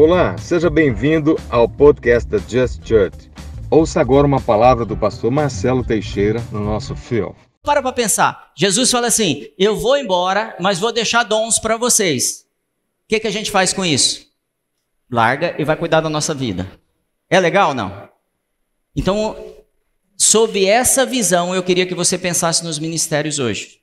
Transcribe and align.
Olá, 0.00 0.38
seja 0.38 0.70
bem-vindo 0.70 1.34
ao 1.50 1.68
podcast 1.68 2.30
da 2.30 2.38
Just 2.38 2.86
Church. 2.86 3.28
Ouça 3.68 4.00
agora 4.00 4.28
uma 4.28 4.40
palavra 4.40 4.84
do 4.84 4.96
pastor 4.96 5.28
Marcelo 5.28 5.84
Teixeira 5.84 6.40
no 6.52 6.60
nosso 6.60 6.94
fio. 6.94 7.34
Para 7.64 7.82
para 7.82 7.92
pensar. 7.92 8.52
Jesus 8.56 8.92
fala 8.92 9.08
assim: 9.08 9.48
Eu 9.58 9.76
vou 9.76 9.96
embora, 9.96 10.56
mas 10.60 10.78
vou 10.78 10.92
deixar 10.92 11.24
dons 11.24 11.58
para 11.58 11.76
vocês. 11.76 12.46
O 13.06 13.08
que, 13.08 13.18
que 13.18 13.26
a 13.26 13.30
gente 13.32 13.50
faz 13.50 13.72
com 13.72 13.84
isso? 13.84 14.24
Larga 15.10 15.56
e 15.58 15.64
vai 15.64 15.74
cuidar 15.74 16.00
da 16.00 16.08
nossa 16.08 16.32
vida. 16.32 16.70
É 17.28 17.40
legal 17.40 17.70
ou 17.70 17.74
não? 17.74 18.08
Então, 18.94 19.36
sob 20.16 20.64
essa 20.64 21.04
visão, 21.04 21.56
eu 21.56 21.62
queria 21.64 21.86
que 21.86 21.94
você 21.96 22.16
pensasse 22.16 22.62
nos 22.62 22.78
ministérios 22.78 23.40
hoje. 23.40 23.80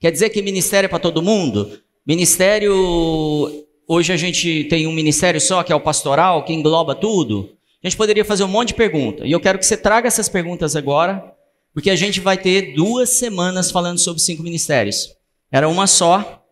Quer 0.00 0.10
dizer 0.12 0.28
que 0.28 0.42
ministério 0.42 0.86
é 0.86 0.90
para 0.90 0.98
todo 0.98 1.22
mundo? 1.22 1.80
Ministério. 2.06 3.65
Hoje 3.88 4.12
a 4.12 4.16
gente 4.16 4.64
tem 4.64 4.84
um 4.88 4.92
ministério 4.92 5.40
só, 5.40 5.62
que 5.62 5.72
é 5.72 5.76
o 5.76 5.80
pastoral, 5.80 6.44
que 6.44 6.52
engloba 6.52 6.92
tudo. 6.92 7.56
A 7.82 7.86
gente 7.86 7.96
poderia 7.96 8.24
fazer 8.24 8.42
um 8.42 8.48
monte 8.48 8.68
de 8.68 8.74
perguntas. 8.74 9.28
E 9.28 9.30
eu 9.30 9.38
quero 9.38 9.60
que 9.60 9.64
você 9.64 9.76
traga 9.76 10.08
essas 10.08 10.28
perguntas 10.28 10.74
agora, 10.74 11.32
porque 11.72 11.90
a 11.90 11.94
gente 11.94 12.18
vai 12.18 12.36
ter 12.36 12.74
duas 12.74 13.10
semanas 13.10 13.70
falando 13.70 13.98
sobre 13.98 14.20
cinco 14.20 14.42
ministérios. 14.42 15.10
Era 15.52 15.68
uma 15.68 15.86
só. 15.86 16.44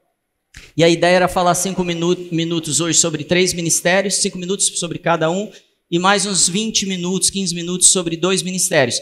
E 0.77 0.84
a 0.84 0.88
ideia 0.88 1.16
era 1.16 1.29
falar 1.29 1.57
cinco 1.57 1.83
minutos 1.83 2.80
hoje 2.80 2.97
sobre 2.97 3.24
três 3.24 3.52
ministérios, 3.52 4.15
cinco 4.15 4.38
minutos 4.38 4.79
sobre 4.79 5.01
cada 5.01 5.29
um, 5.29 5.51
e 5.91 5.98
mais 5.98 6.27
uns 6.27 6.48
20 6.48 6.87
minutos, 6.87 7.30
15 7.30 7.52
minutos 7.52 7.91
sobre 7.91 8.16
dois 8.16 8.45
ministérios: 8.45 9.01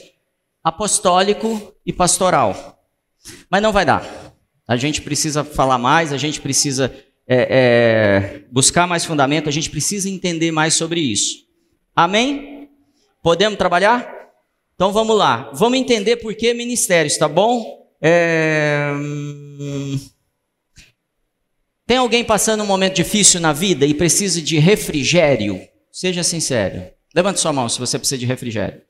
apostólico 0.65 1.75
e 1.85 1.93
pastoral. 1.93 2.83
Mas 3.51 3.61
não 3.61 3.73
vai 3.73 3.85
dar. 3.85 4.33
A 4.67 4.77
gente 4.79 5.03
precisa 5.03 5.45
falar 5.45 5.77
mais, 5.77 6.15
a 6.15 6.17
gente 6.17 6.41
precisa 6.41 6.91
é, 7.35 7.47
é, 7.51 8.43
buscar 8.51 8.87
mais 8.87 9.07
fundamento, 9.07 9.49
a 9.49 9.53
gente 9.53 9.71
precisa 9.71 10.09
entender 10.09 10.51
mais 10.53 10.75
sobre 10.75 11.01
isso. 11.01 11.47
Amém? 11.97 12.69
Podemos 13.23 13.57
trabalhar? 13.57 14.07
Então 14.75 14.93
vamos 14.93 15.17
lá. 15.17 15.51
Vamos 15.55 15.79
entender 15.79 16.17
por 16.17 16.35
que 16.35 16.53
ministérios, 16.53 17.17
tá 17.17 17.27
bom? 17.27 17.89
É... 18.03 18.91
Hum, 18.95 19.99
tem 21.87 21.97
alguém 21.97 22.23
passando 22.23 22.63
um 22.63 22.67
momento 22.67 22.97
difícil 22.97 23.41
na 23.41 23.53
vida 23.53 23.87
e 23.87 23.95
precisa 23.95 24.43
de 24.43 24.59
refrigério? 24.59 25.59
Seja 25.91 26.23
sincero. 26.23 26.85
Levante 27.15 27.41
sua 27.41 27.53
mão 27.53 27.69
se 27.69 27.79
você 27.79 27.99
precisa 27.99 28.19
de 28.19 28.27
refrigério. 28.27 28.83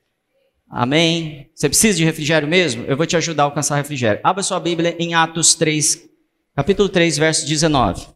Amém? 0.69 1.49
Você 1.55 1.69
precisa 1.69 1.97
de 1.97 2.03
refrigério 2.03 2.47
mesmo? 2.47 2.83
Eu 2.87 2.97
vou 2.97 3.05
te 3.05 3.15
ajudar 3.15 3.43
a 3.43 3.45
alcançar 3.45 3.77
refrigério. 3.77 4.19
Abra 4.21 4.43
sua 4.43 4.59
Bíblia 4.59 4.95
em 4.99 5.13
Atos 5.13 5.53
3, 5.55 6.09
capítulo 6.55 6.89
3, 6.89 7.17
verso 7.17 7.47
19. 7.47 8.13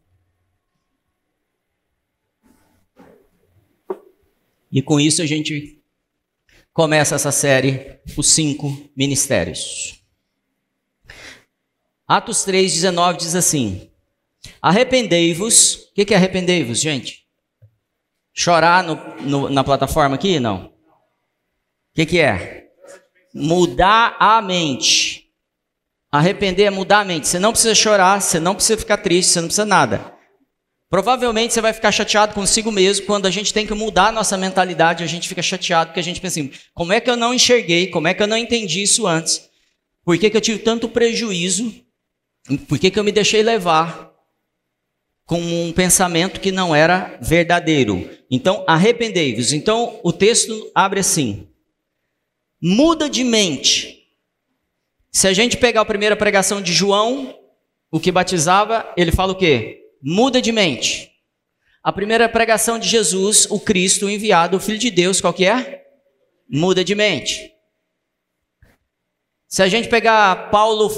E 4.70 4.82
com 4.82 5.00
isso 5.00 5.22
a 5.22 5.26
gente 5.26 5.80
começa 6.72 7.14
essa 7.14 7.32
série, 7.32 7.98
os 8.16 8.28
cinco 8.28 8.90
ministérios. 8.96 10.02
Atos 12.06 12.44
3, 12.44 12.72
19 12.72 13.18
diz 13.18 13.34
assim: 13.34 13.90
Arrependei-vos. 14.62 15.90
O 15.90 15.94
que, 15.94 16.14
é 16.14 16.16
arrependei-vos, 16.16 16.80
gente? 16.80 17.26
Chorar 18.32 18.84
no, 18.84 18.94
no, 19.22 19.50
na 19.50 19.64
plataforma 19.64 20.14
aqui? 20.14 20.38
Não. 20.38 20.66
O 20.66 20.72
que, 21.94 22.06
que 22.06 22.20
é? 22.20 22.68
Mudar 23.34 24.16
a 24.20 24.40
mente. 24.40 25.28
Arrepender 26.10 26.66
é 26.66 26.70
mudar 26.70 27.00
a 27.00 27.04
mente. 27.04 27.28
Você 27.28 27.38
não 27.38 27.52
precisa 27.52 27.74
chorar, 27.74 28.22
você 28.22 28.40
não 28.40 28.54
precisa 28.54 28.78
ficar 28.78 28.98
triste, 28.98 29.32
você 29.32 29.40
não 29.40 29.48
precisa 29.48 29.66
nada. 29.66 30.17
Provavelmente 30.90 31.52
você 31.52 31.60
vai 31.60 31.72
ficar 31.72 31.92
chateado 31.92 32.34
consigo 32.34 32.72
mesmo 32.72 33.06
quando 33.06 33.26
a 33.26 33.30
gente 33.30 33.52
tem 33.52 33.66
que 33.66 33.74
mudar 33.74 34.08
a 34.08 34.12
nossa 34.12 34.36
mentalidade, 34.36 35.04
a 35.04 35.06
gente 35.06 35.28
fica 35.28 35.42
chateado 35.42 35.90
porque 35.90 36.00
a 36.00 36.04
gente 36.04 36.20
pensa 36.20 36.40
assim: 36.40 36.50
como 36.72 36.92
é 36.92 37.00
que 37.00 37.10
eu 37.10 37.16
não 37.16 37.34
enxerguei, 37.34 37.88
como 37.88 38.08
é 38.08 38.14
que 38.14 38.22
eu 38.22 38.26
não 38.26 38.36
entendi 38.36 38.82
isso 38.82 39.06
antes? 39.06 39.48
Por 40.04 40.16
que, 40.16 40.30
que 40.30 40.36
eu 40.36 40.40
tive 40.40 40.60
tanto 40.60 40.88
prejuízo? 40.88 41.74
Por 42.66 42.78
que, 42.78 42.90
que 42.90 42.98
eu 42.98 43.04
me 43.04 43.12
deixei 43.12 43.42
levar? 43.42 44.08
com 45.28 45.38
um 45.38 45.72
pensamento 45.74 46.40
que 46.40 46.50
não 46.50 46.74
era 46.74 47.18
verdadeiro. 47.20 48.08
Então, 48.30 48.64
arrependei-vos. 48.66 49.52
Então, 49.52 50.00
o 50.02 50.10
texto 50.10 50.72
abre 50.74 51.00
assim: 51.00 51.46
muda 52.60 53.10
de 53.10 53.22
mente. 53.22 54.06
Se 55.12 55.28
a 55.28 55.34
gente 55.34 55.58
pegar 55.58 55.82
a 55.82 55.84
primeira 55.84 56.16
pregação 56.16 56.62
de 56.62 56.72
João, 56.72 57.38
o 57.90 58.00
que 58.00 58.10
batizava, 58.10 58.90
ele 58.96 59.12
fala 59.12 59.32
o 59.32 59.36
quê? 59.36 59.87
Muda 60.02 60.40
de 60.40 60.52
mente. 60.52 61.10
A 61.82 61.92
primeira 61.92 62.28
pregação 62.28 62.78
de 62.78 62.88
Jesus, 62.88 63.46
o 63.50 63.58
Cristo 63.58 64.06
o 64.06 64.10
enviado, 64.10 64.56
o 64.56 64.60
Filho 64.60 64.78
de 64.78 64.90
Deus, 64.90 65.20
qual 65.20 65.32
que 65.32 65.46
é? 65.46 65.86
Muda 66.48 66.84
de 66.84 66.94
mente. 66.94 67.52
Se 69.48 69.62
a 69.62 69.68
gente 69.68 69.88
pegar 69.88 70.50
Paulo 70.50 70.90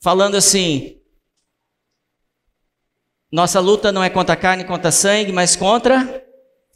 falando 0.00 0.34
assim, 0.34 1.00
nossa 3.30 3.60
luta 3.60 3.92
não 3.92 4.02
é 4.02 4.10
contra 4.10 4.36
carne 4.36 4.64
contra 4.64 4.90
sangue, 4.90 5.32
mas 5.32 5.56
contra 5.56 6.24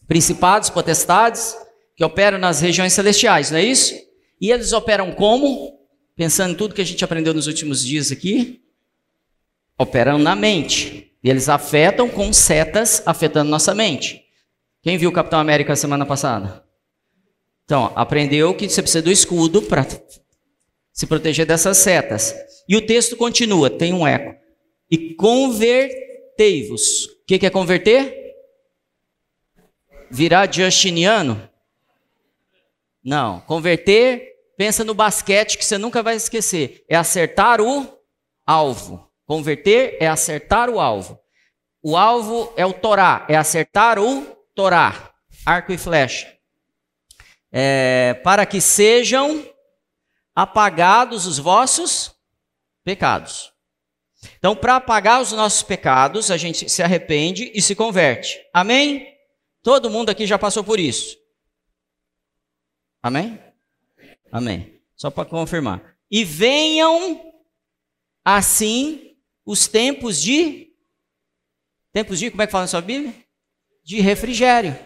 principados, 0.07 0.71
potestades 0.71 1.57
que 1.95 2.05
operam 2.05 2.39
nas 2.39 2.61
regiões 2.61 2.93
celestiais, 2.93 3.51
não 3.51 3.59
é 3.59 3.65
isso? 3.65 3.95
E 4.41 4.51
eles 4.51 4.73
operam 4.73 5.13
como? 5.13 5.79
Pensando 6.17 6.53
em 6.53 6.57
tudo 6.57 6.75
que 6.75 6.81
a 6.81 6.87
gente 6.87 7.05
aprendeu 7.05 7.35
nos 7.35 7.47
últimos 7.47 7.85
dias 7.85 8.11
aqui, 8.11 8.63
operam 9.77 10.19
na 10.19 10.35
mente. 10.35 11.08
E 11.23 11.29
eles 11.29 11.49
afetam 11.49 12.09
com 12.09 12.33
setas 12.33 13.03
afetando 13.07 13.51
nossa 13.51 13.75
mente. 13.75 14.25
Quem 14.83 14.97
viu 14.97 15.11
o 15.11 15.13
Capitão 15.13 15.41
América 15.41 15.75
semana 15.75 16.07
passada? 16.07 16.65
Então, 17.65 17.93
aprendeu 17.95 18.55
que 18.55 18.69
você 18.69 18.81
precisa 18.81 19.03
do 19.03 19.11
escudo 19.11 19.61
para 19.63 19.87
se 20.93 21.07
proteger 21.07 21.45
dessas 21.45 21.77
setas. 21.79 22.35
E 22.69 22.77
o 22.77 22.87
texto 22.87 23.17
continua, 23.17 23.69
tem 23.69 23.93
um 23.93 24.07
eco. 24.07 24.35
E 24.91 25.15
convertei-vos. 25.15 27.05
O 27.05 27.25
que, 27.27 27.45
é 27.45 27.51
converter? 27.51 28.35
Virar 30.11 30.51
Justiniano? 30.51 31.49
Não. 33.05 33.41
Converter, 33.41 34.33
pensa 34.57 34.83
no 34.83 34.95
basquete 34.95 35.59
que 35.59 35.65
você 35.65 35.77
nunca 35.77 36.03
vai 36.03 36.17
esquecer. 36.17 36.85
É 36.89 36.97
acertar 36.97 37.61
o 37.61 37.87
alvo. 38.47 39.08
Converter 39.29 39.99
é 40.01 40.09
acertar 40.09 40.71
o 40.71 40.81
alvo. 40.81 41.21
O 41.83 41.99
alvo 41.99 42.51
é 42.57 42.65
o 42.65 42.73
Torá, 42.73 43.27
é 43.29 43.37
acertar 43.37 43.99
o 43.99 44.25
Torá, 44.55 45.15
arco 45.45 45.71
e 45.71 45.77
flecha. 45.77 46.35
É, 47.53 48.15
para 48.25 48.47
que 48.47 48.59
sejam 48.59 49.47
apagados 50.35 51.27
os 51.27 51.39
vossos 51.39 52.17
pecados. 52.83 53.53
Então, 54.39 54.57
para 54.57 54.77
apagar 54.77 55.21
os 55.21 55.31
nossos 55.33 55.63
pecados, 55.63 56.31
a 56.31 56.39
gente 56.39 56.67
se 56.71 56.83
arrepende 56.83 57.53
e 57.55 57.61
se 57.61 57.75
converte. 57.75 58.41
Amém? 58.51 59.15
Todo 59.63 59.91
mundo 59.91 60.09
aqui 60.09 60.27
já 60.27 60.39
passou 60.39 60.65
por 60.65 60.81
isso. 60.81 61.19
Amém? 63.03 63.39
Amém. 64.33 64.81
Só 64.97 65.11
para 65.11 65.29
confirmar. 65.29 65.97
E 66.11 66.25
venham 66.25 67.31
assim 68.25 69.08
os 69.49 69.67
tempos 69.67 70.21
de 70.21 70.69
tempos 71.91 72.19
de 72.19 72.31
como 72.31 72.43
é 72.43 72.47
que 72.47 72.53
fala 72.53 72.65
na 72.65 72.69
sua 72.69 72.83
Bíblia? 72.83 73.15
De 73.83 73.99
refrigério. 73.99 74.79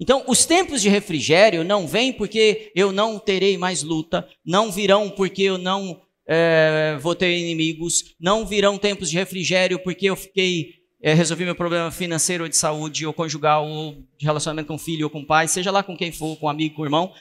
Então, 0.00 0.24
os 0.26 0.46
tempos 0.46 0.80
de 0.80 0.88
refrigério 0.88 1.62
não 1.62 1.86
vêm 1.86 2.14
porque 2.14 2.72
eu 2.74 2.90
não 2.90 3.18
terei 3.18 3.58
mais 3.58 3.82
luta, 3.82 4.26
não 4.42 4.72
virão 4.72 5.10
porque 5.10 5.42
eu 5.42 5.58
não 5.58 6.00
é, 6.26 6.96
vou 6.98 7.14
ter 7.14 7.36
inimigos, 7.36 8.14
não 8.18 8.46
virão 8.46 8.78
tempos 8.78 9.10
de 9.10 9.18
refrigério 9.18 9.78
porque 9.78 10.06
eu 10.06 10.16
fiquei, 10.16 10.76
é, 11.02 11.12
resolvi 11.12 11.44
meu 11.44 11.54
problema 11.54 11.90
financeiro 11.90 12.44
ou 12.44 12.48
de 12.48 12.56
saúde, 12.56 13.06
ou 13.06 13.12
conjugal, 13.12 13.68
ou 13.68 14.02
de 14.18 14.24
relacionamento 14.24 14.68
com 14.68 14.78
filho 14.78 15.04
ou 15.04 15.10
com 15.10 15.26
pai, 15.26 15.46
seja 15.46 15.70
lá 15.70 15.82
com 15.82 15.94
quem 15.94 16.10
for, 16.10 16.36
com 16.38 16.48
amigo, 16.48 16.76
com 16.76 16.84
irmão. 16.84 17.12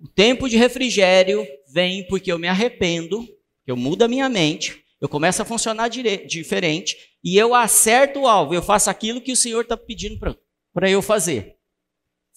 O 0.00 0.08
tempo 0.08 0.48
de 0.48 0.56
refrigério 0.56 1.46
vem 1.72 2.04
porque 2.08 2.32
eu 2.32 2.40
me 2.40 2.48
arrependo, 2.48 3.24
eu 3.64 3.76
mudo 3.76 4.02
a 4.02 4.08
minha 4.08 4.28
mente, 4.28 4.80
eu 5.00 5.08
começo 5.08 5.40
a 5.40 5.44
funcionar 5.44 5.88
diferente 5.88 6.96
e 7.24 7.36
eu 7.36 7.54
acerto 7.54 8.20
o 8.20 8.28
alvo, 8.28 8.54
eu 8.54 8.62
faço 8.62 8.90
aquilo 8.90 9.20
que 9.20 9.32
o 9.32 9.36
Senhor 9.36 9.62
está 9.62 9.76
pedindo 9.76 10.18
para 10.72 10.90
eu 10.90 11.00
fazer. 11.00 11.56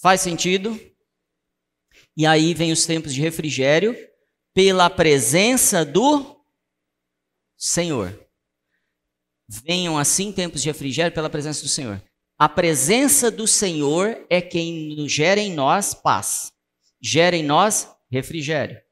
Faz 0.02 0.22
sentido? 0.22 0.80
E 2.16 2.26
aí 2.26 2.54
vem 2.54 2.72
os 2.72 2.86
tempos 2.86 3.14
de 3.14 3.22
refrigério, 3.22 3.96
pela 4.54 4.90
presença 4.90 5.84
do 5.84 6.44
Senhor. 7.58 8.20
Venham 9.48 9.98
assim 9.98 10.32
tempos 10.32 10.62
de 10.62 10.70
refrigério 10.70 11.14
pela 11.14 11.30
presença 11.30 11.64
do 11.64 11.70
Senhor. 11.70 12.02
A 12.38 12.48
presença 12.50 13.32
do 13.32 13.48
Senhor 13.48 14.26
é 14.30 14.42
quem 14.42 15.08
gera 15.08 15.40
em 15.40 15.54
nós 15.54 15.94
paz, 15.94 16.52
gera 17.02 17.36
em 17.36 17.44
nós 17.44 17.90
refrigério. 18.12 18.83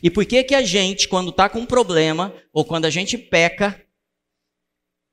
E 0.00 0.08
por 0.10 0.24
que 0.24 0.44
que 0.44 0.54
a 0.54 0.62
gente, 0.62 1.08
quando 1.08 1.30
está 1.30 1.48
com 1.48 1.58
um 1.60 1.66
problema, 1.66 2.32
ou 2.52 2.64
quando 2.64 2.84
a 2.84 2.90
gente 2.90 3.18
peca, 3.18 3.84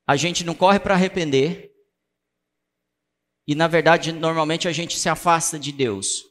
a 0.06 0.16
gente 0.16 0.44
não 0.44 0.54
corre 0.54 0.78
para 0.78 0.94
arrepender, 0.94 1.70
E 3.50 3.54
na 3.56 3.66
verdade, 3.66 4.12
normalmente 4.12 4.68
a 4.68 4.72
gente 4.72 4.96
se 4.96 5.08
afasta 5.08 5.58
de 5.58 5.72
Deus. 5.72 6.24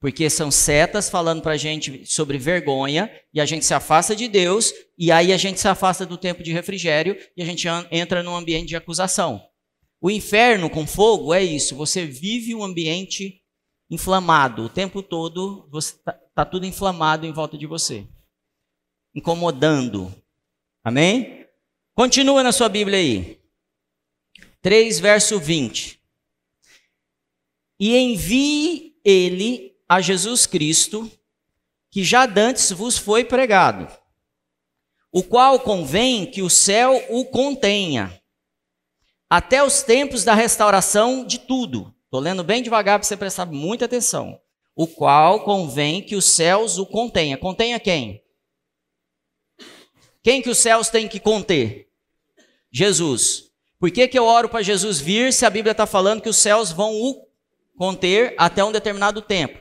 Porque 0.00 0.30
são 0.30 0.50
setas 0.50 1.10
falando 1.10 1.42
para 1.42 1.52
a 1.52 1.56
gente 1.58 2.06
sobre 2.06 2.38
vergonha, 2.38 3.10
e 3.32 3.42
a 3.42 3.44
gente 3.44 3.66
se 3.66 3.74
afasta 3.74 4.16
de 4.16 4.26
Deus, 4.26 4.72
e 4.96 5.12
aí 5.12 5.34
a 5.34 5.36
gente 5.36 5.60
se 5.60 5.68
afasta 5.68 6.06
do 6.06 6.16
tempo 6.16 6.42
de 6.42 6.52
refrigério, 6.52 7.14
e 7.36 7.42
a 7.42 7.44
gente 7.44 7.68
entra 7.90 8.22
num 8.22 8.34
ambiente 8.34 8.68
de 8.68 8.76
acusação. 8.76 9.42
O 10.00 10.10
inferno 10.10 10.70
com 10.70 10.86
fogo 10.86 11.34
é 11.34 11.42
isso, 11.42 11.76
você 11.76 12.06
vive 12.06 12.54
um 12.54 12.64
ambiente 12.64 13.42
inflamado, 13.90 14.64
o 14.64 14.68
tempo 14.68 15.02
todo 15.02 15.68
está 15.78 16.12
tá 16.34 16.44
tudo 16.44 16.66
inflamado 16.66 17.26
em 17.26 17.32
volta 17.32 17.56
de 17.56 17.66
você, 17.66 18.06
incomodando. 19.14 20.14
Amém? 20.84 21.46
Continua 21.94 22.42
na 22.42 22.52
sua 22.52 22.68
Bíblia 22.68 22.98
aí. 22.98 23.40
3, 24.60 25.00
verso 25.00 25.38
20. 25.38 26.00
E 27.78 27.96
envie 27.96 28.98
ele 29.04 29.76
a 29.88 30.00
Jesus 30.00 30.46
Cristo, 30.46 31.10
que 31.90 32.02
já 32.04 32.26
dantes 32.26 32.72
vos 32.72 32.98
foi 32.98 33.24
pregado, 33.24 33.88
o 35.10 35.22
qual 35.22 35.60
convém 35.60 36.30
que 36.30 36.42
o 36.42 36.50
céu 36.50 37.02
o 37.08 37.24
contenha, 37.24 38.20
até 39.30 39.62
os 39.62 39.82
tempos 39.82 40.24
da 40.24 40.34
restauração 40.34 41.24
de 41.24 41.38
tudo. 41.38 41.95
Estou 42.06 42.20
lendo 42.20 42.42
bem 42.42 42.62
devagar 42.62 42.98
para 42.98 43.06
você 43.06 43.16
prestar 43.16 43.46
muita 43.46 43.84
atenção. 43.84 44.40
O 44.74 44.86
qual 44.86 45.44
convém 45.44 46.02
que 46.02 46.16
os 46.16 46.24
céus 46.24 46.78
o 46.78 46.86
contenha. 46.86 47.36
Contenha 47.36 47.78
quem? 47.78 48.22
Quem 50.22 50.40
que 50.40 50.50
os 50.50 50.58
céus 50.58 50.88
têm 50.88 51.08
que 51.08 51.20
conter? 51.20 51.88
Jesus. 52.72 53.50
Por 53.78 53.90
que, 53.90 54.08
que 54.08 54.18
eu 54.18 54.24
oro 54.24 54.48
para 54.48 54.62
Jesus 54.62 55.00
vir 55.00 55.32
se 55.32 55.44
a 55.44 55.50
Bíblia 55.50 55.72
está 55.72 55.86
falando 55.86 56.22
que 56.22 56.28
os 56.28 56.36
céus 56.36 56.72
vão 56.72 56.94
o 56.94 57.26
conter 57.76 58.34
até 58.38 58.64
um 58.64 58.72
determinado 58.72 59.20
tempo? 59.20 59.60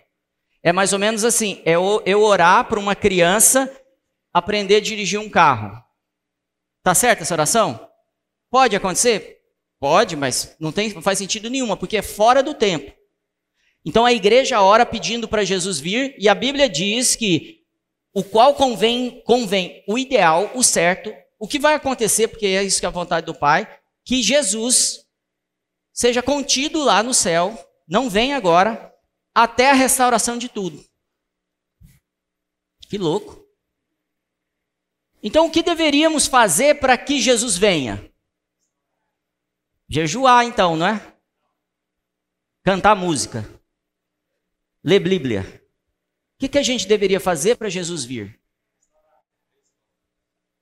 É 0.62 0.72
mais 0.72 0.94
ou 0.94 1.00
menos 1.00 1.24
assim: 1.24 1.62
é 1.66 1.74
eu 1.74 2.22
orar 2.22 2.68
para 2.68 2.80
uma 2.80 2.96
criança 2.96 3.72
aprender 4.34 4.76
a 4.76 4.82
dirigir 4.82 5.20
um 5.20 5.30
carro. 5.30 5.82
Tá 6.84 6.94
certo 6.94 7.22
essa 7.22 7.34
oração? 7.34 7.90
Pode 8.50 8.76
acontecer? 8.76 9.35
Pode, 9.80 10.16
mas 10.16 10.56
não, 10.60 10.72
tem, 10.72 10.94
não 10.94 11.02
faz 11.02 11.18
sentido 11.18 11.50
nenhuma, 11.50 11.78
porque 11.78 11.98
é 11.98 12.02
fora 12.02 12.42
do 12.42 12.54
tempo. 12.54 12.94
Então 13.84 14.06
a 14.06 14.14
igreja 14.14 14.62
ora 14.62 14.86
pedindo 14.86 15.28
para 15.28 15.44
Jesus 15.44 15.80
vir, 15.80 16.16
e 16.18 16.28
a 16.28 16.36
Bíblia 16.36 16.68
diz 16.68 17.16
que 17.16 17.64
o 18.14 18.24
qual 18.24 18.56
convém, 18.56 19.22
convém 19.26 19.84
o 19.88 19.98
ideal, 19.98 20.52
o 20.56 20.64
certo, 20.64 21.14
o 21.38 21.48
que 21.48 21.60
vai 21.60 21.76
acontecer, 21.76 22.30
porque 22.30 22.46
é 22.46 22.64
isso 22.64 22.80
que 22.80 22.86
é 22.86 22.90
a 22.90 22.92
vontade 22.92 23.26
do 23.26 23.36
Pai, 23.36 23.80
que 24.04 24.24
Jesus 24.24 25.06
seja 25.92 26.22
contido 26.24 26.84
lá 26.84 27.04
no 27.04 27.14
céu, 27.14 27.58
não 27.88 28.10
vem 28.10 28.34
agora, 28.34 28.94
até 29.34 29.70
a 29.70 29.74
restauração 29.74 30.38
de 30.38 30.50
tudo. 30.50 30.84
Que 32.90 32.98
louco. 32.98 33.46
Então, 35.22 35.48
o 35.48 35.52
que 35.52 35.62
deveríamos 35.64 36.28
fazer 36.28 36.80
para 36.80 36.98
que 36.98 37.20
Jesus 37.20 37.58
venha? 37.58 38.12
Jejuar, 39.88 40.46
então, 40.46 40.76
não 40.76 40.88
é? 40.88 41.16
Cantar 42.64 42.96
música. 42.96 43.44
Ler 44.84 45.00
Bíblia. 45.00 45.64
O 46.36 46.40
que, 46.40 46.50
que 46.50 46.58
a 46.58 46.64
gente 46.64 46.88
deveria 46.88 47.20
fazer 47.20 47.56
para 47.56 47.70
Jesus 47.70 48.04
vir? 48.04 48.42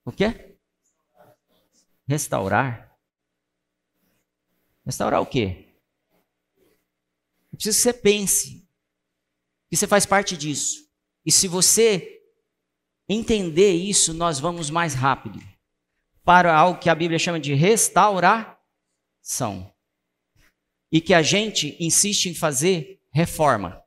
O 0.06 0.12
quê? 0.12 0.58
Restaurar. 2.08 2.98
Restaurar 4.86 5.22
o 5.22 5.26
quê? 5.26 5.70
Eu 7.52 7.58
preciso 7.58 7.78
que 7.78 7.84
você 7.84 7.94
pense 7.94 8.68
que 9.70 9.78
você 9.78 9.88
faz 9.88 10.06
parte 10.06 10.36
disso. 10.36 10.90
E 11.26 11.32
se 11.32 11.48
você 11.48 12.22
entender 13.08 13.74
isso, 13.74 14.14
nós 14.14 14.40
vamos 14.40 14.70
mais 14.70 14.94
rápido 14.94 15.40
para 16.24 16.56
algo 16.56 16.80
que 16.80 16.90
a 16.90 16.96
Bíblia 16.96 17.20
chama 17.20 17.40
de 17.40 17.54
restauração. 19.24 19.74
E 20.92 21.02
que 21.02 21.14
a 21.14 21.22
gente 21.22 21.76
insiste 21.80 22.28
em 22.28 22.36
fazer 22.36 23.02
reforma. 23.12 23.82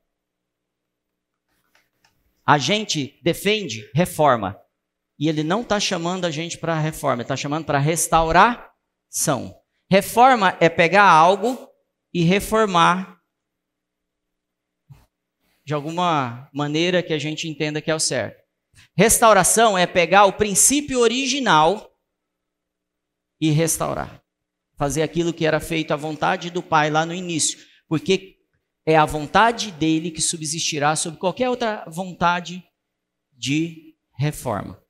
A 2.44 2.58
gente 2.58 3.20
defende 3.22 3.88
reforma. 3.94 4.58
E 5.18 5.28
ele 5.28 5.42
não 5.42 5.62
está 5.62 5.78
chamando 5.78 6.24
a 6.24 6.30
gente 6.30 6.58
para 6.58 6.78
reforma, 6.78 7.22
está 7.22 7.36
chamando 7.36 7.64
para 7.64 7.78
restauração. 7.78 9.56
Reforma 9.88 10.56
é 10.60 10.68
pegar 10.68 11.08
algo 11.08 11.70
e 12.12 12.22
reformar 12.22 13.20
de 15.64 15.74
alguma 15.74 16.48
maneira 16.52 17.02
que 17.02 17.12
a 17.12 17.18
gente 17.18 17.48
entenda 17.48 17.80
que 17.80 17.90
é 17.90 17.94
o 17.94 18.00
certo. 18.00 18.44
Restauração 18.96 19.76
é 19.76 19.86
pegar 19.86 20.26
o 20.26 20.32
princípio 20.32 21.00
original 21.00 21.92
e 23.40 23.50
restaurar. 23.50 24.25
Fazer 24.76 25.02
aquilo 25.02 25.32
que 25.32 25.46
era 25.46 25.60
feito 25.60 25.92
à 25.92 25.96
vontade 25.96 26.50
do 26.50 26.62
Pai 26.62 26.90
lá 26.90 27.06
no 27.06 27.14
início. 27.14 27.58
Porque 27.88 28.36
é 28.84 28.96
a 28.96 29.04
vontade 29.04 29.72
dele 29.72 30.10
que 30.10 30.22
subsistirá 30.22 30.94
sobre 30.94 31.18
qualquer 31.18 31.50
outra 31.50 31.84
vontade 31.88 32.62
de 33.32 33.94
reforma. 34.16 34.80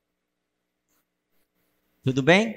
Tudo 2.02 2.22
bem? 2.22 2.54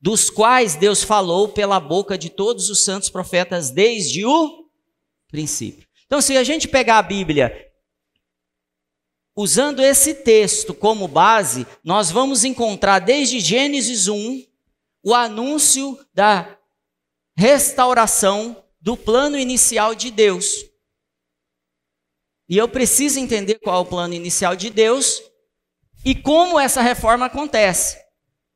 Dos 0.00 0.30
quais 0.30 0.74
Deus 0.74 1.02
falou 1.02 1.48
pela 1.48 1.78
boca 1.78 2.16
de 2.16 2.30
todos 2.30 2.70
os 2.70 2.84
santos 2.84 3.10
profetas 3.10 3.70
desde 3.70 4.24
o 4.24 4.68
princípio. 5.28 5.86
Então, 6.06 6.20
se 6.20 6.36
a 6.36 6.44
gente 6.44 6.68
pegar 6.68 6.98
a 6.98 7.02
Bíblia 7.02 7.70
usando 9.36 9.80
esse 9.80 10.14
texto 10.14 10.72
como 10.72 11.06
base, 11.06 11.66
nós 11.84 12.10
vamos 12.10 12.44
encontrar 12.44 13.00
desde 13.00 13.40
Gênesis 13.40 14.08
1 14.08 14.42
o 15.06 15.14
anúncio 15.14 15.96
da 16.12 16.58
restauração 17.36 18.60
do 18.80 18.96
plano 18.96 19.38
inicial 19.38 19.94
de 19.94 20.10
Deus. 20.10 20.46
E 22.48 22.58
eu 22.58 22.68
preciso 22.68 23.20
entender 23.20 23.60
qual 23.60 23.76
é 23.76 23.80
o 23.82 23.86
plano 23.88 24.14
inicial 24.14 24.56
de 24.56 24.68
Deus 24.68 25.22
e 26.04 26.12
como 26.12 26.58
essa 26.58 26.82
reforma 26.82 27.26
acontece. 27.26 28.04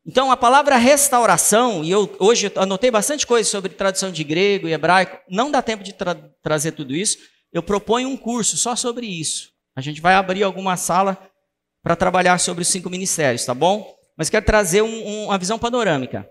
Então, 0.05 0.32
a 0.32 0.37
palavra 0.37 0.76
restauração, 0.76 1.84
e 1.84 1.93
eu 1.93 2.17
hoje 2.19 2.51
anotei 2.56 2.91
bastante 2.91 3.24
coisa 3.24 3.48
sobre 3.48 3.69
tradução 3.69 4.10
de 4.10 4.24
grego 4.24 4.67
e 4.67 4.72
hebraico, 4.72 5.20
não 5.31 5.53
dá 5.53 5.63
tempo 5.63 5.84
de 5.84 5.93
tra 5.93 6.17
trazer 6.43 6.72
tudo 6.72 6.96
isso, 6.96 7.17
eu 7.53 7.63
proponho 7.63 8.08
um 8.08 8.17
curso 8.17 8.56
só 8.56 8.74
sobre 8.74 9.06
isso. 9.06 9.53
A 9.77 9.81
gente 9.81 10.01
vai 10.01 10.15
abrir 10.15 10.43
alguma 10.43 10.77
sala 10.77 11.17
para 11.81 11.94
trabalhar 11.94 12.39
sobre 12.39 12.63
os 12.63 12.69
cinco 12.69 12.91
ministérios, 12.91 13.44
tá 13.44 13.55
bom? 13.55 13.94
Mas 14.17 14.29
quero 14.29 14.44
trazer 14.44 14.82
um, 14.82 15.06
um, 15.06 15.24
uma 15.27 15.39
visão 15.39 15.60
panorâmica. 15.60 16.29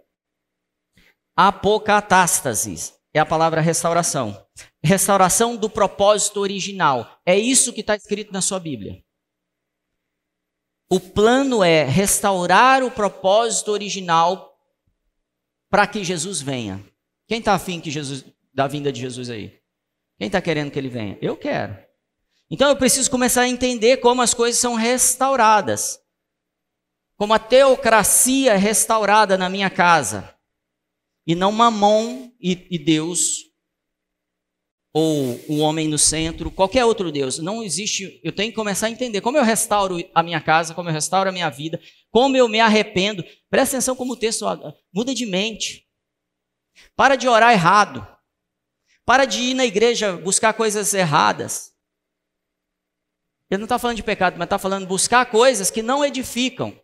Apocatástase 1.41 2.95
é 3.13 3.19
a 3.19 3.25
palavra 3.25 3.61
restauração. 3.61 4.45
Restauração 4.83 5.55
do 5.55 5.69
propósito 5.69 6.41
original. 6.41 7.17
É 7.25 7.39
isso 7.39 7.71
que 7.71 7.79
está 7.79 7.95
escrito 7.95 8.33
na 8.33 8.41
sua 8.41 8.59
Bíblia. 8.59 9.01
O 10.89 10.99
plano 10.99 11.63
é 11.63 11.85
restaurar 11.85 12.83
o 12.83 12.91
propósito 12.91 13.71
original 13.71 14.53
para 15.69 15.87
que 15.87 16.03
Jesus 16.03 16.41
venha. 16.41 16.83
Quem 17.25 17.39
está 17.39 17.53
afim 17.53 17.79
que 17.79 17.89
Jesus, 17.89 18.25
da 18.53 18.67
vinda 18.67 18.91
de 18.91 18.99
Jesus 18.99 19.29
aí? 19.29 19.57
Quem 20.17 20.27
está 20.27 20.41
querendo 20.41 20.71
que 20.71 20.77
ele 20.77 20.89
venha? 20.89 21.17
Eu 21.21 21.37
quero. 21.37 21.73
Então 22.51 22.67
eu 22.67 22.75
preciso 22.75 23.09
começar 23.09 23.43
a 23.43 23.47
entender 23.47 23.95
como 24.01 24.21
as 24.21 24.33
coisas 24.33 24.59
são 24.59 24.75
restauradas. 24.75 26.01
Como 27.15 27.33
a 27.33 27.39
teocracia 27.39 28.55
é 28.55 28.57
restaurada 28.57 29.37
na 29.37 29.47
minha 29.47 29.69
casa. 29.69 30.37
E 31.29 31.35
não 31.35 31.51
Mamon 31.51 32.31
e, 32.41 32.65
e 32.71 32.79
Deus, 32.79 33.51
ou 34.91 35.39
o 35.47 35.59
homem 35.59 35.87
no 35.87 35.95
centro, 35.99 36.49
qualquer 36.49 36.85
outro 36.85 37.11
Deus. 37.11 37.37
Não 37.37 37.61
existe. 37.61 38.19
Eu 38.23 38.31
tenho 38.31 38.49
que 38.49 38.55
começar 38.55 38.87
a 38.87 38.89
entender 38.89 39.21
como 39.21 39.37
eu 39.37 39.43
restauro 39.43 39.97
a 40.15 40.23
minha 40.23 40.41
casa, 40.41 40.73
como 40.73 40.89
eu 40.89 40.93
restauro 40.93 41.29
a 41.29 41.31
minha 41.31 41.47
vida, 41.51 41.79
como 42.09 42.35
eu 42.35 42.49
me 42.49 42.59
arrependo. 42.59 43.23
Presta 43.47 43.77
atenção 43.77 43.95
como 43.95 44.13
o 44.13 44.17
texto 44.17 44.43
muda 44.91 45.13
de 45.13 45.27
mente. 45.27 45.87
Para 46.95 47.15
de 47.15 47.27
orar 47.27 47.53
errado. 47.53 48.07
Para 49.05 49.25
de 49.25 49.39
ir 49.39 49.53
na 49.53 49.67
igreja 49.67 50.17
buscar 50.17 50.53
coisas 50.53 50.95
erradas. 50.95 51.75
Ele 53.51 53.59
não 53.59 53.65
está 53.65 53.77
falando 53.77 53.97
de 53.97 54.03
pecado, 54.03 54.35
mas 54.35 54.47
está 54.47 54.57
falando 54.57 54.87
buscar 54.87 55.27
coisas 55.27 55.69
que 55.69 55.83
não 55.83 56.03
edificam 56.03 56.75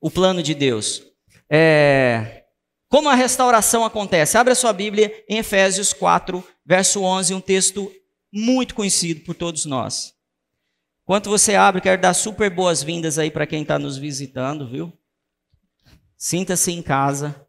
o 0.00 0.08
plano 0.08 0.40
de 0.40 0.54
Deus. 0.54 1.02
É... 1.50 2.41
Como 2.92 3.08
a 3.08 3.14
restauração 3.14 3.86
acontece? 3.86 4.36
Abra 4.36 4.54
sua 4.54 4.70
Bíblia 4.70 5.24
em 5.26 5.38
Efésios 5.38 5.94
4, 5.94 6.46
verso 6.62 7.02
11, 7.02 7.32
um 7.32 7.40
texto 7.40 7.90
muito 8.30 8.74
conhecido 8.74 9.22
por 9.24 9.34
todos 9.34 9.64
nós. 9.64 10.14
Enquanto 11.02 11.30
você 11.30 11.54
abre, 11.54 11.80
quero 11.80 12.02
dar 12.02 12.12
super 12.12 12.50
boas-vindas 12.50 13.18
aí 13.18 13.30
para 13.30 13.46
quem 13.46 13.62
está 13.62 13.78
nos 13.78 13.96
visitando, 13.96 14.68
viu? 14.68 14.92
Sinta-se 16.18 16.70
em 16.70 16.82
casa. 16.82 17.48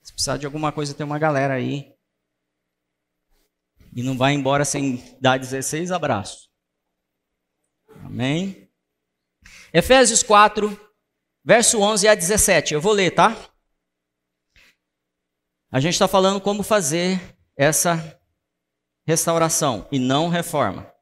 Se 0.00 0.14
precisar 0.14 0.38
de 0.38 0.46
alguma 0.46 0.72
coisa, 0.72 0.94
tem 0.94 1.04
uma 1.04 1.18
galera 1.18 1.52
aí. 1.52 1.92
E 3.94 4.02
não 4.02 4.16
vai 4.16 4.32
embora 4.32 4.64
sem 4.64 5.14
dar 5.20 5.38
16 5.38 5.92
abraços. 5.92 6.50
Amém? 8.02 8.66
Efésios 9.74 10.22
4, 10.22 10.90
verso 11.44 11.78
11 11.82 12.08
a 12.08 12.14
17. 12.14 12.72
Eu 12.72 12.80
vou 12.80 12.94
ler, 12.94 13.10
tá? 13.10 13.50
A 15.72 15.78
gente 15.78 15.92
está 15.92 16.08
falando 16.08 16.40
como 16.40 16.64
fazer 16.64 17.20
essa 17.56 18.20
restauração 19.06 19.86
e 19.92 20.00
não 20.00 20.28
reforma. 20.28 20.92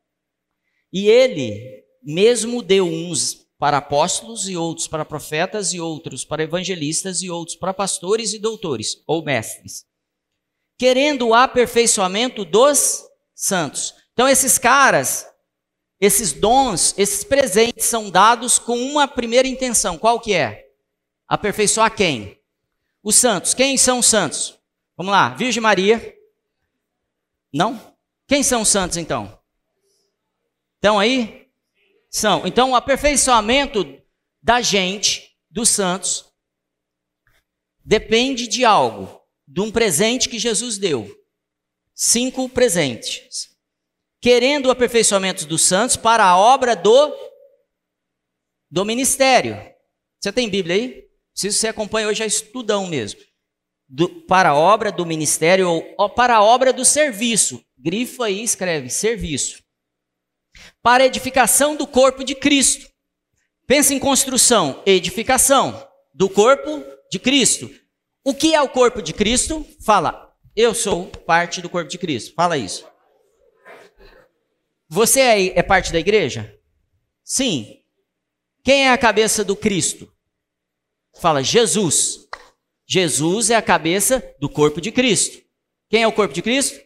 E 0.93 1.09
ele 1.09 1.85
mesmo 2.03 2.63
deu 2.63 2.87
uns 2.87 3.47
para 3.59 3.79
apóstolos 3.79 4.47
e 4.47 4.59
outros 4.59 4.87
para 4.87 5.07
profetas 5.07 5.73
e 5.73 5.81
outros 5.81 6.23
para 6.23 6.43
evangelistas 6.43 7.23
e 7.23 7.31
outros 7.31 7.57
para 7.57 7.73
pastores 7.73 8.35
e 8.35 8.39
doutores 8.39 9.03
ou 9.07 9.25
mestres, 9.25 9.87
querendo 10.79 11.29
o 11.29 11.35
aperfeiçoamento 11.35 12.45
dos 12.45 13.05
santos. 13.35 13.95
Então 14.13 14.29
esses 14.29 14.59
caras, 14.59 15.27
esses 15.99 16.33
dons, 16.35 16.95
esses 16.99 17.25
presentes 17.25 17.87
são 17.87 18.11
dados 18.11 18.59
com 18.59 18.79
uma 18.79 19.09
primeira 19.09 19.49
intenção. 19.49 19.97
Qual 19.97 20.21
que 20.21 20.35
é? 20.35 20.67
Aperfeiçoar 21.27 21.95
quem? 21.97 22.39
Os 23.03 23.17
santos. 23.17 23.55
Quem 23.55 23.79
são 23.79 24.01
os 24.01 24.07
santos? 24.07 24.58
Vamos 24.99 25.13
lá, 25.13 25.29
Virgem 25.29 25.63
Maria. 25.63 26.19
Não? 27.53 27.97
Quem 28.27 28.43
são 28.43 28.63
os 28.63 28.69
santos 28.69 28.97
então? 28.97 29.41
Estão 30.75 30.99
aí? 30.99 31.49
São. 32.11 32.45
Então, 32.45 32.73
o 32.73 32.75
aperfeiçoamento 32.75 34.03
da 34.43 34.61
gente, 34.61 35.39
dos 35.49 35.69
santos, 35.69 36.25
depende 37.85 38.49
de 38.49 38.65
algo, 38.65 39.23
de 39.47 39.61
um 39.61 39.71
presente 39.71 40.29
que 40.29 40.37
Jesus 40.37 40.79
deu. 40.79 41.09
Cinco 41.95 42.49
presentes. 42.49 43.57
Querendo 44.21 44.67
o 44.67 44.71
aperfeiçoamento 44.73 45.47
dos 45.47 45.63
santos 45.63 45.97
para 45.97 46.25
a 46.25 46.37
obra 46.37 46.75
do 46.75 47.17
do 48.69 48.85
ministério. 48.85 49.57
Você 50.19 50.33
tem 50.33 50.51
Bíblia 50.51 50.75
aí? 50.75 51.09
Se 51.33 51.53
você 51.53 51.69
acompanha 51.69 52.09
hoje 52.09 52.25
é 52.25 52.27
estudão 52.27 52.89
mesmo. 52.89 53.28
Do, 53.89 54.09
para 54.09 54.51
a 54.51 54.55
obra 54.55 54.93
do 54.93 55.07
ministério 55.07 55.71
ou, 55.71 55.95
ou 55.97 56.11
para 56.11 56.37
a 56.37 56.43
obra 56.43 56.73
do 56.73 56.85
serviço. 56.85 57.65
Grifo 57.79 58.23
aí, 58.23 58.43
escreve 58.43 58.91
serviço 58.91 59.63
para 60.83 61.05
a 61.05 61.07
edificação 61.07 61.77
do 61.77 61.87
corpo 61.87 62.25
de 62.25 62.35
Cristo. 62.35 62.89
Pensa 63.67 63.93
em 63.93 63.99
construção, 63.99 64.83
edificação 64.87 65.87
do 66.15 66.29
corpo 66.29 66.83
de 67.11 67.19
Cristo. 67.19 67.71
O 68.25 68.35
que 68.35 68.55
é 68.55 68.61
o 68.61 68.69
corpo 68.69 69.03
de 69.03 69.13
Cristo? 69.13 69.67
Fala, 69.85 70.35
eu 70.57 70.75
sou 70.75 71.07
parte 71.07 71.61
do 71.61 71.69
corpo 71.69 71.91
de 71.91 71.99
Cristo. 71.99 72.35
Fala 72.35 72.57
isso. 72.57 72.87
Você 74.89 75.21
é, 75.21 75.59
é 75.59 75.63
parte 75.63 75.93
da 75.93 75.99
igreja? 75.99 76.59
Sim. 77.23 77.83
Quem 78.65 78.87
é 78.87 78.91
a 78.91 78.99
cabeça 78.99 79.45
do 79.45 79.55
Cristo? 79.55 80.11
Fala, 81.21 81.43
Jesus. 81.43 82.27
Jesus 82.89 83.51
é 83.51 83.55
a 83.55 83.63
cabeça 83.63 84.25
do 84.41 84.49
corpo 84.49 84.81
de 84.81 84.91
Cristo. 84.91 85.43
Quem 85.91 86.03
é 86.03 86.07
o 86.09 86.13
corpo 86.13 86.33
de 86.33 86.41
Cristo? 86.41 86.81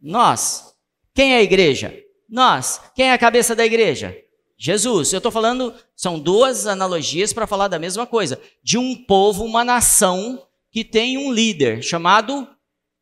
Nós. 0.00 0.74
Quem 1.14 1.34
é 1.34 1.36
a 1.36 1.42
igreja? 1.42 1.96
Nós. 2.28 2.80
Quem 2.94 3.10
é 3.10 3.12
a 3.12 3.18
cabeça 3.18 3.54
da 3.54 3.64
igreja? 3.64 4.16
Jesus. 4.58 5.12
Eu 5.12 5.18
estou 5.18 5.30
falando, 5.32 5.74
são 5.94 6.18
duas 6.18 6.66
analogias 6.66 7.32
para 7.32 7.46
falar 7.46 7.68
da 7.68 7.78
mesma 7.78 8.06
coisa. 8.06 8.40
De 8.62 8.76
um 8.76 8.94
povo, 9.04 9.44
uma 9.44 9.64
nação 9.64 10.46
que 10.70 10.84
tem 10.84 11.16
um 11.16 11.32
líder 11.32 11.82
chamado 11.82 12.48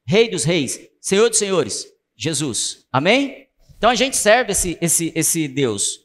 Rei 0.07 0.29
dos 0.29 0.45
Reis, 0.45 0.81
Senhor 1.01 1.29
dos 1.29 1.39
Senhores, 1.39 1.87
Jesus. 2.17 2.87
Amém? 2.91 3.49
Então 3.77 3.91
a 3.91 3.95
gente 3.95 4.17
serve 4.17 4.53
esse, 4.53 4.79
esse, 4.81 5.13
esse 5.15 5.47
Deus. 5.47 6.01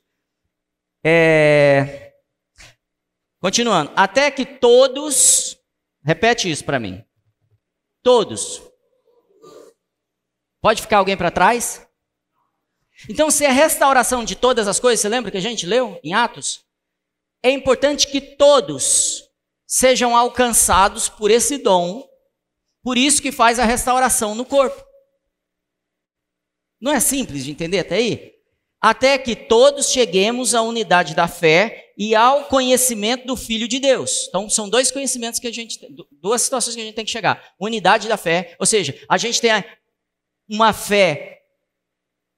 É... 1.03 2.13
Continuando. 3.39 3.91
Até 3.95 4.29
que 4.31 4.45
todos. 4.45 5.57
Repete 6.03 6.49
isso 6.49 6.65
para 6.65 6.79
mim. 6.79 7.03
Todos. 8.01 8.61
Pode 10.61 10.81
ficar 10.81 10.97
alguém 10.97 11.15
para 11.15 11.31
trás? 11.31 11.87
Então, 13.09 13.31
se 13.31 13.45
é 13.45 13.51
restauração 13.51 14.23
de 14.23 14.35
todas 14.35 14.67
as 14.67 14.79
coisas, 14.79 15.01
você 15.01 15.09
lembra 15.09 15.31
que 15.31 15.37
a 15.37 15.41
gente 15.41 15.65
leu 15.65 15.99
em 16.03 16.13
Atos? 16.13 16.65
É 17.41 17.49
importante 17.49 18.07
que 18.07 18.21
todos 18.21 19.29
sejam 19.65 20.15
alcançados 20.15 21.09
por 21.09 21.31
esse 21.31 21.57
dom, 21.57 22.07
por 22.81 22.97
isso 22.97 23.21
que 23.21 23.31
faz 23.31 23.59
a 23.59 23.65
restauração 23.65 24.35
no 24.35 24.45
corpo. 24.45 24.85
Não 26.79 26.91
é 26.91 26.99
simples 26.99 27.45
de 27.45 27.51
entender 27.51 27.79
até 27.79 27.95
aí? 27.95 28.32
Até 28.83 29.17
que 29.17 29.33
todos 29.33 29.91
cheguemos 29.91 30.53
à 30.53 30.61
unidade 30.61 31.15
da 31.15 31.25
fé 31.25 31.93
e 31.97 32.13
ao 32.13 32.43
conhecimento 32.47 33.25
do 33.25 33.37
Filho 33.37 33.65
de 33.65 33.79
Deus. 33.79 34.25
Então, 34.27 34.49
são 34.49 34.67
dois 34.67 34.91
conhecimentos 34.91 35.39
que 35.39 35.47
a 35.47 35.53
gente, 35.53 35.79
duas 36.21 36.41
situações 36.41 36.75
que 36.75 36.81
a 36.81 36.83
gente 36.83 36.95
tem 36.95 37.05
que 37.05 37.11
chegar: 37.11 37.53
unidade 37.57 38.09
da 38.09 38.17
fé, 38.17 38.57
ou 38.59 38.65
seja, 38.65 38.93
a 39.07 39.17
gente 39.17 39.39
tem 39.39 39.51
uma 40.49 40.73
fé 40.73 41.43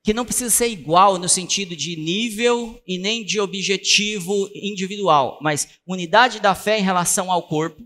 que 0.04 0.14
não 0.14 0.24
precisa 0.24 0.52
ser 0.52 0.68
igual 0.68 1.18
no 1.18 1.28
sentido 1.28 1.76
de 1.76 1.96
nível 1.96 2.80
e 2.86 3.00
nem 3.00 3.26
de 3.26 3.40
objetivo 3.40 4.48
individual, 4.54 5.40
mas 5.42 5.80
unidade 5.88 6.40
da 6.40 6.54
fé 6.54 6.78
em 6.78 6.84
relação 6.84 7.32
ao 7.32 7.48
corpo. 7.48 7.82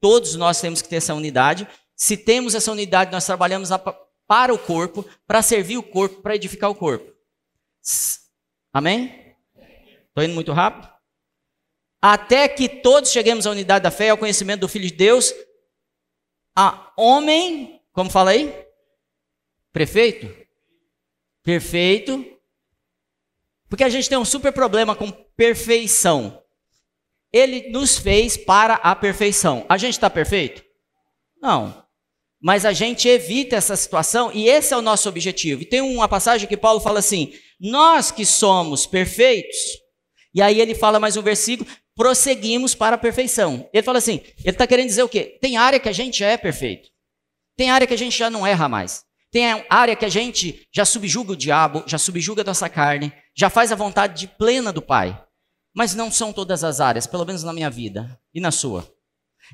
Todos 0.00 0.34
nós 0.34 0.62
temos 0.62 0.80
que 0.80 0.88
ter 0.88 0.96
essa 0.96 1.14
unidade. 1.14 1.68
Se 1.94 2.16
temos 2.16 2.54
essa 2.54 2.72
unidade, 2.72 3.12
nós 3.12 3.26
trabalhamos 3.26 3.68
para 4.26 4.54
o 4.54 4.58
corpo, 4.58 5.04
para 5.26 5.42
servir 5.42 5.76
o 5.76 5.82
corpo, 5.82 6.22
para 6.22 6.36
edificar 6.36 6.70
o 6.70 6.74
corpo. 6.74 7.19
Amém? 8.72 9.36
Estou 10.08 10.24
indo 10.24 10.34
muito 10.34 10.52
rápido? 10.52 10.88
Até 12.02 12.48
que 12.48 12.68
todos 12.68 13.10
cheguemos 13.10 13.46
à 13.46 13.50
unidade 13.50 13.82
da 13.82 13.90
fé 13.90 14.06
e 14.06 14.10
ao 14.10 14.18
conhecimento 14.18 14.60
do 14.60 14.68
Filho 14.68 14.86
de 14.86 14.94
Deus, 14.94 15.34
a 16.56 16.92
homem, 16.96 17.82
como 17.92 18.10
fala 18.10 18.30
aí? 18.30 18.54
Prefeito? 19.72 20.40
perfeito. 21.42 22.24
Porque 23.68 23.84
a 23.84 23.88
gente 23.88 24.08
tem 24.08 24.18
um 24.18 24.24
super 24.24 24.52
problema 24.52 24.94
com 24.94 25.10
perfeição. 25.10 26.42
Ele 27.32 27.70
nos 27.70 27.98
fez 27.98 28.36
para 28.36 28.74
a 28.74 28.94
perfeição. 28.96 29.64
A 29.68 29.76
gente 29.76 29.94
está 29.94 30.10
perfeito? 30.10 30.64
Não. 31.40 31.84
Mas 32.40 32.64
a 32.64 32.72
gente 32.72 33.06
evita 33.06 33.56
essa 33.56 33.76
situação 33.76 34.30
e 34.32 34.48
esse 34.48 34.72
é 34.72 34.76
o 34.76 34.82
nosso 34.82 35.08
objetivo. 35.08 35.62
E 35.62 35.66
tem 35.66 35.80
uma 35.80 36.08
passagem 36.08 36.48
que 36.48 36.56
Paulo 36.56 36.80
fala 36.80 36.98
assim: 37.00 37.32
Nós 37.60 38.10
que 38.10 38.24
somos 38.24 38.86
perfeitos, 38.86 39.56
e 40.34 40.40
aí 40.40 40.60
ele 40.60 40.74
fala 40.74 40.98
mais 40.98 41.16
um 41.16 41.22
versículo, 41.22 41.68
prosseguimos 41.94 42.74
para 42.74 42.96
a 42.96 42.98
perfeição. 42.98 43.68
Ele 43.72 43.82
fala 43.82 43.98
assim: 43.98 44.22
ele 44.38 44.50
está 44.50 44.66
querendo 44.66 44.86
dizer 44.86 45.02
o 45.02 45.08
quê? 45.08 45.38
Tem 45.40 45.56
área 45.58 45.78
que 45.78 45.88
a 45.88 45.92
gente 45.92 46.18
já 46.18 46.28
é 46.28 46.36
perfeito, 46.36 46.88
tem 47.56 47.70
área 47.70 47.86
que 47.86 47.94
a 47.94 47.98
gente 47.98 48.16
já 48.16 48.30
não 48.30 48.46
erra 48.46 48.68
mais. 48.68 49.04
Tem 49.30 49.64
área 49.68 49.94
que 49.94 50.04
a 50.04 50.08
gente 50.08 50.66
já 50.72 50.84
subjuga 50.84 51.32
o 51.32 51.36
diabo, 51.36 51.84
já 51.86 51.98
subjuga 51.98 52.42
a 52.42 52.44
nossa 52.44 52.68
carne, 52.68 53.12
já 53.36 53.48
faz 53.48 53.70
a 53.70 53.76
vontade 53.76 54.26
plena 54.26 54.72
do 54.72 54.82
Pai. 54.82 55.22
Mas 55.72 55.94
não 55.94 56.10
são 56.10 56.32
todas 56.32 56.64
as 56.64 56.80
áreas, 56.80 57.06
pelo 57.06 57.24
menos 57.24 57.44
na 57.44 57.52
minha 57.52 57.70
vida 57.70 58.18
e 58.34 58.40
na 58.40 58.50
sua. 58.50 58.92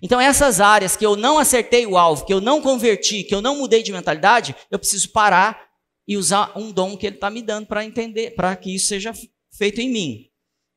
Então, 0.03 0.21
essas 0.21 0.61
áreas 0.61 0.97
que 0.97 1.07
eu 1.07 1.17
não 1.17 1.39
acertei 1.39 1.87
o 1.87 1.97
alvo, 1.97 2.25
que 2.25 2.33
eu 2.33 2.41
não 2.41 2.61
converti, 2.61 3.25
que 3.25 3.35
eu 3.35 3.41
não 3.41 3.57
mudei 3.57 3.83
de 3.83 3.93
mentalidade, 3.93 4.55
eu 4.71 4.79
preciso 4.79 5.11
parar 5.11 5.69
e 6.07 6.17
usar 6.17 6.57
um 6.57 6.71
dom 6.71 6.97
que 6.97 7.07
Ele 7.07 7.17
está 7.17 7.31
me 7.31 7.43
dando 7.43 7.67
para 7.67 7.85
entender, 7.85 8.35
para 8.35 8.55
que 8.57 8.75
isso 8.75 8.87
seja 8.87 9.13
feito 9.57 9.81
em 9.81 9.91
mim 9.91 10.31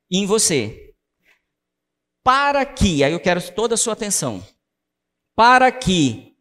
e 0.10 0.18
em 0.18 0.26
você. 0.26 0.94
Para 2.24 2.66
que, 2.66 3.04
aí 3.04 3.12
eu 3.12 3.20
quero 3.20 3.42
toda 3.54 3.76
a 3.76 3.78
sua 3.78 3.94
atenção, 3.94 4.46
para 5.36 5.72
que 5.72 6.36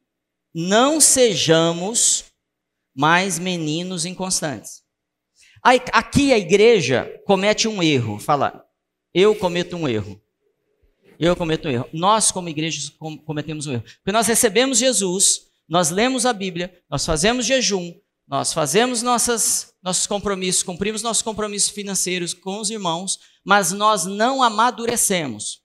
não 0.55 1.01
sejamos 1.01 2.25
mais 2.95 3.39
meninos 3.39 4.05
inconstantes. 4.05 4.83
Aqui 5.63 6.33
a 6.33 6.39
igreja 6.39 7.21
comete 7.27 7.69
um 7.69 7.83
erro. 7.83 8.19
Fala, 8.19 8.65
eu 9.13 9.35
cometo 9.35 9.77
um 9.77 9.89
erro. 9.89 10.21
Eu 11.19 11.35
cometo 11.35 11.67
um 11.67 11.71
erro. 11.71 11.89
Nós, 11.93 12.31
como 12.31 12.49
igreja, 12.49 12.93
cometemos 13.27 13.67
um 13.67 13.73
erro. 13.73 13.83
Porque 13.83 14.13
nós 14.13 14.27
recebemos 14.27 14.79
Jesus, 14.79 15.41
nós 15.69 15.91
lemos 15.91 16.25
a 16.25 16.33
Bíblia, 16.33 16.73
nós 16.89 17.05
fazemos 17.05 17.45
jejum, 17.45 17.93
nós 18.27 18.53
fazemos 18.53 19.03
nossas, 19.03 19.73
nossos 19.83 20.07
compromissos, 20.07 20.63
cumprimos 20.63 21.03
nossos 21.03 21.23
compromissos 21.23 21.71
financeiros 21.71 22.33
com 22.33 22.61
os 22.61 22.71
irmãos, 22.71 23.19
mas 23.45 23.73
nós 23.73 24.05
não 24.05 24.43
amadurecemos. 24.43 25.61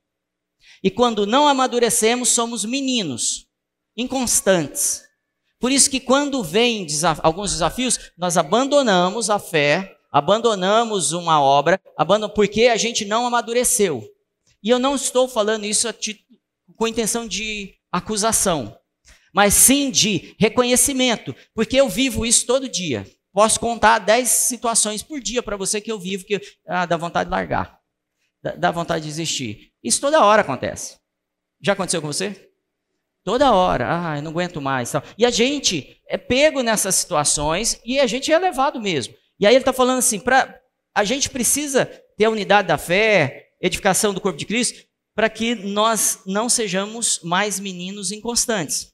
E 0.83 0.89
quando 0.89 1.27
não 1.27 1.47
amadurecemos, 1.47 2.29
somos 2.29 2.65
meninos, 2.65 3.47
inconstantes. 3.95 5.03
Por 5.59 5.71
isso 5.71 5.89
que 5.89 5.99
quando 5.99 6.43
vem 6.43 6.85
desaf 6.85 7.21
alguns 7.23 7.51
desafios, 7.51 8.11
nós 8.17 8.37
abandonamos 8.37 9.29
a 9.29 9.37
fé, 9.37 9.95
abandonamos 10.11 11.11
uma 11.11 11.41
obra, 11.41 11.79
porque 12.33 12.63
a 12.67 12.75
gente 12.75 13.05
não 13.05 13.27
amadureceu. 13.27 14.12
E 14.63 14.69
eu 14.69 14.79
não 14.79 14.95
estou 14.95 15.27
falando 15.27 15.65
isso 15.65 15.87
com 16.77 16.87
intenção 16.87 17.27
de 17.27 17.75
acusação. 17.91 18.77
mas 19.35 19.55
sim 19.55 19.89
de 19.89 20.35
reconhecimento, 20.39 21.35
porque 21.55 21.75
eu 21.75 21.89
vivo 21.89 22.23
isso 22.23 22.45
todo 22.45 22.69
dia. 22.69 23.05
Posso 23.33 23.59
contar 23.59 23.97
10 23.97 24.29
situações 24.29 25.01
por 25.01 25.19
dia 25.19 25.41
para 25.41 25.57
você 25.57 25.81
que 25.81 25.91
eu 25.91 25.99
vivo 25.99 26.23
que 26.23 26.39
ah, 26.67 26.85
dá 26.85 26.95
vontade 26.95 27.29
de 27.29 27.31
largar, 27.31 27.79
dá, 28.57 28.69
vontade 28.69 29.03
de 29.03 29.09
desistir. 29.09 29.71
Isso 29.83 29.99
toda 29.99 30.23
hora 30.23 30.43
acontece. 30.43 30.99
Já 31.59 31.73
aconteceu 31.73 31.99
com 31.99 32.07
você? 32.07 32.51
Toda 33.23 33.53
hora, 33.53 33.87
ah, 33.89 34.17
eu 34.17 34.21
não 34.21 34.29
aguento 34.29 34.61
mais. 34.61 34.93
E 35.17 35.25
a 35.25 35.31
gente 35.31 35.99
é 36.07 36.15
pego 36.17 36.61
nessas 36.61 36.93
situações 36.93 37.81
e 37.83 37.99
a 37.99 38.05
gente 38.05 38.31
é 38.31 38.37
levado 38.37 38.79
mesmo. 38.79 39.15
E 39.39 39.47
aí 39.47 39.53
ele 39.55 39.61
está 39.61 39.73
falando 39.73 39.97
assim: 39.97 40.19
pra, 40.19 40.61
a 40.93 41.03
gente 41.03 41.27
precisa 41.29 41.87
ter 42.15 42.25
a 42.25 42.29
unidade 42.29 42.67
da 42.67 42.77
fé, 42.77 43.42
edificação 43.63 44.13
do 44.13 44.19
corpo 44.19 44.37
de 44.37 44.45
Cristo, 44.45 44.85
para 45.15 45.29
que 45.29 45.55
nós 45.55 46.19
não 46.25 46.49
sejamos 46.49 47.19
mais 47.23 47.59
meninos 47.59 48.11
inconstantes. 48.11 48.91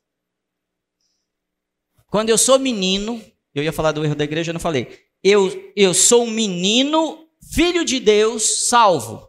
Quando 2.07 2.29
eu 2.29 2.37
sou 2.37 2.59
menino, 2.59 3.23
eu 3.53 3.63
ia 3.63 3.73
falar 3.73 3.91
do 3.91 4.05
erro 4.05 4.15
da 4.15 4.23
igreja, 4.23 4.51
eu 4.51 4.53
não 4.53 4.59
falei. 4.59 5.07
Eu, 5.23 5.73
eu 5.75 5.93
sou 5.93 6.23
um 6.23 6.31
menino, 6.31 7.27
filho 7.51 7.83
de 7.83 7.99
Deus, 7.99 8.67
salvo. 8.67 9.27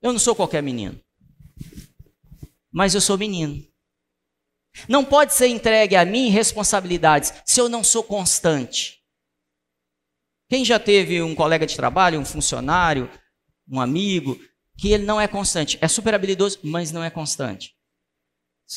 Eu 0.00 0.12
não 0.12 0.20
sou 0.20 0.34
qualquer 0.34 0.62
menino. 0.62 1.00
Mas 2.70 2.94
eu 2.94 3.00
sou 3.00 3.18
menino. 3.18 3.66
Não 4.88 5.04
pode 5.04 5.34
ser 5.34 5.48
entregue 5.48 5.96
a 5.96 6.04
mim 6.04 6.28
responsabilidades 6.28 7.32
se 7.44 7.60
eu 7.60 7.68
não 7.68 7.82
sou 7.82 8.04
constante. 8.04 9.00
Quem 10.48 10.64
já 10.64 10.78
teve 10.78 11.22
um 11.22 11.34
colega 11.34 11.66
de 11.66 11.76
trabalho, 11.76 12.20
um 12.20 12.24
funcionário, 12.24 13.10
um 13.68 13.80
amigo, 13.80 14.38
que 14.80 14.92
ele 14.92 15.04
não 15.04 15.20
é 15.20 15.28
constante? 15.28 15.76
É 15.80 15.86
super 15.86 16.14
habilidoso, 16.14 16.58
mas 16.62 16.90
não 16.90 17.04
é 17.04 17.10
constante. 17.10 17.74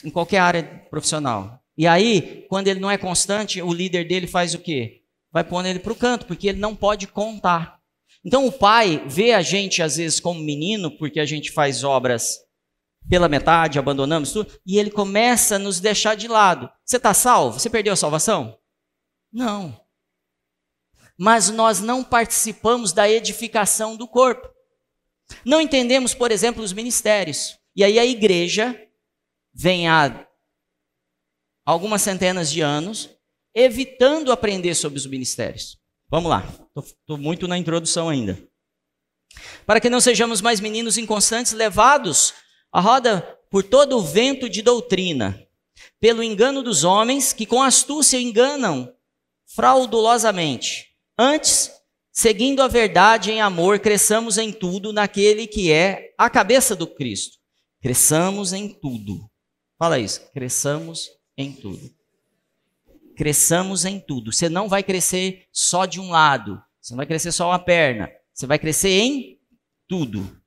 Em 0.04 0.10
qualquer 0.10 0.40
área 0.40 0.64
profissional. 0.90 1.64
E 1.78 1.88
aí, 1.88 2.46
quando 2.50 2.68
ele 2.68 2.82
não 2.82 2.92
é 2.92 2.98
constante, 2.98 3.62
o 3.62 3.72
líder 3.72 4.06
dele 4.06 4.28
faz 4.28 4.54
o 4.54 4.60
quê? 4.60 5.02
Vai 5.32 5.46
pondo 5.46 5.68
ele 5.68 5.80
para 5.80 5.94
o 5.94 5.96
canto, 5.96 6.26
porque 6.26 6.50
ele 6.50 6.60
não 6.60 6.76
pode 6.76 7.08
contar. 7.08 7.80
Então 8.24 8.46
o 8.46 8.52
pai 8.52 9.02
vê 9.08 9.32
a 9.32 9.42
gente, 9.42 9.82
às 9.82 9.96
vezes, 9.96 10.20
como 10.20 10.42
menino, 10.42 10.92
porque 10.98 11.22
a 11.22 11.26
gente 11.26 11.52
faz 11.52 11.86
obras 11.86 12.38
pela 13.10 13.30
metade, 13.30 13.80
abandonamos 13.80 14.32
tudo, 14.32 14.52
e 14.66 14.78
ele 14.78 14.92
começa 14.92 15.56
a 15.56 15.60
nos 15.60 15.80
deixar 15.80 16.16
de 16.16 16.28
lado. 16.28 16.70
Você 16.86 16.98
está 16.98 17.14
salvo? 17.14 17.60
Você 17.60 17.70
perdeu 17.70 17.94
a 17.94 17.98
salvação? 17.98 18.58
Não. 19.32 19.80
Mas 21.18 21.50
nós 21.50 21.80
não 21.80 22.04
participamos 22.04 22.92
da 22.92 23.10
edificação 23.10 23.96
do 23.96 24.08
corpo. 24.08 24.53
Não 25.46 25.62
entendemos, 25.62 26.14
por 26.14 26.32
exemplo, 26.32 26.64
os 26.64 26.74
ministérios. 26.74 27.58
E 27.76 27.84
aí 27.84 27.98
a 27.98 28.06
igreja 28.06 28.80
vem 29.54 29.88
há 29.88 30.28
algumas 31.66 32.02
centenas 32.02 32.52
de 32.52 32.62
anos, 32.62 33.10
evitando 33.56 34.32
aprender 34.32 34.76
sobre 34.76 34.98
os 34.98 35.06
ministérios. 35.06 35.78
Vamos 36.10 36.30
lá, 36.30 36.44
estou 36.76 37.18
muito 37.18 37.48
na 37.48 37.58
introdução 37.58 38.10
ainda. 38.10 38.38
Para 39.66 39.80
que 39.80 39.90
não 39.90 40.00
sejamos 40.00 40.42
mais 40.42 40.60
meninos 40.60 40.98
inconstantes, 40.98 41.54
levados 41.54 42.34
à 42.72 42.80
roda 42.80 43.22
por 43.50 43.64
todo 43.64 43.98
o 43.98 44.02
vento 44.02 44.50
de 44.50 44.62
doutrina, 44.62 45.48
pelo 46.00 46.24
engano 46.24 46.62
dos 46.62 46.84
homens 46.84 47.34
que 47.34 47.46
com 47.46 47.62
astúcia 47.62 48.20
enganam 48.20 48.94
fraudulosamente. 49.56 50.88
Antes, 51.18 51.72
seguindo 52.14 52.62
a 52.62 52.68
verdade 52.68 53.32
em 53.32 53.42
amor, 53.42 53.80
cresçamos 53.80 54.38
em 54.38 54.54
tudo 54.54 54.94
naquele 54.94 55.48
que 55.48 55.72
é 55.72 56.14
a 56.18 56.30
cabeça 56.30 56.76
do 56.76 56.88
Cristo. 56.88 57.40
Cresçamos 57.82 58.54
em 58.54 58.70
tudo. 58.70 59.30
Fala 59.78 60.00
isso, 60.00 60.22
cresçamos 60.32 61.10
em 61.36 61.52
tudo. 61.52 61.94
Cresçamos 63.18 63.84
em 63.84 64.00
tudo. 64.00 64.32
Você 64.32 64.48
não 64.48 64.70
vai 64.70 64.84
crescer 64.84 65.48
só 65.52 65.86
de 65.86 66.00
um 66.00 66.10
lado. 66.10 66.64
Você 66.80 66.94
não 66.94 66.98
vai 66.98 67.06
crescer 67.06 67.32
só 67.32 67.50
uma 67.50 67.60
perna. 67.60 68.10
Você 68.34 68.48
vai 68.48 68.58
crescer 68.58 68.90
em 68.90 69.40
tudo. 69.88 70.42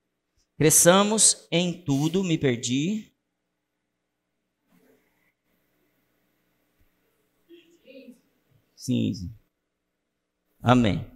Cresçamos 0.57 1.47
em 1.51 1.85
tudo. 1.85 2.25
Me 2.25 2.38
perdi. 2.38 3.12
Sim. 8.75 9.35
Amém. 10.62 11.16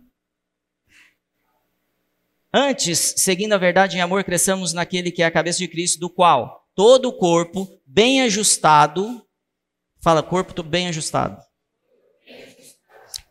Antes, 2.52 3.14
seguindo 3.18 3.52
a 3.52 3.58
verdade 3.58 3.96
em 3.96 4.00
amor, 4.00 4.24
cresçamos 4.24 4.72
naquele 4.72 5.12
que 5.12 5.22
é 5.22 5.26
a 5.26 5.30
cabeça 5.30 5.58
de 5.58 5.68
Cristo, 5.68 6.00
do 6.00 6.10
qual 6.10 6.68
todo 6.74 7.08
o 7.08 7.12
corpo, 7.12 7.68
bem 7.86 8.22
ajustado, 8.22 9.24
Fala, 10.02 10.22
corpo 10.22 10.62
bem 10.62 10.88
ajustado. 10.88 11.42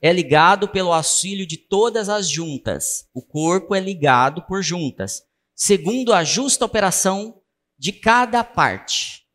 É 0.01 0.13
ligado 0.13 0.67
pelo 0.67 0.93
auxílio 0.93 1.45
de 1.45 1.57
todas 1.57 2.07
as 2.07 2.29
juntas. 2.29 3.09
O 3.13 3.21
corpo 3.23 3.73
é 3.73 3.79
ligado 3.79 4.43
por 4.43 4.61
juntas, 4.61 5.23
segundo 5.55 6.13
a 6.13 6.23
justa 6.23 6.63
operação 6.63 7.41
de 7.77 7.91
cada 7.91 8.43
parte. 8.43 9.27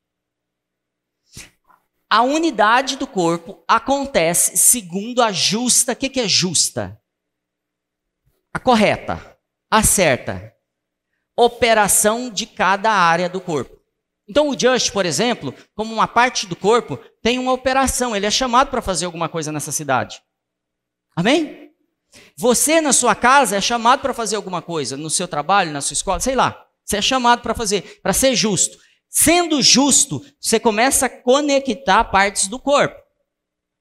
A 2.09 2.23
unidade 2.23 2.97
do 2.97 3.07
corpo 3.07 3.65
acontece 3.67 4.57
segundo 4.57 5.21
a 5.21 5.33
justa. 5.33 5.93
O 5.93 5.97
que, 5.97 6.09
que 6.09 6.21
é 6.21 6.29
justa? 6.29 7.01
A 8.53 8.61
correta, 8.61 9.34
a 9.71 9.83
certa 9.83 10.53
operação 11.37 12.31
de 12.31 12.47
cada 12.47 12.91
área 12.91 13.29
do 13.29 13.41
corpo. 13.41 13.77
Então, 14.29 14.49
o 14.49 14.59
Just, 14.59 14.91
por 14.93 15.05
exemplo, 15.05 15.55
como 15.75 15.93
uma 15.93 16.09
parte 16.09 16.47
do 16.47 16.57
corpo, 16.57 16.99
tem 17.23 17.39
uma 17.39 17.53
operação, 17.53 18.17
ele 18.17 18.27
é 18.27 18.31
chamado 18.31 18.71
para 18.71 18.81
fazer 18.81 19.05
alguma 19.05 19.29
coisa 19.29 19.53
nessa 19.53 19.71
cidade. 19.71 20.23
Amém? 21.15 21.71
Você, 22.37 22.81
na 22.81 22.93
sua 22.93 23.15
casa, 23.15 23.57
é 23.57 23.61
chamado 23.61 24.01
para 24.01 24.15
fazer 24.15 24.37
alguma 24.37 24.63
coisa, 24.63 24.97
no 24.97 25.11
seu 25.11 25.29
trabalho, 25.29 25.73
na 25.73 25.81
sua 25.81 25.95
escola, 25.95 26.21
sei 26.21 26.35
lá. 26.35 26.65
Você 26.85 26.99
é 26.99 27.03
chamado 27.03 27.43
para 27.43 27.55
fazer, 27.55 28.01
para 28.03 28.13
ser 28.13 28.35
justo. 28.35 28.79
Sendo 29.09 29.63
justo, 29.63 30.25
você 30.41 30.59
começa 30.59 31.07
a 31.07 31.09
conectar 31.09 32.05
partes 32.05 32.49
do 32.49 32.59
corpo 32.59 33.01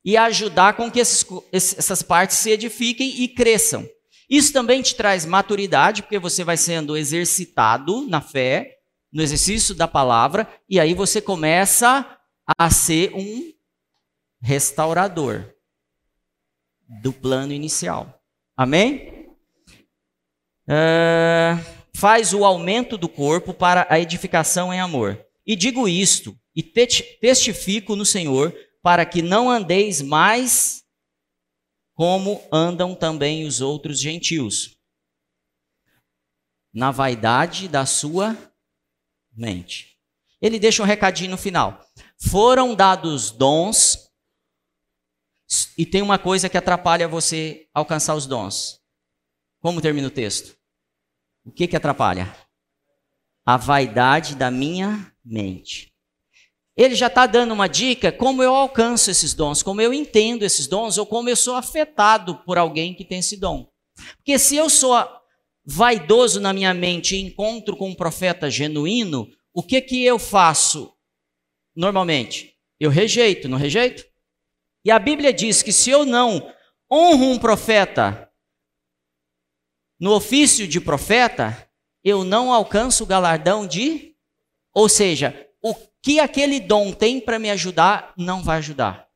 e 0.05 0.17
ajudar 0.17 0.75
com 0.75 0.91
que 0.91 0.99
esses, 0.99 1.25
essas 1.51 2.01
partes 2.01 2.37
se 2.37 2.51
edifiquem 2.51 3.21
e 3.21 3.27
cresçam. 3.27 3.87
Isso 4.33 4.51
também 4.51 4.81
te 4.81 4.95
traz 4.95 5.27
maturidade, 5.27 6.01
porque 6.01 6.17
você 6.17 6.43
vai 6.43 6.57
sendo 6.57 6.97
exercitado 6.97 8.07
na 8.07 8.19
fé 8.19 8.79
no 9.11 9.21
exercício 9.21 9.75
da 9.75 9.87
palavra, 9.87 10.51
e 10.67 10.79
aí 10.79 10.95
você 10.95 11.21
começa 11.21 12.17
a 12.57 12.69
ser 12.71 13.13
um 13.13 13.53
restaurador 14.41 15.53
do 17.03 17.13
plano 17.13 17.53
inicial. 17.53 18.23
Amém? 18.57 19.29
Uh, 20.67 21.63
faz 21.95 22.33
o 22.33 22.43
aumento 22.43 22.97
do 22.97 23.07
corpo 23.07 23.53
para 23.53 23.85
a 23.87 23.99
edificação 23.99 24.73
em 24.73 24.79
amor. 24.79 25.23
E 25.45 25.55
digo 25.55 25.87
isto, 25.87 26.35
e 26.55 26.63
testifico 26.63 27.95
no 27.95 28.03
Senhor, 28.03 28.51
para 28.81 29.05
que 29.05 29.21
não 29.21 29.47
andeis 29.47 30.01
mais 30.01 30.82
como 31.93 32.41
andam 32.51 32.95
também 32.95 33.45
os 33.45 33.61
outros 33.61 33.99
gentios, 33.99 34.77
na 36.73 36.91
vaidade 36.91 37.67
da 37.67 37.85
sua 37.85 38.35
mente. 39.31 39.97
Ele 40.41 40.59
deixa 40.59 40.81
um 40.81 40.85
recadinho 40.85 41.31
no 41.31 41.37
final. 41.37 41.85
Foram 42.17 42.75
dados 42.75 43.31
dons, 43.31 44.11
e 45.77 45.85
tem 45.85 46.01
uma 46.01 46.17
coisa 46.17 46.49
que 46.49 46.57
atrapalha 46.57 47.07
você 47.07 47.67
alcançar 47.73 48.15
os 48.15 48.25
dons. 48.25 48.81
Como 49.59 49.81
termina 49.81 50.07
o 50.07 50.11
texto? 50.11 50.57
O 51.45 51.51
que, 51.51 51.67
que 51.67 51.75
atrapalha? 51.75 52.35
A 53.45 53.57
vaidade 53.57 54.35
da 54.35 54.49
minha 54.49 55.13
mente. 55.23 55.92
Ele 56.75 56.95
já 56.95 57.07
está 57.07 57.27
dando 57.27 57.53
uma 57.53 57.67
dica 57.67 58.11
como 58.11 58.41
eu 58.41 58.55
alcanço 58.55 59.11
esses 59.11 59.33
dons, 59.33 59.61
como 59.61 59.81
eu 59.81 59.93
entendo 59.93 60.43
esses 60.43 60.67
dons, 60.67 60.97
ou 60.97 61.05
como 61.05 61.29
eu 61.29 61.35
sou 61.35 61.55
afetado 61.55 62.37
por 62.43 62.57
alguém 62.57 62.93
que 62.95 63.05
tem 63.05 63.19
esse 63.19 63.37
dom. 63.37 63.67
Porque 64.17 64.39
se 64.39 64.55
eu 64.55 64.69
sou 64.69 64.95
vaidoso 65.65 66.39
na 66.41 66.51
minha 66.51 66.73
mente 66.73 67.15
e 67.15 67.21
encontro 67.21 67.77
com 67.77 67.89
um 67.89 67.95
profeta 67.95 68.49
genuíno, 68.49 69.29
o 69.53 69.61
que 69.61 69.81
que 69.81 70.03
eu 70.03 70.17
faço 70.17 70.91
normalmente? 71.75 72.55
Eu 72.79 72.89
rejeito, 72.89 73.47
não 73.47 73.57
rejeito? 73.57 74.03
E 74.83 74.91
a 74.91 74.97
Bíblia 74.97 75.31
diz 75.31 75.61
que 75.61 75.71
se 75.71 75.89
eu 75.89 76.05
não 76.05 76.51
honro 76.91 77.25
um 77.25 77.39
profeta 77.39 78.29
no 79.99 80.11
ofício 80.11 80.67
de 80.67 80.81
profeta, 80.81 81.69
eu 82.03 82.23
não 82.23 82.51
alcanço 82.51 83.03
o 83.03 83.07
galardão 83.07 83.65
de. 83.65 84.15
Ou 84.73 84.89
seja, 84.89 85.49
o 85.61 85.73
que 86.03 86.19
aquele 86.19 86.59
dom 86.59 86.91
tem 86.91 87.19
para 87.19 87.39
me 87.39 87.49
ajudar, 87.49 88.13
não 88.17 88.43
vai 88.43 88.57
ajudar, 88.57 89.07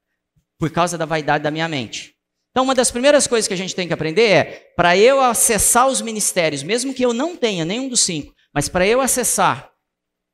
por 0.58 0.72
causa 0.72 0.98
da 0.98 1.06
vaidade 1.06 1.44
da 1.44 1.52
minha 1.52 1.68
mente. 1.68 2.16
Então, 2.52 2.64
uma 2.64 2.74
das 2.74 2.90
primeiras 2.90 3.28
coisas 3.28 3.48
que 3.48 3.54
a 3.54 3.58
gente 3.58 3.76
tem 3.76 3.88
que 3.88 3.94
aprender 3.94 4.30
é: 4.30 4.74
para 4.76 4.98
eu 4.98 5.22
acessar 5.22 5.88
os 5.88 6.02
ministérios, 6.02 6.64
mesmo 6.64 6.94
que 6.94 7.06
eu 7.06 7.14
não 7.14 7.36
tenha 7.36 7.64
nenhum 7.64 7.88
dos 7.88 8.00
cinco, 8.00 8.34
mas 8.52 8.68
para 8.68 8.88
eu 8.88 9.00
acessar, 9.00 9.70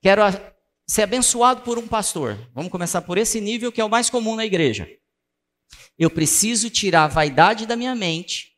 quero 0.02 0.22
ser 0.88 1.02
abençoado 1.02 1.62
por 1.64 1.78
um 1.78 1.88
pastor. 1.88 2.38
Vamos 2.54 2.72
começar 2.72 3.02
por 3.02 3.18
esse 3.18 3.42
nível 3.42 3.72
que 3.72 3.82
é 3.82 3.84
o 3.84 3.90
mais 3.90 4.10
comum 4.10 4.36
na 4.36 4.46
igreja. 4.46 4.88
Eu 5.98 6.10
preciso 6.10 6.70
tirar 6.70 7.06
a 7.06 7.08
vaidade 7.08 7.66
da 7.66 7.76
minha 7.76 7.96
mente 7.96 8.54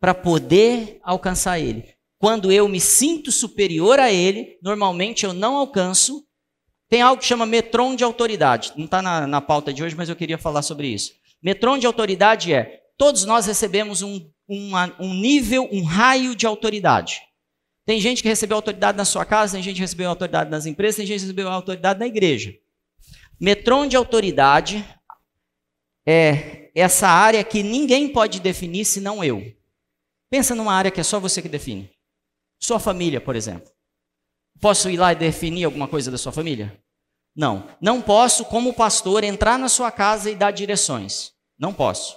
para 0.00 0.12
poder 0.14 1.00
alcançar 1.02 1.58
ele. 1.58 1.84
Quando 2.20 2.50
eu 2.50 2.68
me 2.68 2.80
sinto 2.80 3.30
superior 3.30 3.98
a 3.98 4.12
ele, 4.12 4.58
normalmente 4.62 5.24
eu 5.24 5.32
não 5.32 5.56
alcanço. 5.56 6.27
Tem 6.88 7.02
algo 7.02 7.20
que 7.20 7.26
chama 7.26 7.44
metron 7.44 7.94
de 7.94 8.02
autoridade. 8.02 8.72
Não 8.76 8.86
está 8.86 9.02
na, 9.02 9.26
na 9.26 9.40
pauta 9.40 9.72
de 9.72 9.82
hoje, 9.82 9.94
mas 9.94 10.08
eu 10.08 10.16
queria 10.16 10.38
falar 10.38 10.62
sobre 10.62 10.88
isso. 10.88 11.12
Metron 11.42 11.78
de 11.78 11.86
autoridade 11.86 12.52
é: 12.52 12.82
todos 12.96 13.24
nós 13.24 13.46
recebemos 13.46 14.02
um, 14.02 14.28
uma, 14.48 14.94
um 14.98 15.12
nível, 15.12 15.68
um 15.70 15.84
raio 15.84 16.34
de 16.34 16.46
autoridade. 16.46 17.20
Tem 17.84 18.00
gente 18.00 18.22
que 18.22 18.28
recebeu 18.28 18.56
autoridade 18.56 18.98
na 18.98 19.04
sua 19.04 19.24
casa, 19.24 19.54
tem 19.54 19.62
gente 19.62 19.76
que 19.76 19.80
recebeu 19.80 20.08
autoridade 20.08 20.50
nas 20.50 20.66
empresas, 20.66 20.96
tem 20.96 21.06
gente 21.06 21.20
que 21.20 21.26
recebeu 21.26 21.48
autoridade 21.48 21.98
na 21.98 22.06
igreja. 22.06 22.54
Metron 23.40 23.86
de 23.86 23.96
autoridade 23.96 24.84
é 26.06 26.70
essa 26.74 27.08
área 27.08 27.42
que 27.44 27.62
ninguém 27.62 28.08
pode 28.08 28.40
definir 28.40 28.84
senão 28.84 29.22
eu. 29.22 29.42
Pensa 30.30 30.54
numa 30.54 30.74
área 30.74 30.90
que 30.90 31.00
é 31.00 31.04
só 31.04 31.18
você 31.18 31.40
que 31.40 31.48
define. 31.48 31.90
Sua 32.58 32.78
família, 32.78 33.20
por 33.20 33.36
exemplo. 33.36 33.70
Posso 34.60 34.90
ir 34.90 34.96
lá 34.96 35.12
e 35.12 35.16
definir 35.16 35.64
alguma 35.64 35.86
coisa 35.86 36.10
da 36.10 36.18
sua 36.18 36.32
família? 36.32 36.78
Não. 37.34 37.68
Não 37.80 38.02
posso, 38.02 38.44
como 38.44 38.74
pastor, 38.74 39.22
entrar 39.22 39.58
na 39.58 39.68
sua 39.68 39.90
casa 39.90 40.30
e 40.30 40.34
dar 40.34 40.50
direções. 40.50 41.32
Não 41.58 41.72
posso. 41.72 42.16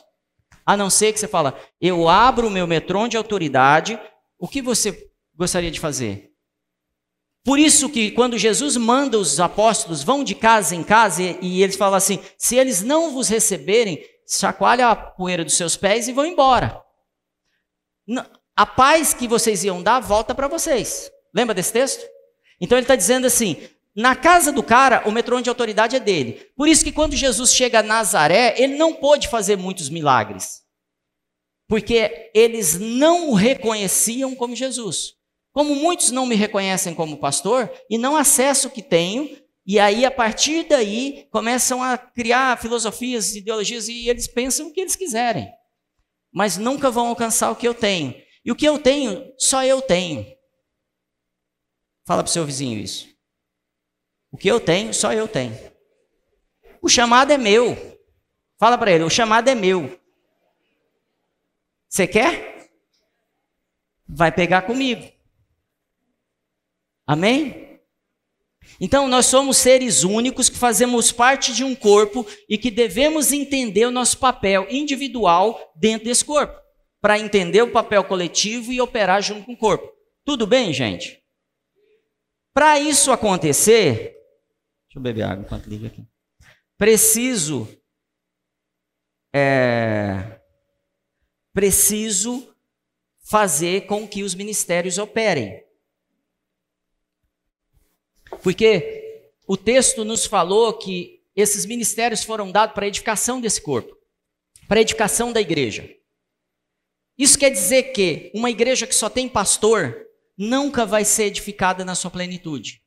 A 0.66 0.76
não 0.76 0.90
ser 0.90 1.14
que 1.14 1.20
você 1.20 1.28
fala, 1.28 1.60
eu 1.80 2.08
abro 2.08 2.48
o 2.48 2.52
meu 2.52 2.66
metrô 2.66 3.08
de 3.08 3.18
autoridade, 3.18 4.00
o 4.40 4.48
que 4.48 4.62
você 4.62 5.10
gostaria 5.36 5.72
de 5.72 5.80
fazer? 5.80 6.32
Por 7.44 7.58
isso 7.58 7.90
que 7.90 8.12
quando 8.12 8.38
Jesus 8.38 8.78
manda 8.78 9.18
os 9.18 9.40
apóstolos 9.40 10.04
vão 10.04 10.24
de 10.24 10.36
casa 10.36 10.76
em 10.76 10.84
casa 10.84 11.24
e, 11.24 11.40
e 11.42 11.64
eles 11.64 11.76
falam 11.76 11.96
assim, 11.96 12.20
se 12.38 12.56
eles 12.56 12.82
não 12.82 13.12
vos 13.12 13.28
receberem, 13.28 14.04
chacoalha 14.28 14.88
a 14.88 14.96
poeira 14.96 15.44
dos 15.44 15.56
seus 15.56 15.76
pés 15.76 16.08
e 16.08 16.14
vão 16.14 16.26
embora. 16.26 16.82
A 18.56 18.66
paz 18.66 19.14
que 19.14 19.28
vocês 19.28 19.64
iam 19.64 19.82
dar 19.82 20.00
volta 20.00 20.36
para 20.36 20.48
vocês. 20.48 21.12
Lembra 21.34 21.56
desse 21.56 21.74
texto? 21.74 22.06
Então 22.62 22.78
ele 22.78 22.86
está 22.86 22.96
dizendo 22.96 23.26
assim: 23.26 23.58
na 23.96 24.16
casa 24.16 24.52
do 24.52 24.64
cara, 24.64 25.04
o 25.06 25.12
metrô 25.12 25.42
de 25.42 25.50
autoridade 25.50 25.96
é 25.96 26.00
dele. 26.00 26.34
Por 26.56 26.68
isso 26.68 26.84
que 26.84 26.92
quando 26.92 27.16
Jesus 27.16 27.54
chega 27.54 27.80
a 27.80 27.84
Nazaré, 27.84 28.56
ele 28.58 28.78
não 28.78 28.94
pôde 28.94 29.28
fazer 29.28 29.58
muitos 29.58 29.90
milagres. 29.90 30.62
Porque 31.68 32.30
eles 32.34 32.80
não 32.80 33.30
o 33.30 33.34
reconheciam 33.34 34.36
como 34.36 34.56
Jesus. 34.56 35.14
Como 35.52 35.76
muitos 35.76 36.12
não 36.12 36.26
me 36.26 36.36
reconhecem 36.36 36.94
como 36.94 37.18
pastor 37.18 37.70
e 37.90 37.98
não 37.98 38.16
acesso 38.16 38.70
o 38.70 38.72
que 38.72 38.82
tenho, 38.82 39.38
e 39.66 39.80
aí 39.80 40.06
a 40.06 40.12
partir 40.12 40.64
daí 40.64 41.28
começam 41.30 41.84
a 41.84 41.98
criar 41.98 42.58
filosofias, 42.62 43.36
ideologias 43.36 43.90
e 43.90 44.08
eles 44.08 44.28
pensam 44.28 44.68
o 44.68 44.74
que 44.74 44.80
eles 44.80 44.96
quiserem. 44.96 45.50
Mas 46.34 46.58
nunca 46.58 46.90
vão 46.90 47.08
alcançar 47.08 47.52
o 47.52 47.56
que 47.56 47.68
eu 47.68 47.74
tenho. 47.74 48.16
E 48.46 48.52
o 48.52 48.56
que 48.56 48.66
eu 48.66 48.80
tenho, 48.80 49.32
só 49.38 49.64
eu 49.64 49.82
tenho. 49.82 50.26
Fala 52.12 52.24
para 52.24 52.30
o 52.30 52.34
seu 52.34 52.46
vizinho 52.46 52.78
isso. 52.78 53.08
O 54.30 54.38
que 54.38 54.50
eu 54.50 54.60
tenho, 54.60 54.94
só 54.94 55.14
eu 55.14 55.30
tenho. 55.30 55.58
O 56.82 56.90
chamado 56.90 57.32
é 57.32 57.38
meu. 57.38 57.98
Fala 58.60 58.78
para 58.78 58.92
ele, 58.92 59.06
o 59.06 59.10
chamado 59.10 59.48
é 59.48 59.56
meu. 59.56 59.98
Você 61.88 62.06
quer? 62.06 62.70
Vai 64.06 64.30
pegar 64.30 64.64
comigo. 64.64 65.10
Amém? 67.08 67.80
Então, 68.78 69.08
nós 69.08 69.28
somos 69.28 69.56
seres 69.56 70.04
únicos 70.04 70.50
que 70.50 70.58
fazemos 70.58 71.14
parte 71.14 71.54
de 71.54 71.64
um 71.64 71.74
corpo 71.74 72.28
e 72.50 72.58
que 72.58 72.70
devemos 72.70 73.32
entender 73.32 73.86
o 73.86 73.92
nosso 73.92 74.18
papel 74.18 74.68
individual 74.70 75.72
dentro 75.78 76.10
desse 76.10 76.26
corpo, 76.26 76.60
para 77.00 77.18
entender 77.18 77.62
o 77.62 77.72
papel 77.72 78.04
coletivo 78.04 78.74
e 78.74 78.82
operar 78.82 79.22
junto 79.22 79.46
com 79.46 79.54
o 79.54 79.58
corpo. 79.58 79.90
Tudo 80.26 80.46
bem, 80.46 80.74
gente? 80.74 81.21
Para 82.54 82.80
isso 82.80 83.12
acontecer, 83.12 84.14
deixa 84.86 84.98
eu 84.98 85.02
beber 85.02 85.24
água 85.24 85.44
enquanto 85.46 85.68
liga 85.68 85.88
aqui. 85.88 86.06
Preciso, 86.78 87.68
é, 89.34 90.42
preciso 91.54 92.54
fazer 93.24 93.86
com 93.86 94.08
que 94.08 94.24
os 94.24 94.36
ministérios 94.36 94.98
operem. 94.98 95.64
Porque 98.44 99.32
o 99.48 99.56
texto 99.56 100.04
nos 100.04 100.26
falou 100.26 100.78
que 100.78 101.24
esses 101.36 101.66
ministérios 101.66 102.24
foram 102.24 102.52
dados 102.52 102.74
para 102.74 102.86
a 102.86 102.88
edificação 102.88 103.40
desse 103.40 103.62
corpo, 103.62 103.98
para 104.68 104.80
a 104.80 104.82
edificação 104.82 105.32
da 105.32 105.40
igreja. 105.40 105.90
Isso 107.18 107.38
quer 107.38 107.52
dizer 107.52 107.94
que 107.94 108.32
uma 108.34 108.50
igreja 108.50 108.88
que 108.88 108.96
só 108.96 109.10
tem 109.10 109.30
pastor 109.30 110.11
nunca 110.42 110.88
vai 110.88 111.06
ser 111.06 111.26
edificada 111.26 111.86
na 111.86 111.94
sua 111.94 112.10
plenitude. 112.10 112.84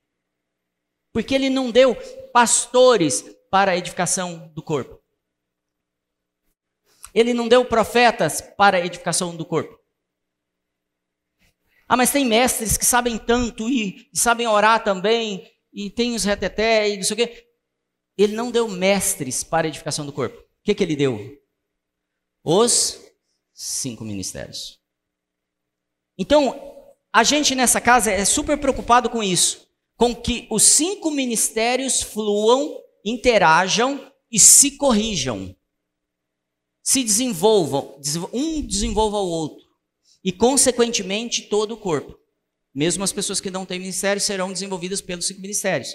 Porque 1.12 1.34
ele 1.34 1.48
não 1.48 1.70
deu 1.70 1.94
pastores 2.32 3.24
para 3.48 3.70
a 3.70 3.76
edificação 3.76 4.48
do 4.52 4.60
corpo. 4.60 5.00
Ele 7.14 7.32
não 7.32 7.46
deu 7.46 7.64
profetas 7.64 8.40
para 8.40 8.78
a 8.78 8.84
edificação 8.84 9.36
do 9.36 9.44
corpo. 9.44 9.78
Ah, 11.86 11.96
mas 11.96 12.10
tem 12.10 12.24
mestres 12.24 12.76
que 12.76 12.84
sabem 12.84 13.16
tanto 13.16 13.68
e, 13.68 14.10
sabem 14.12 14.48
orar 14.48 14.82
também, 14.82 15.48
e 15.72 15.88
tem 15.88 16.16
os 16.16 16.24
reteté 16.24 16.88
e 16.88 16.96
não 16.96 17.04
sei 17.04 17.14
o 17.14 17.16
quê. 17.16 17.48
Ele 18.18 18.34
não 18.34 18.50
deu 18.50 18.66
mestres 18.66 19.44
para 19.44 19.66
a 19.66 19.68
edificação 19.68 20.04
do 20.04 20.12
corpo. 20.12 20.40
O 20.40 20.62
que, 20.64 20.74
que 20.74 20.82
ele 20.82 20.96
deu? 20.96 21.40
Os 22.42 23.00
cinco 23.52 24.02
ministérios. 24.02 24.80
Então, 26.18 26.73
a 27.14 27.22
gente 27.22 27.54
nessa 27.54 27.80
casa 27.80 28.10
é 28.10 28.24
super 28.24 28.58
preocupado 28.58 29.08
com 29.08 29.22
isso, 29.22 29.68
com 29.96 30.12
que 30.12 30.48
os 30.50 30.64
cinco 30.64 31.12
ministérios 31.12 32.02
fluam, 32.02 32.76
interajam 33.04 34.12
e 34.28 34.40
se 34.40 34.72
corrijam, 34.72 35.54
se 36.82 37.04
desenvolvam, 37.04 37.96
um 38.32 38.60
desenvolva 38.60 39.18
o 39.18 39.28
outro 39.28 39.64
e, 40.24 40.32
consequentemente, 40.32 41.42
todo 41.42 41.74
o 41.74 41.76
corpo. 41.76 42.18
Mesmo 42.74 43.04
as 43.04 43.12
pessoas 43.12 43.40
que 43.40 43.48
não 43.48 43.64
têm 43.64 43.78
ministério 43.78 44.20
serão 44.20 44.52
desenvolvidas 44.52 45.00
pelos 45.00 45.28
cinco 45.28 45.40
ministérios. 45.40 45.94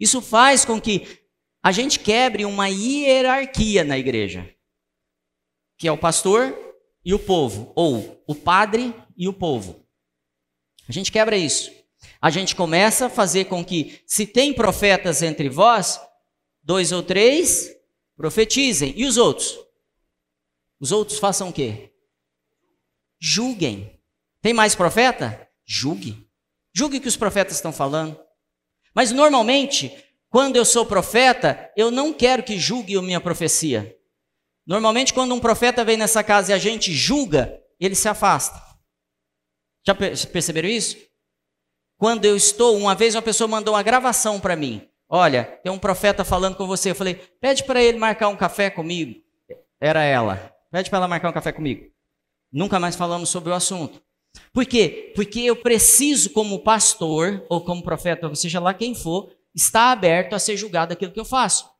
Isso 0.00 0.22
faz 0.22 0.64
com 0.64 0.80
que 0.80 1.06
a 1.62 1.72
gente 1.72 1.98
quebre 1.98 2.46
uma 2.46 2.68
hierarquia 2.68 3.84
na 3.84 3.98
igreja, 3.98 4.50
que 5.76 5.86
é 5.86 5.92
o 5.92 5.98
pastor 5.98 6.58
e 7.04 7.12
o 7.12 7.18
povo, 7.18 7.70
ou 7.76 8.24
o 8.26 8.34
padre 8.34 8.94
e 9.14 9.28
o 9.28 9.32
povo. 9.34 9.83
A 10.88 10.92
gente 10.92 11.10
quebra 11.10 11.36
isso. 11.36 11.70
A 12.20 12.30
gente 12.30 12.54
começa 12.54 13.06
a 13.06 13.10
fazer 13.10 13.46
com 13.46 13.64
que, 13.64 14.00
se 14.06 14.26
tem 14.26 14.52
profetas 14.52 15.22
entre 15.22 15.48
vós, 15.48 16.00
dois 16.62 16.92
ou 16.92 17.02
três 17.02 17.70
profetizem. 18.16 18.92
E 18.96 19.04
os 19.04 19.16
outros? 19.16 19.58
Os 20.80 20.92
outros 20.92 21.18
façam 21.18 21.48
o 21.48 21.52
quê? 21.52 21.90
julguem. 23.26 23.98
Tem 24.42 24.52
mais 24.52 24.74
profeta? 24.74 25.48
Julgue. 25.64 26.28
Julgue 26.74 26.98
o 26.98 27.00
que 27.00 27.08
os 27.08 27.16
profetas 27.16 27.54
estão 27.54 27.72
falando. 27.72 28.20
Mas 28.94 29.10
normalmente, 29.10 29.90
quando 30.28 30.56
eu 30.56 30.64
sou 30.64 30.84
profeta, 30.84 31.72
eu 31.74 31.90
não 31.90 32.12
quero 32.12 32.42
que 32.42 32.58
julgue 32.58 32.98
a 32.98 33.00
minha 33.00 33.20
profecia. 33.20 33.96
Normalmente, 34.66 35.14
quando 35.14 35.34
um 35.34 35.40
profeta 35.40 35.84
vem 35.84 35.96
nessa 35.96 36.22
casa 36.22 36.52
e 36.52 36.54
a 36.54 36.58
gente 36.58 36.92
julga, 36.92 37.58
ele 37.80 37.94
se 37.94 38.08
afasta. 38.08 38.62
Já 39.86 39.94
perceberam 39.94 40.68
isso? 40.68 40.96
Quando 41.98 42.24
eu 42.24 42.36
estou, 42.36 42.76
uma 42.76 42.94
vez 42.94 43.14
uma 43.14 43.22
pessoa 43.22 43.46
mandou 43.46 43.74
uma 43.74 43.82
gravação 43.82 44.40
para 44.40 44.56
mim. 44.56 44.88
Olha, 45.08 45.44
tem 45.62 45.70
um 45.70 45.78
profeta 45.78 46.24
falando 46.24 46.56
com 46.56 46.66
você. 46.66 46.90
Eu 46.90 46.94
falei, 46.94 47.14
pede 47.40 47.64
para 47.64 47.82
ele 47.82 47.98
marcar 47.98 48.28
um 48.28 48.36
café 48.36 48.70
comigo. 48.70 49.20
Era 49.80 50.02
ela. 50.02 50.52
Pede 50.70 50.90
para 50.90 50.98
ela 50.98 51.08
marcar 51.08 51.28
um 51.28 51.32
café 51.32 51.52
comigo. 51.52 51.90
Nunca 52.52 52.80
mais 52.80 52.96
falamos 52.96 53.28
sobre 53.28 53.50
o 53.50 53.54
assunto. 53.54 54.02
Por 54.52 54.64
quê? 54.66 55.12
Porque 55.14 55.40
eu 55.40 55.54
preciso, 55.54 56.30
como 56.30 56.60
pastor, 56.60 57.44
ou 57.48 57.60
como 57.60 57.82
profeta, 57.82 58.26
ou 58.26 58.34
seja 58.34 58.58
lá 58.58 58.74
quem 58.74 58.94
for, 58.94 59.30
estar 59.54 59.92
aberto 59.92 60.34
a 60.34 60.38
ser 60.38 60.56
julgado 60.56 60.92
aquilo 60.92 61.12
que 61.12 61.20
eu 61.20 61.24
faço. 61.24 61.70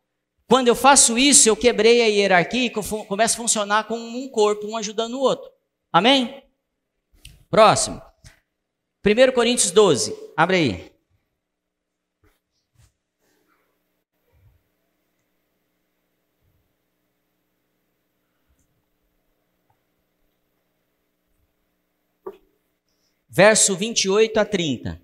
Quando 0.47 0.69
eu 0.69 0.75
faço 0.75 1.19
isso, 1.19 1.49
eu 1.49 1.57
quebrei 1.57 2.03
a 2.03 2.07
hierarquia 2.07 2.67
e 2.67 2.71
começo 2.71 3.35
a 3.35 3.43
funcionar 3.43 3.85
como 3.85 4.05
um 4.05 4.29
corpo, 4.29 4.67
um 4.69 4.77
ajudando 4.77 5.15
o 5.15 5.21
outro. 5.21 5.51
Amém? 5.93 6.44
Próximo. 7.55 8.03
1 9.07 9.33
Coríntios 9.33 9.71
12. 9.71 10.13
Abre 10.37 10.57
aí. 10.57 10.95
verso 23.29 23.77
28 23.77 24.37
a 24.37 24.45
30. 24.45 25.01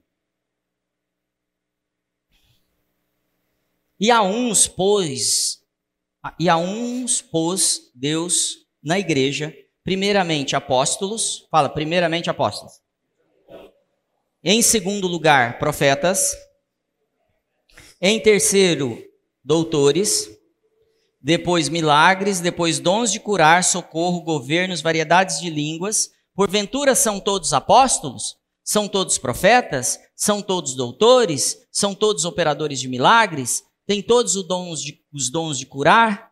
E 4.01 4.11
a 4.11 4.23
uns 4.23 4.67
pôs, 4.67 5.65
e 6.37 6.49
a 6.49 6.57
uns 6.57 7.23
pôs 7.23 7.93
Deus 7.95 8.67
na 8.83 8.99
igreja, 8.99 9.55
primeiramente 9.90 10.55
apóstolos, 10.55 11.48
fala, 11.50 11.68
primeiramente 11.68 12.31
apóstolos. 12.31 12.74
Em 14.40 14.62
segundo 14.62 15.09
lugar, 15.09 15.59
profetas. 15.59 16.33
Em 18.00 18.20
terceiro, 18.20 19.03
doutores. 19.42 20.31
Depois, 21.20 21.68
milagres. 21.68 22.38
Depois, 22.38 22.79
dons 22.79 23.11
de 23.11 23.18
curar, 23.18 23.64
socorro, 23.64 24.20
governos, 24.20 24.81
variedades 24.81 25.40
de 25.40 25.50
línguas. 25.50 26.11
Porventura 26.37 26.94
são 26.94 27.18
todos 27.18 27.53
apóstolos? 27.53 28.37
São 28.62 28.87
todos 28.87 29.18
profetas? 29.18 29.98
São 30.14 30.40
todos 30.40 30.76
doutores? 30.76 31.66
São 31.72 31.96
todos 31.96 32.24
operadores 32.24 32.79
de 32.79 32.87
milagres? 32.87 33.64
Têm 33.88 34.00
todos 34.00 34.37
os 34.37 34.46
dons 34.46 34.81
de, 34.81 35.00
os 35.12 35.33
dons 35.33 35.59
de 35.59 35.66
curar? 35.66 36.31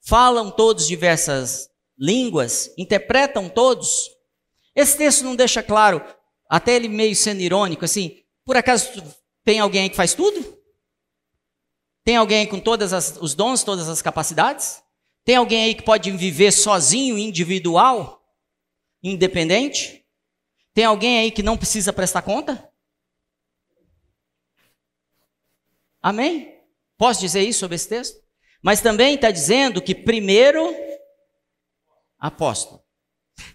Falam 0.00 0.50
todos 0.50 0.86
diversas 0.86 1.68
línguas? 1.98 2.72
Interpretam 2.76 3.48
todos? 3.48 4.10
Esse 4.74 4.96
texto 4.96 5.24
não 5.24 5.36
deixa 5.36 5.62
claro 5.62 6.04
até 6.48 6.74
ele 6.74 6.88
meio 6.88 7.16
sendo 7.16 7.40
irônico, 7.40 7.84
assim, 7.84 8.22
por 8.44 8.56
acaso 8.56 8.90
tem 9.44 9.60
alguém 9.60 9.82
aí 9.82 9.90
que 9.90 9.96
faz 9.96 10.14
tudo? 10.14 10.58
Tem 12.04 12.16
alguém 12.16 12.46
com 12.46 12.60
todos 12.60 12.92
os 13.18 13.34
dons, 13.34 13.64
todas 13.64 13.88
as 13.88 14.02
capacidades? 14.02 14.82
Tem 15.24 15.36
alguém 15.36 15.64
aí 15.64 15.74
que 15.74 15.82
pode 15.82 16.10
viver 16.10 16.52
sozinho, 16.52 17.16
individual, 17.16 18.22
independente? 19.02 20.04
Tem 20.74 20.84
alguém 20.84 21.18
aí 21.18 21.30
que 21.30 21.42
não 21.42 21.56
precisa 21.56 21.92
prestar 21.92 22.22
conta? 22.22 22.70
Amém? 26.02 26.60
Posso 26.98 27.20
dizer 27.20 27.42
isso 27.42 27.60
sobre 27.60 27.76
esse 27.76 27.88
texto? 27.88 28.22
Mas 28.62 28.82
também 28.82 29.14
está 29.14 29.30
dizendo 29.30 29.80
que 29.80 29.94
primeiro 29.94 30.74
apóstolo. 32.24 32.82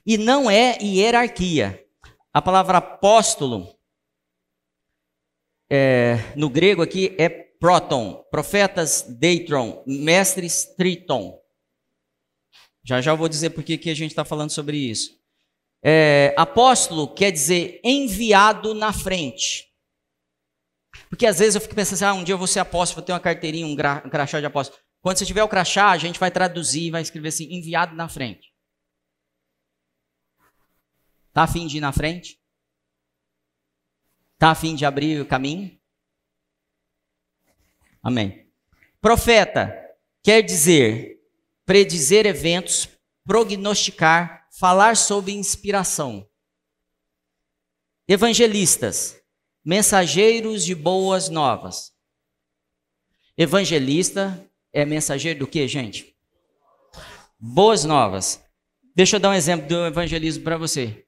E 0.06 0.18
não 0.18 0.50
é 0.50 0.78
hierarquia. 0.80 1.84
A 2.32 2.42
palavra 2.42 2.78
apóstolo, 2.78 3.76
é, 5.70 6.18
no 6.36 6.50
grego 6.50 6.84
aqui, 6.84 7.16
é 7.18 7.28
proton, 7.28 8.24
profetas 8.30 9.02
deitron, 9.02 9.84
mestres 9.88 10.66
triton. 10.78 11.40
Já 12.84 13.02
já 13.02 13.12
eu 13.12 13.18
vou 13.18 13.28
dizer 13.28 13.50
por 13.50 13.64
que 13.64 13.90
a 13.90 13.96
gente 13.96 14.12
está 14.12 14.24
falando 14.24 14.52
sobre 14.52 14.78
isso. 14.78 15.20
É, 15.84 16.34
apóstolo 16.38 17.08
quer 17.14 17.32
dizer 17.32 17.82
enviado 17.84 18.76
na 18.76 18.94
frente. 18.94 19.68
Porque 21.10 21.26
às 21.26 21.40
vezes 21.40 21.56
eu 21.56 21.62
fico 21.62 21.74
pensando 21.74 21.96
assim, 21.96 22.06
ah, 22.06 22.14
um 22.14 22.24
dia 22.24 22.34
eu 22.34 22.38
vou 22.38 22.48
ser 22.48 22.60
apóstolo, 22.60 22.98
vou 22.98 23.06
ter 23.06 23.14
uma 23.14 23.20
carteirinha, 23.20 23.66
um, 23.66 23.76
gra, 23.76 24.04
um 24.06 24.10
crachá 24.10 24.40
de 24.40 24.46
apóstolo. 24.46 24.80
Quando 25.02 25.18
você 25.18 25.26
tiver 25.26 25.44
o 25.44 25.48
crachá, 25.48 25.90
a 25.90 25.98
gente 25.98 26.20
vai 26.20 26.30
traduzir 26.30 26.84
e 26.84 26.92
vai 26.92 27.02
escrever 27.02 27.30
assim, 27.30 27.52
enviado 27.52 27.96
na 27.96 28.08
frente. 28.08 28.49
Está 31.40 31.46
afim 31.46 31.68
de 31.68 31.78
ir 31.78 31.80
na 31.80 31.94
frente? 31.94 32.38
Está 34.34 34.52
afim 34.52 34.76
de 34.76 34.86
abrir 34.86 35.22
o 35.22 35.26
caminho? 35.26 35.80
Amém. 38.04 38.52
Profeta 39.00 39.74
quer 40.22 40.42
dizer 40.42 41.18
predizer 41.66 42.26
eventos, 42.26 42.90
prognosticar, 43.24 44.50
falar 44.52 44.98
sobre 44.98 45.32
inspiração. 45.32 46.30
Evangelistas, 48.06 49.24
mensageiros 49.64 50.66
de 50.66 50.76
boas 50.76 51.30
novas. 51.30 51.94
Evangelista 53.38 54.46
é 54.74 54.84
mensageiro 54.84 55.40
do 55.40 55.48
que, 55.48 55.66
gente? 55.70 56.18
Boas 57.40 57.86
novas. 57.86 58.44
Deixa 58.94 59.16
eu 59.16 59.22
dar 59.22 59.30
um 59.30 59.34
exemplo 59.34 59.70
do 59.70 59.86
evangelismo 59.86 60.44
para 60.44 60.58
você. 60.58 61.06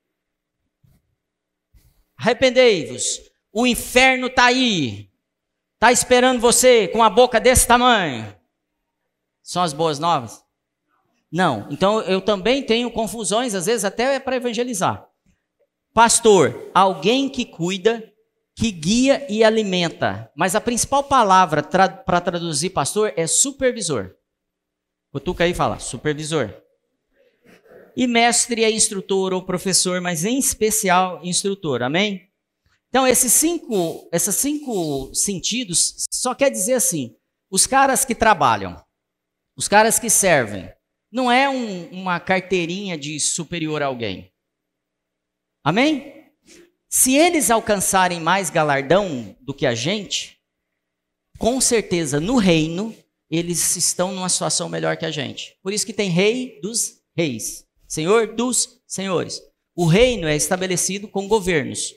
Arrependei-vos. 2.22 3.20
O 3.52 3.66
inferno 3.66 4.28
está 4.28 4.46
aí. 4.46 5.10
Está 5.74 5.92
esperando 5.92 6.40
você 6.40 6.88
com 6.88 7.04
a 7.04 7.10
boca 7.10 7.40
desse 7.40 7.66
tamanho. 7.66 8.36
São 9.42 9.64
as 9.64 9.74
boas 9.74 9.98
novas? 9.98 10.44
Não. 11.32 11.68
Então 11.72 12.00
eu 12.02 12.22
também 12.22 12.62
tenho 12.62 12.92
confusões, 12.92 13.56
às 13.56 13.66
vezes 13.66 13.84
até 13.84 14.20
para 14.20 14.36
evangelizar. 14.36 15.10
Pastor, 15.96 16.70
alguém 16.76 17.28
que 17.28 17.44
cuida, 17.44 18.14
que 18.56 18.70
guia 18.70 19.26
e 19.28 19.44
alimenta. 19.44 20.32
Mas 20.36 20.56
a 20.56 20.62
principal 20.62 21.04
palavra 21.04 21.64
tra 21.64 21.90
para 21.90 22.22
traduzir 22.22 22.70
pastor 22.70 23.14
é 23.18 23.26
supervisor. 23.26 24.16
Cutuca 25.12 25.44
aí 25.44 25.52
e 25.52 25.56
fala, 25.56 25.80
supervisor. 25.80 26.54
E 27.96 28.08
mestre 28.08 28.64
é 28.64 28.72
instrutor 28.72 29.34
ou 29.34 29.44
professor, 29.44 30.00
mas 30.02 30.26
em 30.26 30.38
especial 30.38 31.20
instrutor. 31.24 31.84
Amém? 31.84 32.30
Então, 32.90 33.08
esses 33.08 33.32
cinco, 33.32 34.08
esses 34.12 34.36
cinco 34.36 35.14
sentidos 35.14 36.06
só 36.12 36.34
quer 36.36 36.50
dizer 36.50 36.74
assim: 36.74 37.16
os 37.50 37.66
caras 37.66 38.04
que 38.04 38.16
trabalham, 38.16 38.82
os 39.58 39.68
caras 39.68 40.00
que 40.00 40.10
servem, 40.10 40.72
não 41.12 41.32
é 41.32 41.50
um, 41.50 41.86
uma 41.92 42.20
carteirinha 42.20 42.98
de 42.98 43.20
superior 43.20 43.82
a 43.82 43.88
alguém. 43.88 44.32
Amém? 45.64 46.32
Se 46.90 47.16
eles 47.16 47.50
alcançarem 47.50 48.20
mais 48.20 48.50
galardão 48.50 49.36
do 49.40 49.54
que 49.54 49.66
a 49.66 49.74
gente, 49.74 50.40
com 51.38 51.62
certeza 51.62 52.20
no 52.20 52.36
reino 52.36 52.96
eles 53.32 53.78
estão 53.78 54.12
numa 54.12 54.28
situação 54.28 54.68
melhor 54.68 54.98
que 54.98 55.06
a 55.06 55.12
gente. 55.12 55.58
Por 55.64 55.72
isso 55.72 55.86
que 55.86 55.94
tem 55.94 56.10
rei 56.10 56.60
dos 56.62 57.02
reis. 57.16 57.66
Senhor 57.92 58.36
dos 58.36 58.82
senhores. 58.88 59.42
O 59.76 59.86
reino 59.86 60.26
é 60.26 60.34
estabelecido 60.34 61.10
com 61.10 61.28
governos. 61.28 61.94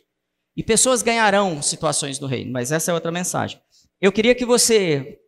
E 0.57 0.61
pessoas 0.61 1.03
ganharão 1.03 1.63
situações 1.63 2.19
do 2.19 2.27
reino, 2.27 2.51
mas 2.51 2.73
essa 2.73 2.91
é 2.91 2.95
outra 2.95 3.13
mensagem. 3.13 3.63
Eu 4.01 4.11
queria 4.11 4.35
que 4.35 4.45
você 4.45 5.21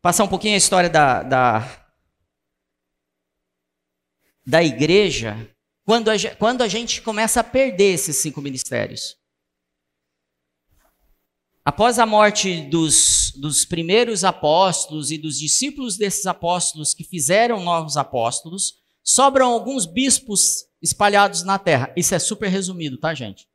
passar 0.00 0.22
um 0.22 0.28
pouquinho 0.28 0.54
a 0.54 0.58
história 0.58 0.88
da, 0.88 1.24
da, 1.24 1.88
da 4.46 4.62
igreja 4.62 5.50
quando 5.84 6.10
a, 6.10 6.14
quando 6.38 6.62
a 6.62 6.68
gente 6.68 7.02
começa 7.02 7.40
a 7.40 7.44
perder 7.44 7.94
esses 7.94 8.18
cinco 8.18 8.40
ministérios. 8.40 9.16
Após 11.64 11.98
a 11.98 12.06
morte 12.06 12.62
dos, 12.70 13.32
dos 13.34 13.64
primeiros 13.64 14.22
apóstolos 14.22 15.10
e 15.10 15.18
dos 15.18 15.40
discípulos 15.40 15.96
desses 15.96 16.24
apóstolos 16.24 16.94
que 16.94 17.02
fizeram 17.02 17.64
novos 17.64 17.96
apóstolos, 17.96 18.78
Sobram 19.10 19.50
alguns 19.50 19.86
bispos 19.86 20.68
espalhados 20.82 21.42
na 21.42 21.58
terra. 21.58 21.90
Isso 21.96 22.14
é 22.14 22.18
super 22.18 22.48
resumido, 22.48 22.98
tá, 22.98 23.14
gente? 23.14 23.48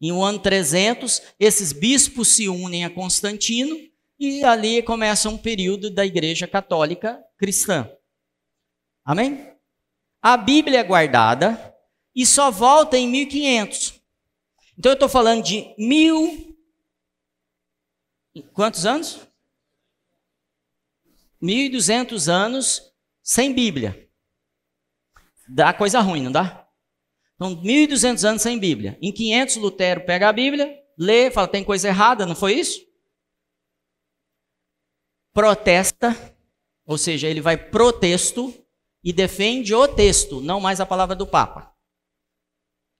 Em 0.00 0.10
um 0.10 0.24
ano 0.24 0.38
300, 0.38 1.20
esses 1.38 1.70
bispos 1.70 2.28
se 2.28 2.48
unem 2.48 2.82
a 2.82 2.88
Constantino 2.88 3.76
e 4.18 4.42
ali 4.42 4.82
começa 4.82 5.28
um 5.28 5.36
período 5.36 5.90
da 5.90 6.06
Igreja 6.06 6.48
Católica 6.48 7.22
Cristã. 7.36 7.92
Amém? 9.04 9.52
A 10.22 10.34
Bíblia 10.38 10.78
é 10.78 10.84
guardada 10.84 11.76
e 12.14 12.24
só 12.24 12.50
volta 12.50 12.96
em 12.96 13.06
1500. 13.06 14.00
Então 14.78 14.92
eu 14.92 14.94
estou 14.94 15.10
falando 15.10 15.44
de 15.44 15.74
mil. 15.76 16.56
Quantos 18.54 18.86
anos? 18.86 19.20
1200 21.38 22.30
anos 22.30 22.90
sem 23.22 23.52
Bíblia. 23.52 24.07
Dá 25.48 25.72
coisa 25.72 26.00
ruim, 26.00 26.22
não 26.22 26.32
dá? 26.32 26.68
Então, 27.34 27.54
1.200 27.62 28.28
anos 28.28 28.42
sem 28.42 28.58
Bíblia. 28.58 28.98
Em 29.00 29.12
500, 29.12 29.56
Lutero 29.56 30.04
pega 30.04 30.28
a 30.28 30.32
Bíblia, 30.32 30.76
lê, 30.98 31.30
fala, 31.30 31.46
tem 31.46 31.62
coisa 31.62 31.88
errada, 31.88 32.26
não 32.26 32.34
foi 32.34 32.54
isso? 32.54 32.80
Protesta, 35.32 36.16
ou 36.84 36.98
seja, 36.98 37.28
ele 37.28 37.40
vai 37.40 37.56
pro 37.56 37.92
texto 37.92 38.52
e 39.04 39.12
defende 39.12 39.72
o 39.72 39.86
texto, 39.86 40.40
não 40.40 40.60
mais 40.60 40.80
a 40.80 40.86
palavra 40.86 41.14
do 41.14 41.26
Papa. 41.26 41.72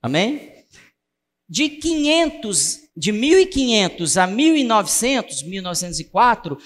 Amém? 0.00 0.54
De 1.48 1.68
500, 1.68 2.90
de 2.96 3.10
1500 3.10 4.16
a 4.16 4.26
1900, 4.26 5.42
1904, 5.42 6.58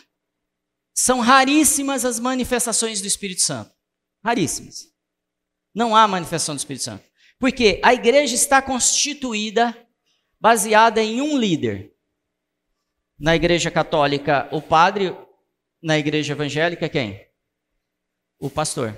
são 0.94 1.20
raríssimas 1.20 2.04
as 2.04 2.20
manifestações 2.20 3.00
do 3.00 3.06
Espírito 3.06 3.40
Santo. 3.40 3.72
Raríssimas. 4.22 4.91
Não 5.74 5.96
há 5.96 6.06
manifestação 6.06 6.54
do 6.54 6.58
Espírito 6.58 6.84
Santo. 6.84 7.04
Porque 7.38 7.80
a 7.82 7.92
igreja 7.92 8.34
está 8.34 8.62
constituída 8.62 9.76
baseada 10.40 11.02
em 11.02 11.20
um 11.20 11.36
líder. 11.36 11.92
Na 13.18 13.34
igreja 13.34 13.70
católica, 13.70 14.48
o 14.52 14.60
padre. 14.60 15.16
Na 15.82 15.98
igreja 15.98 16.32
evangélica, 16.32 16.88
quem? 16.88 17.26
O 18.38 18.48
pastor. 18.48 18.96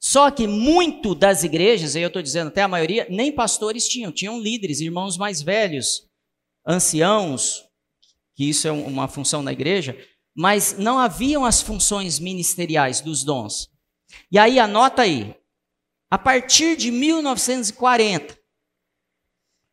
Só 0.00 0.30
que 0.30 0.46
muito 0.46 1.14
das 1.14 1.42
igrejas, 1.42 1.94
e 1.94 2.00
eu 2.00 2.08
estou 2.08 2.22
dizendo 2.22 2.48
até 2.48 2.62
a 2.62 2.68
maioria, 2.68 3.06
nem 3.10 3.32
pastores 3.32 3.88
tinham, 3.88 4.12
tinham 4.12 4.40
líderes, 4.40 4.80
irmãos 4.80 5.16
mais 5.16 5.42
velhos, 5.42 6.08
anciãos, 6.66 7.64
que 8.34 8.48
isso 8.48 8.68
é 8.68 8.72
uma 8.72 9.08
função 9.08 9.42
na 9.42 9.52
igreja, 9.52 9.96
mas 10.34 10.76
não 10.78 10.98
haviam 10.98 11.44
as 11.44 11.62
funções 11.62 12.18
ministeriais 12.18 13.00
dos 13.00 13.24
dons. 13.24 13.70
E 14.30 14.38
aí, 14.38 14.58
anota 14.58 15.02
aí, 15.02 15.34
a 16.10 16.18
partir 16.18 16.76
de 16.76 16.90
1940, 16.90 18.38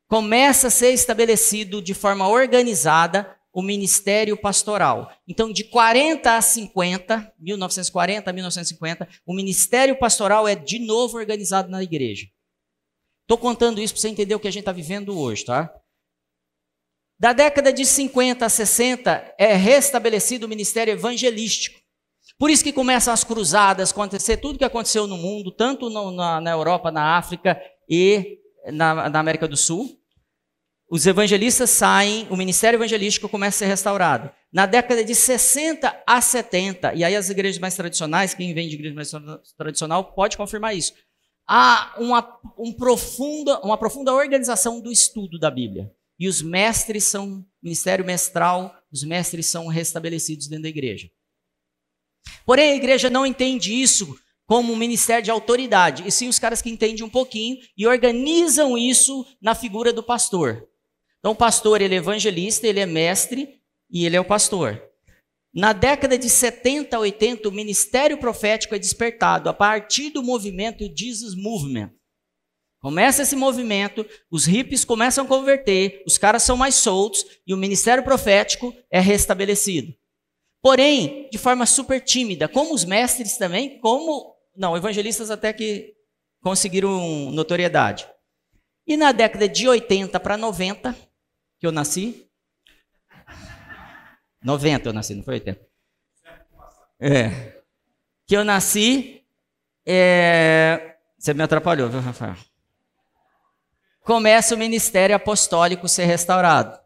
começa 0.08 0.68
a 0.68 0.72
ser 0.72 0.94
estabelecido 0.94 1.82
de 1.82 1.94
forma 1.94 2.28
organizada 2.28 3.36
o 3.54 3.62
ministério 3.62 4.36
pastoral. 4.36 5.12
Então, 5.28 5.52
de 5.54 5.64
40 5.66 6.36
a 6.36 6.42
50, 6.42 7.34
1940 7.38 8.30
a 8.30 8.34
1950, 8.34 9.08
o 9.26 9.34
ministério 9.34 9.98
pastoral 9.98 10.48
é 10.48 10.56
de 10.56 10.80
novo 10.80 11.18
organizado 11.18 11.70
na 11.70 11.84
igreja. 11.84 12.28
Estou 13.22 13.38
contando 13.38 13.80
isso 13.80 13.94
para 13.94 14.02
você 14.02 14.10
entender 14.10 14.34
o 14.34 14.40
que 14.40 14.48
a 14.48 14.52
gente 14.52 14.62
está 14.62 14.72
vivendo 14.72 15.18
hoje, 15.18 15.46
tá? 15.46 15.74
Da 17.20 17.32
década 17.32 17.72
de 17.72 17.86
50 17.86 18.46
a 18.46 18.50
60 18.50 19.36
é 19.38 19.54
restabelecido 19.54 20.46
o 20.46 20.50
ministério 20.50 20.92
evangelístico. 20.92 21.80
Por 22.38 22.50
isso 22.50 22.64
que 22.64 22.74
começam 22.74 23.14
as 23.14 23.24
cruzadas, 23.24 23.92
acontecer 23.92 24.38
tudo 24.38 24.58
que 24.58 24.66
aconteceu 24.66 25.08
no 25.08 25.18
mundo, 25.18 25.52
tanto 25.52 25.90
no, 25.90 26.12
na, 26.12 26.42
na, 26.42 26.52
Europa, 26.52 26.92
na 26.92 27.18
África 27.18 27.60
e 27.88 28.40
na, 28.72 29.10
na 29.10 29.20
América 29.20 29.48
do 29.48 29.56
Sul. 29.56 29.98
Os 30.90 31.08
evangelistas 31.08 31.70
saem, 31.70 32.28
o 32.30 32.36
ministério 32.36 32.78
evangelístico 32.78 33.30
começa 33.30 33.58
a 33.58 33.60
ser 33.60 33.66
restaurado. 33.66 34.30
Na 34.52 34.66
década 34.66 35.04
de 35.04 35.16
60 35.16 36.04
a 36.06 36.22
70, 36.22 36.94
e 36.94 37.04
aí 37.04 37.16
as 37.16 37.30
igrejas 37.30 37.60
mais 37.60 37.76
tradicionais, 37.76 38.34
quem 38.34 38.54
vem 38.54 38.68
de 38.68 38.76
igreja 38.76 38.94
mais 38.94 39.12
tradicional 39.58 40.14
pode 40.14 40.38
confirmar 40.38 40.76
isso. 40.76 40.94
Há 41.48 41.96
uma, 41.98 42.40
um 42.58 42.72
profunda, 42.72 43.60
uma 43.62 43.78
profunda 43.78 44.14
organização 44.14 44.80
do 44.80 44.92
estudo 44.92 45.40
da 45.40 45.50
Bíblia. 45.50 45.92
E 46.20 46.28
os 46.28 46.42
mestres 46.42 47.06
são, 47.06 47.44
ministério 47.62 48.06
mestral, 48.06 48.74
os 48.92 49.04
mestres 49.04 49.48
são 49.48 49.68
restabelecidos 49.68 50.48
dentro 50.48 50.64
da 50.64 50.70
igreja. 50.70 51.10
Porém, 52.46 52.72
a 52.72 52.76
igreja 52.76 53.10
não 53.10 53.26
entende 53.26 53.74
isso 53.74 54.18
como 54.46 54.74
um 54.74 54.76
ministério 54.76 55.24
de 55.24 55.32
autoridade, 55.32 56.04
e 56.06 56.12
sim 56.12 56.28
os 56.28 56.38
caras 56.38 56.62
que 56.62 56.70
entendem 56.70 57.04
um 57.04 57.10
pouquinho 57.10 57.58
e 57.78 57.88
organizam 57.88 58.78
isso 58.78 59.26
na 59.42 59.56
figura 59.56 59.94
do 59.94 60.04
pastor. 60.04 60.68
Então, 61.20 61.32
o 61.32 61.36
pastor, 61.36 61.82
ele 61.82 61.96
é 61.96 61.98
evangelista, 61.98 62.68
ele 62.68 62.82
é 62.82 62.86
mestre 62.86 63.62
e 63.90 64.06
ele 64.06 64.16
é 64.16 64.20
o 64.20 64.26
pastor. 64.26 64.82
Na 65.54 65.72
década 65.72 66.18
de 66.18 66.30
70, 66.30 66.98
80, 67.00 67.48
o 67.48 67.52
ministério 67.52 68.18
profético 68.18 68.76
é 68.76 68.80
despertado 68.80 69.50
a 69.50 69.54
partir 69.54 70.10
do 70.10 70.24
movimento 70.24 70.84
Jesus 70.96 71.36
Movement. 71.36 71.92
Começa 72.82 73.22
esse 73.22 73.36
movimento, 73.36 74.06
os 74.30 74.46
hippies 74.46 74.84
começam 74.84 75.24
a 75.24 75.28
converter, 75.28 76.04
os 76.06 76.18
caras 76.18 76.44
são 76.44 76.58
mais 76.58 76.76
soltos 76.76 77.24
e 77.48 77.54
o 77.54 77.58
ministério 77.58 78.04
profético 78.04 78.76
é 78.92 79.00
restabelecido. 79.00 79.94
Porém, 80.64 81.28
de 81.30 81.38
forma 81.38 81.66
super 81.66 82.00
tímida, 82.00 82.48
como 82.48 82.74
os 82.74 82.86
mestres 82.86 83.36
também, 83.38 83.78
como. 83.80 84.34
Não, 84.56 84.78
evangelistas 84.78 85.30
até 85.30 85.52
que 85.52 85.94
conseguiram 86.42 87.30
notoriedade. 87.32 88.08
E 88.88 88.96
na 88.96 89.12
década 89.12 89.50
de 89.50 89.68
80 89.68 90.18
para 90.22 90.38
90, 90.38 90.96
que 91.60 91.68
eu 91.68 91.72
nasci. 91.72 92.30
90 94.42 94.88
eu 94.88 94.94
nasci, 94.94 95.16
não 95.16 95.24
foi 95.24 95.36
80? 95.36 95.68
É. 96.98 97.62
Que 98.26 98.38
eu 98.38 98.46
nasci. 98.46 99.22
É... 99.86 100.96
Você 101.18 101.34
me 101.34 101.44
atrapalhou, 101.44 101.90
viu, 101.90 102.00
Rafael? 102.00 102.38
Começa 104.02 104.56
o 104.56 104.58
ministério 104.58 105.16
apostólico 105.16 105.90
ser 105.90 106.06
restaurado. 106.06 106.80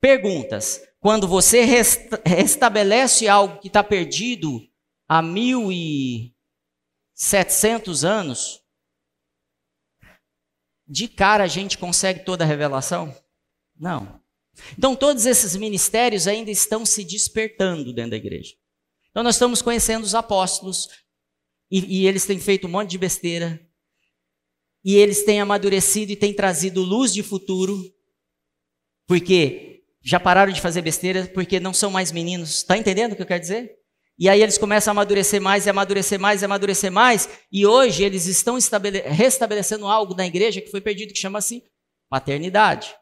Perguntas. 0.00 0.89
Quando 1.00 1.26
você 1.26 1.64
restabelece 2.26 3.26
algo 3.26 3.58
que 3.58 3.68
está 3.68 3.82
perdido 3.82 4.60
há 5.08 5.22
mil 5.22 5.72
e 5.72 6.34
setecentos 7.14 8.04
anos, 8.04 8.60
de 10.86 11.08
cara 11.08 11.44
a 11.44 11.46
gente 11.46 11.78
consegue 11.78 12.22
toda 12.24 12.44
a 12.44 12.46
revelação? 12.46 13.16
Não. 13.74 14.20
Então, 14.76 14.94
todos 14.94 15.24
esses 15.24 15.56
ministérios 15.56 16.26
ainda 16.26 16.50
estão 16.50 16.84
se 16.84 17.02
despertando 17.02 17.94
dentro 17.94 18.10
da 18.10 18.16
igreja. 18.18 18.54
Então, 19.10 19.22
nós 19.22 19.36
estamos 19.36 19.62
conhecendo 19.62 20.04
os 20.04 20.14
apóstolos, 20.14 20.88
e, 21.70 22.00
e 22.00 22.06
eles 22.06 22.26
têm 22.26 22.38
feito 22.38 22.66
um 22.66 22.70
monte 22.70 22.90
de 22.90 22.98
besteira, 22.98 23.66
e 24.84 24.96
eles 24.96 25.24
têm 25.24 25.40
amadurecido 25.40 26.12
e 26.12 26.16
têm 26.16 26.34
trazido 26.34 26.82
luz 26.82 27.14
de 27.14 27.22
futuro, 27.22 27.82
porque 29.06 29.69
já 30.02 30.18
pararam 30.18 30.52
de 30.52 30.60
fazer 30.60 30.82
besteira, 30.82 31.30
porque 31.34 31.60
não 31.60 31.74
são 31.74 31.90
mais 31.90 32.10
meninos. 32.12 32.58
Está 32.58 32.76
entendendo 32.76 33.12
o 33.12 33.16
que 33.16 33.22
eu 33.22 33.26
quero 33.26 33.40
dizer? 33.40 33.76
E 34.18 34.28
aí 34.28 34.42
eles 34.42 34.58
começam 34.58 34.90
a 34.90 34.92
amadurecer 34.92 35.40
mais, 35.40 35.66
e 35.66 35.70
amadurecer 35.70 36.20
mais, 36.20 36.42
e 36.42 36.44
amadurecer 36.44 36.92
mais, 36.92 37.28
e 37.50 37.66
hoje 37.66 38.04
eles 38.04 38.26
estão 38.26 38.58
restabelecendo 39.06 39.86
algo 39.86 40.14
na 40.14 40.26
igreja 40.26 40.60
que 40.60 40.70
foi 40.70 40.80
perdido, 40.80 41.14
que 41.14 41.18
chama-se 41.18 41.64
paternidade. 42.08 42.94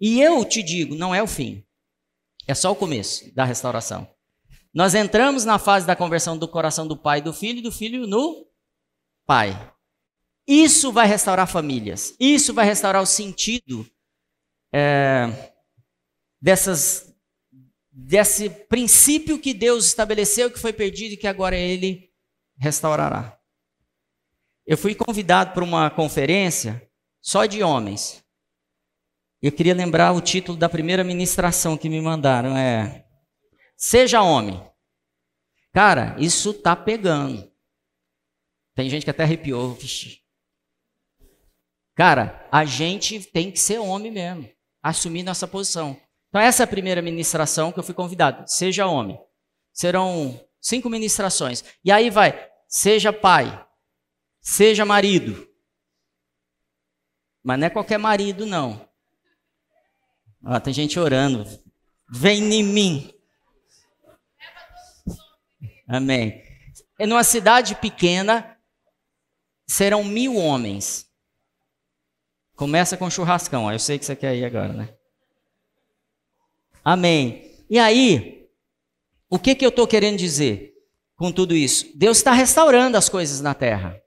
E 0.00 0.20
eu 0.20 0.44
te 0.44 0.62
digo, 0.62 0.94
não 0.94 1.12
é 1.12 1.22
o 1.22 1.26
fim. 1.26 1.64
É 2.46 2.54
só 2.54 2.70
o 2.70 2.76
começo 2.76 3.34
da 3.34 3.44
restauração. 3.44 4.08
Nós 4.72 4.94
entramos 4.94 5.44
na 5.44 5.58
fase 5.58 5.86
da 5.86 5.96
conversão 5.96 6.38
do 6.38 6.48
coração 6.48 6.86
do 6.86 6.96
pai 6.96 7.18
e 7.18 7.22
do 7.22 7.32
filho 7.32 7.58
e 7.58 7.62
do 7.62 7.72
filho 7.72 8.06
no 8.06 8.46
pai. 9.26 9.58
Isso 10.46 10.92
vai 10.92 11.06
restaurar 11.06 11.46
famílias. 11.46 12.14
Isso 12.18 12.54
vai 12.54 12.64
restaurar 12.64 13.02
o 13.02 13.06
sentido 13.06 13.86
é, 14.72 15.51
dessas, 16.42 17.14
desse 17.92 18.50
princípio 18.50 19.38
que 19.38 19.54
Deus 19.54 19.86
estabeleceu, 19.86 20.50
que 20.50 20.58
foi 20.58 20.72
perdido 20.72 21.12
e 21.12 21.16
que 21.16 21.28
agora 21.28 21.56
Ele 21.56 22.10
restaurará. 22.58 23.38
Eu 24.66 24.76
fui 24.76 24.94
convidado 24.94 25.52
para 25.52 25.62
uma 25.62 25.88
conferência 25.88 26.90
só 27.20 27.46
de 27.46 27.62
homens. 27.62 28.24
Eu 29.40 29.52
queria 29.52 29.74
lembrar 29.74 30.12
o 30.12 30.20
título 30.20 30.58
da 30.58 30.68
primeira 30.68 31.04
ministração 31.04 31.76
que 31.76 31.88
me 31.88 32.00
mandaram 32.00 32.56
é 32.56 33.06
Seja 33.76 34.22
homem. 34.22 34.62
Cara, 35.72 36.16
isso 36.18 36.52
tá 36.52 36.76
pegando. 36.76 37.50
Tem 38.74 38.88
gente 38.88 39.04
que 39.04 39.10
até 39.10 39.24
arrepiou. 39.24 39.76
Cara, 41.94 42.48
a 42.50 42.64
gente 42.64 43.20
tem 43.20 43.50
que 43.50 43.58
ser 43.58 43.78
homem 43.78 44.10
mesmo, 44.10 44.48
assumir 44.82 45.22
nossa 45.22 45.48
posição. 45.48 46.00
Então 46.32 46.40
essa 46.40 46.62
é 46.62 46.64
a 46.64 46.66
primeira 46.66 47.02
ministração 47.02 47.70
que 47.70 47.78
eu 47.78 47.82
fui 47.82 47.94
convidado. 47.94 48.50
Seja 48.50 48.86
homem. 48.86 49.20
Serão 49.70 50.42
cinco 50.58 50.88
ministrações. 50.88 51.62
E 51.84 51.92
aí 51.92 52.08
vai, 52.08 52.50
seja 52.66 53.12
pai, 53.12 53.62
seja 54.40 54.86
marido. 54.86 55.46
Mas 57.44 57.58
não 57.60 57.66
é 57.66 57.70
qualquer 57.70 57.98
marido, 57.98 58.46
não. 58.46 58.88
Ah, 60.42 60.58
tem 60.58 60.72
gente 60.72 60.98
orando. 60.98 61.44
Vem 62.10 62.42
em 62.54 62.64
mim. 62.64 63.12
Amém. 65.86 66.42
Em 66.98 67.12
uma 67.12 67.24
cidade 67.24 67.74
pequena, 67.74 68.58
serão 69.66 70.02
mil 70.02 70.36
homens. 70.36 71.06
Começa 72.56 72.96
com 72.96 73.10
churrascão. 73.10 73.70
Eu 73.70 73.78
sei 73.78 73.98
que 73.98 74.06
você 74.06 74.16
quer 74.16 74.34
ir 74.34 74.46
agora, 74.46 74.72
né? 74.72 74.96
Amém. 76.84 77.50
E 77.70 77.78
aí, 77.78 78.48
o 79.30 79.38
que, 79.38 79.54
que 79.54 79.64
eu 79.64 79.70
estou 79.70 79.86
querendo 79.86 80.18
dizer 80.18 80.72
com 81.16 81.32
tudo 81.32 81.54
isso? 81.54 81.86
Deus 81.94 82.18
está 82.18 82.32
restaurando 82.32 82.96
as 82.96 83.08
coisas 83.08 83.40
na 83.40 83.54
terra. 83.54 83.98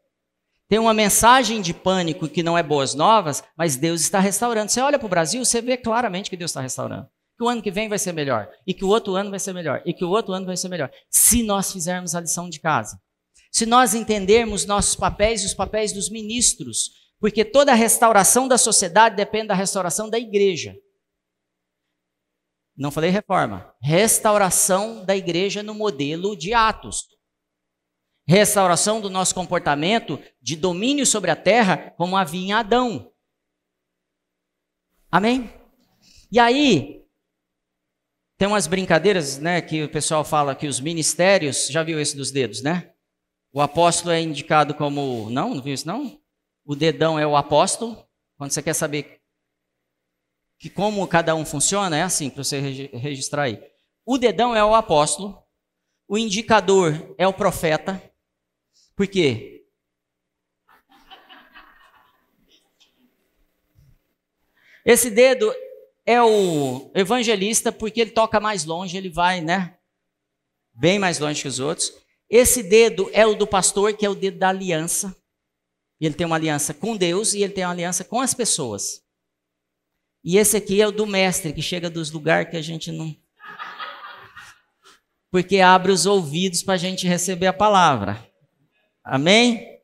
Tem 0.67 0.79
uma 0.79 0.93
mensagem 0.93 1.61
de 1.61 1.73
pânico 1.73 2.27
que 2.27 2.43
não 2.43 2.57
é 2.57 2.63
boas 2.63 2.95
novas, 2.95 3.43
mas 3.57 3.75
Deus 3.75 4.01
está 4.01 4.19
restaurando. 4.19 4.71
Você 4.71 4.81
olha 4.81 4.97
para 4.97 5.05
o 5.05 5.09
Brasil, 5.09 5.43
você 5.45 5.61
vê 5.61 5.77
claramente 5.77 6.29
que 6.29 6.37
Deus 6.37 6.51
está 6.51 6.61
restaurando. 6.61 7.07
Que 7.37 7.43
o 7.43 7.47
ano 7.47 7.61
que 7.61 7.69
vem 7.69 7.89
vai 7.89 7.99
ser 7.99 8.13
melhor, 8.13 8.49
e 8.65 8.73
que 8.73 8.83
o 8.83 8.87
outro 8.87 9.15
ano 9.15 9.29
vai 9.29 9.39
ser 9.39 9.53
melhor, 9.53 9.81
e 9.85 9.93
que 9.93 10.03
o 10.05 10.09
outro 10.09 10.33
ano 10.33 10.45
vai 10.45 10.57
ser 10.57 10.69
melhor. 10.69 10.89
Se 11.09 11.43
nós 11.43 11.71
fizermos 11.71 12.15
a 12.15 12.21
lição 12.21 12.49
de 12.49 12.59
casa. 12.59 12.97
Se 13.51 13.65
nós 13.65 13.93
entendermos 13.93 14.65
nossos 14.65 14.95
papéis 14.95 15.43
e 15.43 15.45
os 15.45 15.53
papéis 15.53 15.91
dos 15.93 16.09
ministros, 16.09 16.91
porque 17.19 17.45
toda 17.45 17.71
a 17.71 17.75
restauração 17.75 18.47
da 18.47 18.57
sociedade 18.57 19.15
depende 19.15 19.47
da 19.47 19.53
restauração 19.53 20.09
da 20.09 20.17
igreja. 20.17 20.75
Não 22.77 22.91
falei 22.91 23.09
reforma. 23.09 23.73
Restauração 23.81 25.05
da 25.05 25.15
igreja 25.15 25.63
no 25.63 25.73
modelo 25.73 26.35
de 26.35 26.53
Atos 26.53 27.15
restauração 28.27 28.99
do 28.99 29.09
nosso 29.09 29.35
comportamento 29.35 30.19
de 30.41 30.55
domínio 30.55 31.05
sobre 31.05 31.29
a 31.29 31.35
terra, 31.35 31.93
como 31.95 32.17
havia 32.17 32.41
em 32.41 32.53
Adão. 32.53 33.11
Amém? 35.11 35.49
E 36.31 36.39
aí, 36.39 37.05
tem 38.37 38.47
umas 38.47 38.67
brincadeiras, 38.67 39.37
né, 39.37 39.61
que 39.61 39.83
o 39.83 39.89
pessoal 39.89 40.25
fala 40.25 40.55
que 40.55 40.67
os 40.67 40.79
ministérios, 40.79 41.67
já 41.67 41.83
viu 41.83 41.99
esse 41.99 42.17
dos 42.17 42.31
dedos, 42.31 42.61
né? 42.61 42.91
O 43.53 43.61
apóstolo 43.61 44.11
é 44.11 44.21
indicado 44.21 44.73
como, 44.73 45.29
não, 45.29 45.53
não 45.53 45.61
viu 45.61 45.73
isso 45.73 45.87
não? 45.87 46.19
O 46.65 46.75
dedão 46.75 47.17
é 47.17 47.25
o 47.25 47.37
apóstolo. 47.37 48.03
Quando 48.37 48.51
você 48.51 48.61
quer 48.61 48.73
saber 48.73 49.21
que 50.59 50.69
como 50.69 51.07
cada 51.07 51.35
um 51.35 51.45
funciona, 51.45 51.97
é 51.97 52.01
assim 52.01 52.29
para 52.29 52.43
você 52.43 52.59
registrar 52.93 53.43
aí. 53.43 53.61
o 54.05 54.17
dedão 54.17 54.55
é 54.55 54.63
o 54.63 54.75
apóstolo, 54.75 55.43
o 56.07 56.17
indicador 56.17 57.15
é 57.17 57.27
o 57.27 57.33
profeta. 57.33 58.01
Por 58.95 59.07
quê? 59.07 59.65
Esse 64.85 65.09
dedo 65.09 65.51
é 66.05 66.21
o 66.21 66.91
evangelista 66.93 67.71
porque 67.71 68.01
ele 68.01 68.11
toca 68.11 68.39
mais 68.39 68.65
longe, 68.65 68.95
ele 68.95 69.09
vai, 69.09 69.41
né? 69.41 69.77
Bem 70.71 70.99
mais 70.99 71.17
longe 71.17 71.41
que 71.41 71.47
os 71.47 71.59
outros. 71.59 71.91
Esse 72.29 72.61
dedo 72.61 73.09
é 73.11 73.25
o 73.25 73.35
do 73.35 73.47
pastor, 73.47 73.93
que 73.93 74.05
é 74.05 74.09
o 74.09 74.15
dedo 74.15 74.37
da 74.37 74.49
aliança. 74.49 75.15
Ele 75.99 76.13
tem 76.13 76.25
uma 76.27 76.35
aliança 76.35 76.73
com 76.73 76.95
Deus 76.95 77.33
e 77.33 77.41
ele 77.41 77.53
tem 77.53 77.63
uma 77.63 77.71
aliança 77.71 78.03
com 78.03 78.19
as 78.19 78.33
pessoas. 78.33 79.04
E 80.27 80.39
esse 80.39 80.57
aqui 80.57 80.81
é 80.81 80.87
o 80.87 80.91
do 80.91 81.05
mestre, 81.05 81.53
que 81.53 81.61
chega 81.61 81.87
dos 81.87 82.09
lugares 82.09 82.49
que 82.49 82.57
a 82.57 82.61
gente 82.61 82.91
não. 82.91 83.15
Porque 85.29 85.59
abre 85.59 85.91
os 85.91 86.07
ouvidos 86.07 86.63
para 86.63 86.73
a 86.73 86.77
gente 86.77 87.07
receber 87.07 87.45
a 87.45 87.53
palavra. 87.53 88.27
Amém? 89.03 89.79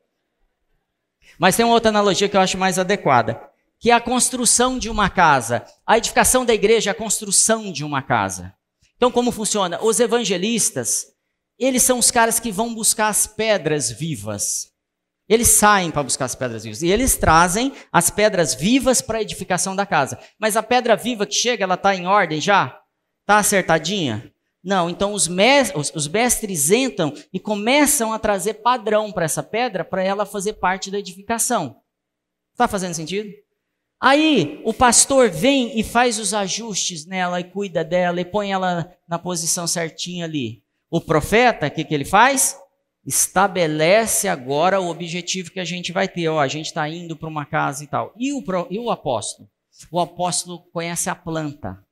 Mas 1.38 1.54
tem 1.54 1.64
uma 1.64 1.74
outra 1.74 1.90
analogia 1.90 2.28
que 2.28 2.36
eu 2.36 2.40
acho 2.40 2.58
mais 2.58 2.76
adequada, 2.76 3.40
que 3.78 3.92
é 3.92 3.94
a 3.94 4.00
construção 4.00 4.80
de 4.80 4.90
uma 4.90 5.08
casa. 5.08 5.64
A 5.86 5.96
edificação 5.96 6.44
da 6.44 6.52
igreja 6.52 6.90
é 6.90 6.92
a 6.92 6.94
construção 6.94 7.70
de 7.70 7.84
uma 7.84 8.02
casa. 8.02 8.52
Então, 8.96 9.12
como 9.12 9.30
funciona? 9.30 9.80
Os 9.80 10.00
evangelistas, 10.00 11.06
eles 11.56 11.84
são 11.84 12.00
os 12.00 12.10
caras 12.10 12.40
que 12.40 12.50
vão 12.50 12.74
buscar 12.74 13.06
as 13.06 13.28
pedras 13.28 13.92
vivas. 13.92 14.71
Eles 15.32 15.48
saem 15.48 15.90
para 15.90 16.02
buscar 16.02 16.26
as 16.26 16.34
pedras 16.34 16.62
vivas. 16.62 16.82
E 16.82 16.88
eles 16.88 17.16
trazem 17.16 17.72
as 17.90 18.10
pedras 18.10 18.54
vivas 18.54 19.00
para 19.00 19.16
a 19.16 19.22
edificação 19.22 19.74
da 19.74 19.86
casa. 19.86 20.18
Mas 20.38 20.58
a 20.58 20.62
pedra 20.62 20.94
viva 20.94 21.24
que 21.24 21.34
chega, 21.34 21.64
ela 21.64 21.72
está 21.72 21.94
em 21.96 22.06
ordem 22.06 22.38
já? 22.38 22.78
Está 23.22 23.38
acertadinha? 23.38 24.30
Não. 24.62 24.90
Então 24.90 25.14
os 25.14 25.26
mestres, 25.26 25.90
os 25.94 26.06
mestres 26.06 26.70
entram 26.70 27.14
e 27.32 27.40
começam 27.40 28.12
a 28.12 28.18
trazer 28.18 28.60
padrão 28.60 29.10
para 29.10 29.24
essa 29.24 29.42
pedra 29.42 29.82
para 29.82 30.02
ela 30.02 30.26
fazer 30.26 30.52
parte 30.52 30.90
da 30.90 30.98
edificação. 30.98 31.80
Está 32.52 32.68
fazendo 32.68 32.92
sentido? 32.92 33.30
Aí 33.98 34.60
o 34.66 34.74
pastor 34.74 35.30
vem 35.30 35.80
e 35.80 35.82
faz 35.82 36.18
os 36.18 36.34
ajustes 36.34 37.06
nela 37.06 37.40
e 37.40 37.44
cuida 37.44 37.82
dela 37.82 38.20
e 38.20 38.24
põe 38.26 38.52
ela 38.52 38.94
na 39.08 39.18
posição 39.18 39.66
certinha 39.66 40.26
ali. 40.26 40.62
O 40.90 41.00
profeta, 41.00 41.68
o 41.68 41.70
que, 41.70 41.84
que 41.84 41.94
ele 41.94 42.04
faz? 42.04 42.60
Estabelece 43.04 44.28
agora 44.28 44.80
o 44.80 44.88
objetivo 44.88 45.50
que 45.50 45.58
a 45.58 45.64
gente 45.64 45.92
vai 45.92 46.06
ter. 46.06 46.28
Ó, 46.28 46.38
a 46.38 46.48
gente 46.48 46.66
está 46.66 46.88
indo 46.88 47.16
para 47.16 47.28
uma 47.28 47.44
casa 47.44 47.82
e 47.82 47.86
tal. 47.86 48.14
E 48.16 48.32
o, 48.32 48.42
e 48.70 48.78
o 48.78 48.90
apóstolo? 48.90 49.50
O 49.90 49.98
apóstolo 49.98 50.62
conhece 50.70 51.10
a 51.10 51.14
planta. 51.14 51.84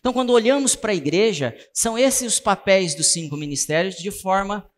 Então, 0.00 0.12
quando 0.12 0.30
olhamos 0.30 0.76
para 0.76 0.92
a 0.92 0.94
igreja, 0.94 1.56
são 1.72 1.96
esses 1.98 2.34
os 2.34 2.40
papéis 2.40 2.94
dos 2.94 3.12
cinco 3.12 3.36
ministérios 3.36 3.96
de 3.96 4.10
forma 4.10 4.70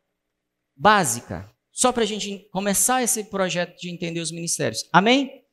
básica. 0.76 1.50
Só 1.72 1.90
para 1.92 2.04
a 2.04 2.06
gente 2.06 2.48
começar 2.52 3.02
esse 3.02 3.24
projeto 3.24 3.76
de 3.76 3.90
entender 3.90 4.20
os 4.20 4.30
ministérios. 4.30 4.88
Amém? 4.92 5.44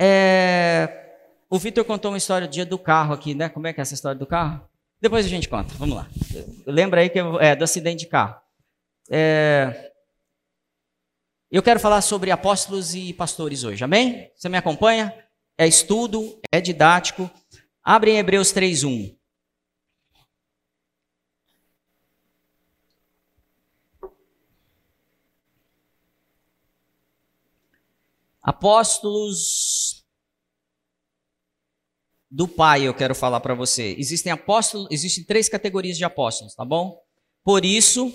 É... 0.00 1.04
O 1.48 1.58
Vitor 1.58 1.84
contou 1.84 2.10
uma 2.10 2.18
história 2.18 2.48
do 2.48 2.50
dia 2.50 2.66
do 2.66 2.78
carro 2.78 3.14
aqui, 3.14 3.34
né? 3.34 3.48
Como 3.48 3.66
é 3.68 3.72
que 3.72 3.80
é 3.80 3.82
essa 3.82 3.94
história 3.94 4.18
do 4.18 4.26
carro? 4.26 4.68
Depois 5.04 5.26
a 5.26 5.28
gente 5.28 5.50
conta, 5.50 5.74
vamos 5.74 5.96
lá. 5.96 6.08
Lembra 6.66 7.02
aí 7.02 7.10
que 7.10 7.18
é 7.18 7.54
do 7.54 7.62
acidente 7.62 8.04
de 8.04 8.06
carro. 8.06 8.40
É, 9.10 9.92
eu 11.50 11.62
quero 11.62 11.78
falar 11.78 12.00
sobre 12.00 12.30
apóstolos 12.30 12.94
e 12.94 13.12
pastores 13.12 13.64
hoje, 13.64 13.84
amém? 13.84 14.32
Você 14.34 14.48
me 14.48 14.56
acompanha? 14.56 15.14
É 15.58 15.66
estudo, 15.66 16.40
é 16.50 16.58
didático. 16.58 17.30
Abre 17.82 18.12
em 18.12 18.16
Hebreus 18.16 18.50
3:1. 18.50 19.14
Apóstolos 28.42 30.03
do 32.34 32.48
Pai, 32.48 32.82
eu 32.82 32.92
quero 32.92 33.14
falar 33.14 33.38
para 33.38 33.54
você. 33.54 33.94
Existem 33.96 34.32
apóstolos, 34.32 34.88
existem 34.90 35.22
três 35.22 35.48
categorias 35.48 35.96
de 35.96 36.04
apóstolos, 36.04 36.52
tá 36.52 36.64
bom? 36.64 37.00
Por 37.44 37.64
isso, 37.64 38.12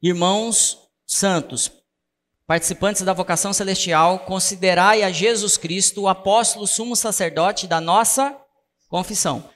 irmãos 0.00 0.78
santos, 1.06 1.70
participantes 2.46 3.02
da 3.02 3.12
vocação 3.12 3.52
celestial, 3.52 4.20
considerai 4.20 5.02
a 5.02 5.10
Jesus 5.10 5.58
Cristo 5.58 6.02
o 6.02 6.08
apóstolo 6.08 6.66
sumo 6.66 6.96
sacerdote 6.96 7.66
da 7.66 7.82
nossa 7.82 8.34
confissão. 8.88 9.46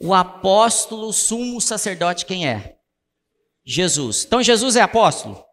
O 0.00 0.14
apóstolo 0.14 1.12
sumo 1.12 1.60
sacerdote 1.60 2.24
quem 2.24 2.48
é? 2.48 2.78
Jesus. 3.66 4.24
Então 4.24 4.42
Jesus 4.42 4.76
é 4.76 4.80
apóstolo? 4.80 5.44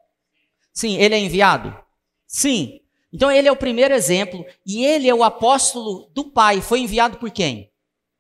Sim, 0.74 0.96
ele 0.96 1.16
é 1.16 1.20
enviado? 1.20 1.78
Sim. 2.26 2.80
Então 3.14 3.32
ele 3.32 3.48
é 3.48 3.52
o 3.52 3.56
primeiro 3.56 3.94
exemplo 3.94 4.44
e 4.66 4.84
ele 4.84 5.08
é 5.08 5.14
o 5.14 5.24
apóstolo 5.24 6.10
do 6.16 6.32
Pai. 6.32 6.62
Foi 6.62 6.80
enviado 6.80 7.20
por 7.20 7.30
quem? 7.30 7.72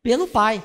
Pelo 0.03 0.27
Pai. 0.27 0.63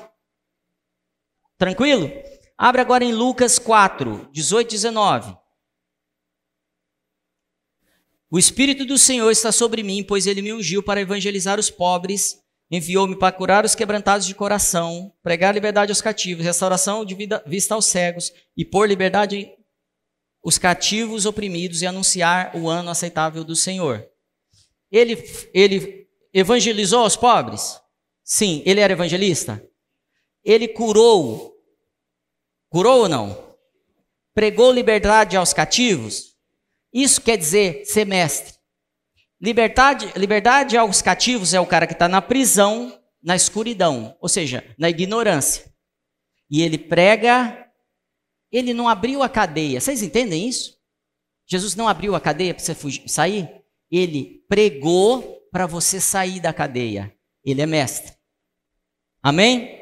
Tranquilo? 1.57 2.11
Abre 2.55 2.79
agora 2.79 3.03
em 3.03 3.11
Lucas 3.11 3.57
4, 3.57 4.29
18 4.31 4.67
e 4.67 4.71
19. 4.71 5.37
O 8.29 8.37
Espírito 8.37 8.85
do 8.85 8.97
Senhor 8.97 9.31
está 9.31 9.51
sobre 9.51 9.81
mim, 9.81 10.03
pois 10.03 10.27
ele 10.27 10.43
me 10.43 10.53
ungiu 10.53 10.83
para 10.83 11.01
evangelizar 11.01 11.59
os 11.59 11.71
pobres, 11.71 12.37
enviou-me 12.69 13.15
para 13.15 13.35
curar 13.35 13.65
os 13.65 13.73
quebrantados 13.73 14.27
de 14.27 14.35
coração, 14.35 15.11
pregar 15.23 15.55
liberdade 15.55 15.91
aos 15.91 16.01
cativos, 16.01 16.45
restauração 16.45 17.03
de 17.03 17.15
vida, 17.15 17.43
vista 17.47 17.73
aos 17.73 17.85
cegos 17.85 18.31
e 18.55 18.63
pôr 18.63 18.87
liberdade 18.87 19.51
os 20.43 20.59
cativos 20.59 21.25
oprimidos 21.25 21.81
e 21.81 21.87
anunciar 21.87 22.55
o 22.55 22.69
ano 22.69 22.91
aceitável 22.91 23.43
do 23.43 23.55
Senhor. 23.55 24.07
Ele, 24.91 25.15
ele 25.53 26.07
evangelizou 26.33 27.05
os 27.05 27.15
pobres? 27.15 27.79
Sim. 28.23 28.61
Ele 28.65 28.79
era 28.79 28.93
evangelista? 28.93 29.63
Ele 30.43 30.67
curou. 30.67 31.55
Curou 32.69 33.01
ou 33.01 33.09
não? 33.09 33.55
Pregou 34.33 34.71
liberdade 34.71 35.35
aos 35.35 35.53
cativos? 35.53 36.35
Isso 36.93 37.21
quer 37.21 37.37
dizer 37.37 37.85
ser 37.85 38.05
mestre. 38.05 38.55
Liberdade, 39.41 40.11
liberdade 40.15 40.75
aos 40.75 41.01
cativos 41.01 41.53
é 41.53 41.59
o 41.59 41.65
cara 41.65 41.87
que 41.87 41.93
está 41.93 42.07
na 42.07 42.21
prisão, 42.21 42.99
na 43.23 43.35
escuridão, 43.35 44.17
ou 44.19 44.27
seja, 44.27 44.63
na 44.77 44.89
ignorância. 44.89 45.71
E 46.49 46.61
ele 46.61 46.77
prega, 46.77 47.67
ele 48.51 48.73
não 48.73 48.89
abriu 48.89 49.23
a 49.23 49.29
cadeia. 49.29 49.79
Vocês 49.79 50.01
entendem 50.01 50.47
isso? 50.47 50.77
Jesus 51.47 51.75
não 51.75 51.87
abriu 51.87 52.15
a 52.15 52.19
cadeia 52.19 52.53
para 52.53 52.63
você 52.63 52.75
fugir, 52.75 53.07
sair? 53.07 53.58
Ele 53.91 54.43
pregou 54.47 55.39
para 55.51 55.65
você 55.65 55.99
sair 55.99 56.39
da 56.39 56.53
cadeia. 56.53 57.13
Ele 57.43 57.61
é 57.61 57.65
mestre. 57.65 58.13
Amém? 59.21 59.79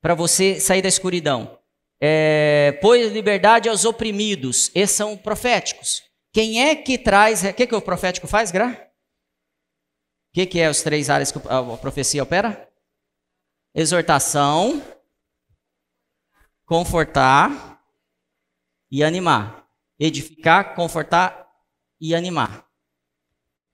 Para 0.00 0.14
você 0.14 0.60
sair 0.60 0.82
da 0.82 0.88
escuridão. 0.88 1.58
É, 2.00 2.78
pois 2.82 3.12
liberdade 3.12 3.68
aos 3.68 3.84
oprimidos. 3.84 4.70
Esses 4.74 4.96
são 4.96 5.16
proféticos. 5.16 6.02
Quem 6.32 6.68
é 6.68 6.76
que 6.76 6.98
traz. 6.98 7.42
O 7.42 7.52
que, 7.54 7.66
que 7.66 7.74
o 7.74 7.80
profético 7.80 8.26
faz, 8.26 8.50
Gra? 8.50 8.92
O 10.30 10.34
que, 10.34 10.46
que 10.46 10.60
é 10.60 10.66
as 10.66 10.82
três 10.82 11.08
áreas 11.08 11.32
que 11.32 11.38
a 11.38 11.76
profecia 11.78 12.22
opera? 12.22 12.70
Exortação, 13.74 14.82
confortar 16.66 17.82
e 18.90 19.02
animar. 19.02 19.66
Edificar, 19.98 20.74
confortar 20.74 21.48
e 21.98 22.14
animar. 22.14 22.65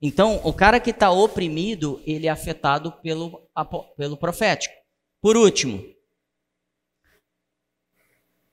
Então, 0.05 0.41
o 0.43 0.53
cara 0.53 0.81
que 0.81 0.91
está 0.91 1.13
oprimido, 1.13 2.03
ele 2.05 2.27
é 2.27 2.31
afetado 2.31 2.91
pelo, 3.01 3.49
pelo 3.97 4.17
profético. 4.17 4.75
Por 5.21 5.37
último, 5.37 5.81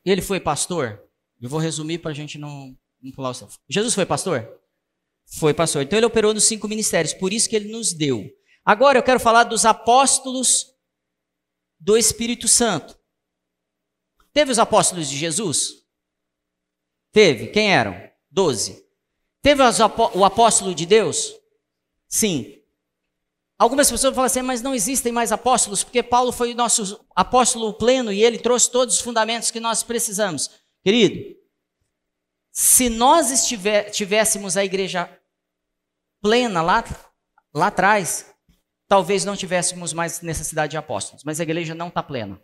ele 0.06 0.22
foi 0.22 0.40
pastor? 0.40 1.04
Eu 1.42 1.50
vou 1.50 1.60
resumir 1.60 1.98
para 1.98 2.12
a 2.12 2.14
gente 2.14 2.38
não, 2.38 2.78
não 3.02 3.12
pular 3.12 3.32
o 3.32 3.34
céu. 3.34 3.50
Jesus 3.68 3.96
foi 3.96 4.06
pastor? 4.06 4.48
Foi 5.26 5.52
pastor. 5.52 5.82
Então 5.82 5.98
ele 5.98 6.06
operou 6.06 6.36
nos 6.36 6.44
cinco 6.44 6.68
ministérios, 6.68 7.16
por 7.16 7.34
isso 7.34 7.50
que 7.50 7.56
ele 7.56 7.72
nos 7.72 7.94
deu. 7.94 8.30
Agora 8.64 9.00
eu 9.00 9.04
quero 9.04 9.20
falar 9.20 9.46
dos 9.46 9.66
apóstolos 9.66 10.76
do 11.80 11.98
Espírito 11.98 12.48
Santo. 12.48 12.96
Teve 14.32 14.52
os 14.52 14.60
apóstolos 14.60 15.10
de 15.10 15.18
Jesus? 15.18 15.84
Teve. 17.12 17.48
Quem 17.48 17.74
eram? 17.74 18.00
Doze. 18.30 18.88
Teve 19.42 19.64
o 19.64 20.26
apóstolo 20.26 20.76
de 20.76 20.86
Deus? 20.86 21.39
Sim. 22.10 22.60
Algumas 23.58 23.92
pessoas 23.92 24.16
falam 24.16 24.26
assim, 24.26 24.42
mas 24.42 24.62
não 24.62 24.74
existem 24.74 25.12
mais 25.12 25.32
apóstolos, 25.32 25.84
porque 25.84 26.02
Paulo 26.02 26.32
foi 26.32 26.54
o 26.54 26.56
nosso 26.56 27.06
apóstolo 27.16 27.74
pleno 27.74 28.12
e 28.12 28.24
ele 28.24 28.40
trouxe 28.40 28.72
todos 28.72 28.96
os 28.96 29.02
fundamentos 29.02 29.52
que 29.52 29.60
nós 29.60 29.84
precisamos. 29.84 30.50
Querido, 30.82 31.38
se 32.52 32.90
nós 32.90 33.30
estiver, 33.30 33.92
tivéssemos 33.92 34.58
a 34.58 34.66
igreja 34.66 35.10
plena 36.22 36.62
lá, 36.62 36.84
lá 37.54 37.68
atrás, 37.68 38.34
talvez 38.88 39.24
não 39.24 39.36
tivéssemos 39.36 39.94
mais 39.94 40.22
necessidade 40.22 40.72
de 40.72 40.78
apóstolos, 40.78 41.24
mas 41.24 41.40
a 41.40 41.44
igreja 41.44 41.76
não 41.76 41.90
está 41.90 42.02
plena. 42.02 42.42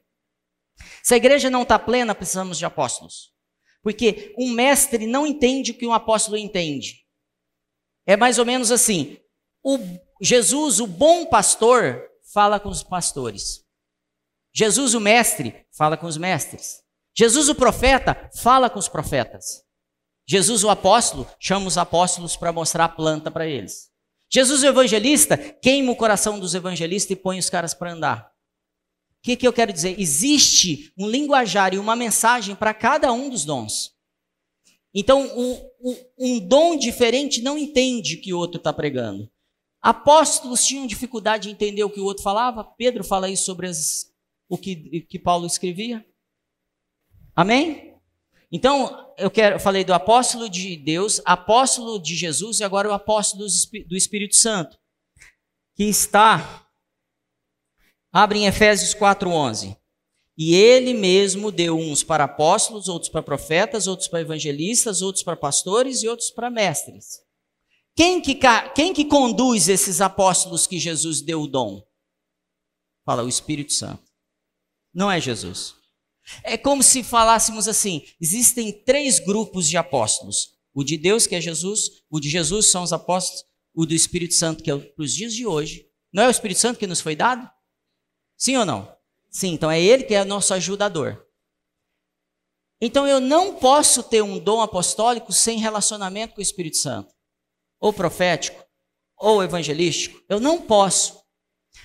Se 1.02 1.14
a 1.14 1.18
igreja 1.18 1.50
não 1.50 1.64
está 1.64 1.80
plena, 1.80 2.14
precisamos 2.14 2.58
de 2.58 2.66
apóstolos. 2.66 3.34
Porque 3.82 4.34
um 4.38 4.52
mestre 4.52 5.08
não 5.08 5.26
entende 5.26 5.72
o 5.72 5.78
que 5.78 5.88
um 5.88 5.94
apóstolo 5.94 6.38
entende. 6.38 7.06
É 8.06 8.18
mais 8.18 8.38
ou 8.38 8.46
menos 8.46 8.72
assim: 8.72 9.18
o 9.66 9.80
Jesus, 10.22 10.80
o 10.80 10.88
bom 10.88 11.26
pastor, 11.26 12.02
fala 12.32 12.60
com 12.60 12.70
os 12.70 12.84
pastores. 12.84 13.66
Jesus, 14.54 14.94
o 14.94 15.00
mestre, 15.02 15.66
fala 15.76 15.98
com 15.98 16.06
os 16.06 16.18
mestres. 16.18 16.82
Jesus, 17.18 17.50
o 17.50 17.56
profeta, 17.56 18.30
fala 18.36 18.70
com 18.70 18.80
os 18.80 18.88
profetas. 18.88 19.64
Jesus, 20.28 20.64
o 20.64 20.70
apóstolo, 20.70 21.28
chama 21.40 21.68
os 21.68 21.78
apóstolos 21.78 22.38
para 22.38 22.54
mostrar 22.54 22.86
a 22.86 22.90
planta 22.90 23.30
para 23.30 23.48
eles. 23.48 23.90
Jesus, 24.32 24.64
o 24.64 24.68
evangelista, 24.68 25.38
queima 25.38 25.92
o 25.92 25.96
coração 25.96 26.40
dos 26.40 26.54
evangelistas 26.54 27.12
e 27.12 27.16
põe 27.16 27.38
os 27.38 27.50
caras 27.50 27.74
para 27.74 27.92
andar. 27.92 28.32
O 29.20 29.22
que, 29.24 29.36
que 29.36 29.48
eu 29.48 29.54
quero 29.54 29.74
dizer? 29.74 30.00
Existe 30.00 30.94
um 30.98 31.10
linguajar 31.10 31.74
e 31.74 31.80
uma 31.80 31.96
mensagem 31.96 32.56
para 32.56 32.74
cada 32.74 33.12
um 33.12 33.30
dos 33.30 33.44
dons. 33.44 33.94
Então, 34.94 35.22
um, 35.38 35.70
um, 35.82 36.06
um 36.18 36.40
dom 36.40 36.78
diferente 36.78 37.42
não 37.42 37.58
entende 37.58 38.16
o 38.16 38.22
que 38.22 38.34
o 38.34 38.38
outro 38.38 38.58
está 38.58 38.72
pregando. 38.72 39.30
Apóstolos 39.86 40.66
tinham 40.66 40.88
dificuldade 40.88 41.44
de 41.44 41.52
entender 41.52 41.84
o 41.84 41.90
que 41.92 42.00
o 42.00 42.06
outro 42.06 42.24
falava. 42.24 42.64
Pedro 42.64 43.04
fala 43.04 43.30
isso 43.30 43.46
sobre 43.46 43.68
as, 43.68 44.12
o 44.50 44.58
que, 44.58 45.02
que 45.02 45.20
Paulo 45.20 45.46
escrevia. 45.46 46.04
Amém? 47.36 47.96
Então, 48.52 49.14
eu, 49.16 49.30
quero, 49.30 49.58
eu 49.58 49.60
falei 49.60 49.84
do 49.84 49.94
apóstolo 49.94 50.50
de 50.50 50.76
Deus, 50.76 51.22
apóstolo 51.24 52.00
de 52.00 52.16
Jesus 52.16 52.62
e 52.62 52.64
agora 52.64 52.90
o 52.90 52.94
apóstolo 52.94 53.46
do 53.88 53.96
Espírito 53.96 54.36
Santo, 54.36 54.76
que 55.76 55.84
está, 55.84 56.68
abre 58.12 58.40
em 58.40 58.48
Efésios 58.48 58.96
4,11. 58.96 59.78
E 60.36 60.56
ele 60.56 60.96
mesmo 60.96 61.52
deu 61.52 61.78
uns 61.78 62.02
para 62.02 62.24
apóstolos, 62.24 62.88
outros 62.88 63.12
para 63.12 63.22
profetas, 63.22 63.86
outros 63.86 64.08
para 64.08 64.22
evangelistas, 64.22 65.04
outros 65.04 65.24
para 65.24 65.36
pastores 65.36 66.02
e 66.02 66.08
outros 66.08 66.32
para 66.32 66.50
mestres 66.50 67.25
quem 67.96 68.20
que, 68.22 68.38
quem 68.76 68.94
que 68.94 69.06
conduz 69.06 69.70
esses 69.70 70.02
apóstolos 70.02 70.68
que 70.68 70.78
Jesus 70.78 71.22
deu 71.22 71.44
o 71.44 71.48
dom? 71.48 71.82
Fala, 73.06 73.24
o 73.24 73.30
Espírito 73.30 73.72
Santo. 73.72 74.04
Não 74.94 75.10
é 75.10 75.22
Jesus. 75.22 75.76
É 76.44 76.58
como 76.58 76.84
se 76.84 77.04
falássemos 77.04 77.70
assim: 77.70 78.06
existem 78.20 78.84
três 78.84 79.20
grupos 79.20 79.70
de 79.70 79.78
apóstolos. 79.78 80.56
O 80.74 80.84
de 80.84 80.98
Deus, 80.98 81.26
que 81.26 81.36
é 81.36 81.42
Jesus, 81.42 82.04
o 82.10 82.20
de 82.20 82.30
Jesus 82.30 82.70
são 82.70 82.84
os 82.84 82.92
apóstolos, 82.92 83.46
o 83.74 83.86
do 83.86 83.94
Espírito 83.94 84.34
Santo, 84.34 84.62
que 84.62 84.70
é 84.70 84.78
para 84.78 85.04
os 85.04 85.14
dias 85.14 85.34
de 85.34 85.48
hoje. 85.48 85.90
Não 86.12 86.24
é 86.24 86.28
o 86.28 86.32
Espírito 86.32 86.60
Santo 86.60 86.80
que 86.80 86.88
nos 86.88 87.00
foi 87.00 87.16
dado? 87.16 87.50
Sim 88.38 88.58
ou 88.58 88.66
não? 88.66 88.94
Sim, 89.30 89.54
então 89.54 89.72
é 89.72 89.82
ele 89.82 90.04
que 90.04 90.14
é 90.14 90.26
nosso 90.26 90.54
ajudador. 90.54 91.26
Então 92.82 93.08
eu 93.08 93.22
não 93.22 93.56
posso 93.56 94.04
ter 94.04 94.22
um 94.22 94.38
dom 94.38 94.60
apostólico 94.60 95.32
sem 95.32 95.60
relacionamento 95.60 96.34
com 96.34 96.42
o 96.42 96.44
Espírito 96.44 96.76
Santo 96.76 97.15
ou 97.86 97.94
profético, 97.94 98.66
ou 99.16 99.44
evangelístico. 99.44 100.20
Eu 100.28 100.40
não 100.40 100.60
posso. 100.60 101.24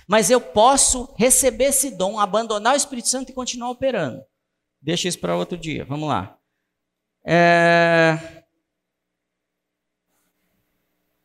Mas 0.07 0.31
eu 0.31 0.41
posso 0.41 1.13
receber 1.15 1.65
esse 1.65 1.91
dom, 1.91 2.19
abandonar 2.19 2.73
o 2.73 2.77
Espírito 2.77 3.07
Santo 3.07 3.29
e 3.29 3.35
continuar 3.35 3.69
operando. 3.69 4.19
Deixa 4.81 5.07
isso 5.07 5.19
para 5.19 5.35
outro 5.35 5.55
dia. 5.55 5.85
Vamos 5.85 6.09
lá. 6.09 6.39
É... 7.23 8.43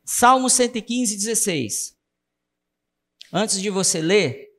Salmo 0.04 0.50
115, 0.50 1.16
16. 1.16 1.96
Antes 3.32 3.60
de 3.60 3.70
você 3.70 4.00
ler, 4.00 4.50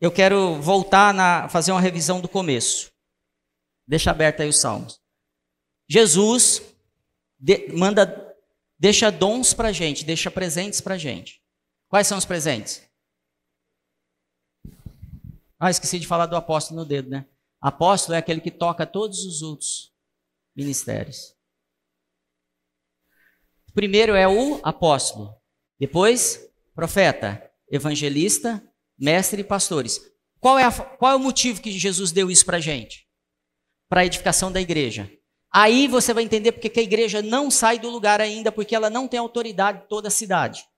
eu 0.00 0.10
quero 0.10 0.60
voltar 0.60 1.14
a 1.18 1.48
fazer 1.48 1.70
uma 1.70 1.80
revisão 1.80 2.20
do 2.20 2.28
começo. 2.28 2.92
Deixa 3.86 4.10
aberto 4.10 4.40
aí 4.40 4.48
os 4.48 4.58
salmos. 4.58 5.00
Jesus 5.88 6.60
de, 7.38 7.68
manda 7.72 8.25
deixa 8.78 9.10
dons 9.10 9.52
para 9.54 9.72
gente, 9.72 10.04
deixa 10.04 10.30
presentes 10.30 10.80
para 10.80 10.98
gente. 10.98 11.42
Quais 11.88 12.06
são 12.06 12.18
os 12.18 12.24
presentes? 12.24 12.82
Ah, 15.58 15.70
esqueci 15.70 15.98
de 15.98 16.06
falar 16.06 16.26
do 16.26 16.36
apóstolo 16.36 16.80
no 16.80 16.86
dedo, 16.86 17.08
né? 17.08 17.26
Apóstolo 17.60 18.14
é 18.14 18.18
aquele 18.18 18.40
que 18.40 18.50
toca 18.50 18.86
todos 18.86 19.24
os 19.24 19.42
outros 19.42 19.92
ministérios. 20.54 21.34
Primeiro 23.74 24.14
é 24.14 24.26
o 24.26 24.60
apóstolo, 24.62 25.34
depois 25.78 26.50
profeta, 26.74 27.50
evangelista, 27.70 28.62
mestre 28.98 29.40
e 29.40 29.44
pastores. 29.44 30.00
Qual 30.38 30.58
é, 30.58 30.64
a, 30.64 30.72
qual 30.72 31.12
é 31.12 31.16
o 31.16 31.20
motivo 31.20 31.60
que 31.60 31.70
Jesus 31.72 32.12
deu 32.12 32.30
isso 32.30 32.44
para 32.44 32.60
gente? 32.60 33.06
Para 33.88 34.02
a 34.02 34.06
edificação 34.06 34.52
da 34.52 34.60
igreja. 34.60 35.10
Aí 35.58 35.88
você 35.88 36.12
vai 36.12 36.22
entender 36.22 36.52
porque 36.52 36.68
que 36.68 36.80
a 36.80 36.82
igreja 36.82 37.22
não 37.22 37.50
sai 37.50 37.78
do 37.78 37.88
lugar 37.88 38.20
ainda, 38.20 38.52
porque 38.52 38.76
ela 38.76 38.90
não 38.90 39.08
tem 39.08 39.18
autoridade 39.18 39.78
em 39.78 39.88
toda 39.88 40.08
a 40.08 40.10
cidade. 40.10 40.68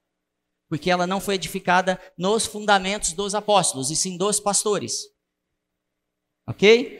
Porque 0.69 0.89
ela 0.89 1.05
não 1.05 1.19
foi 1.19 1.35
edificada 1.35 2.01
nos 2.17 2.45
fundamentos 2.45 3.11
dos 3.11 3.35
apóstolos, 3.35 3.91
e 3.91 3.95
sim 3.97 4.15
dos 4.17 4.39
pastores. 4.39 5.01
Ok? 6.47 6.97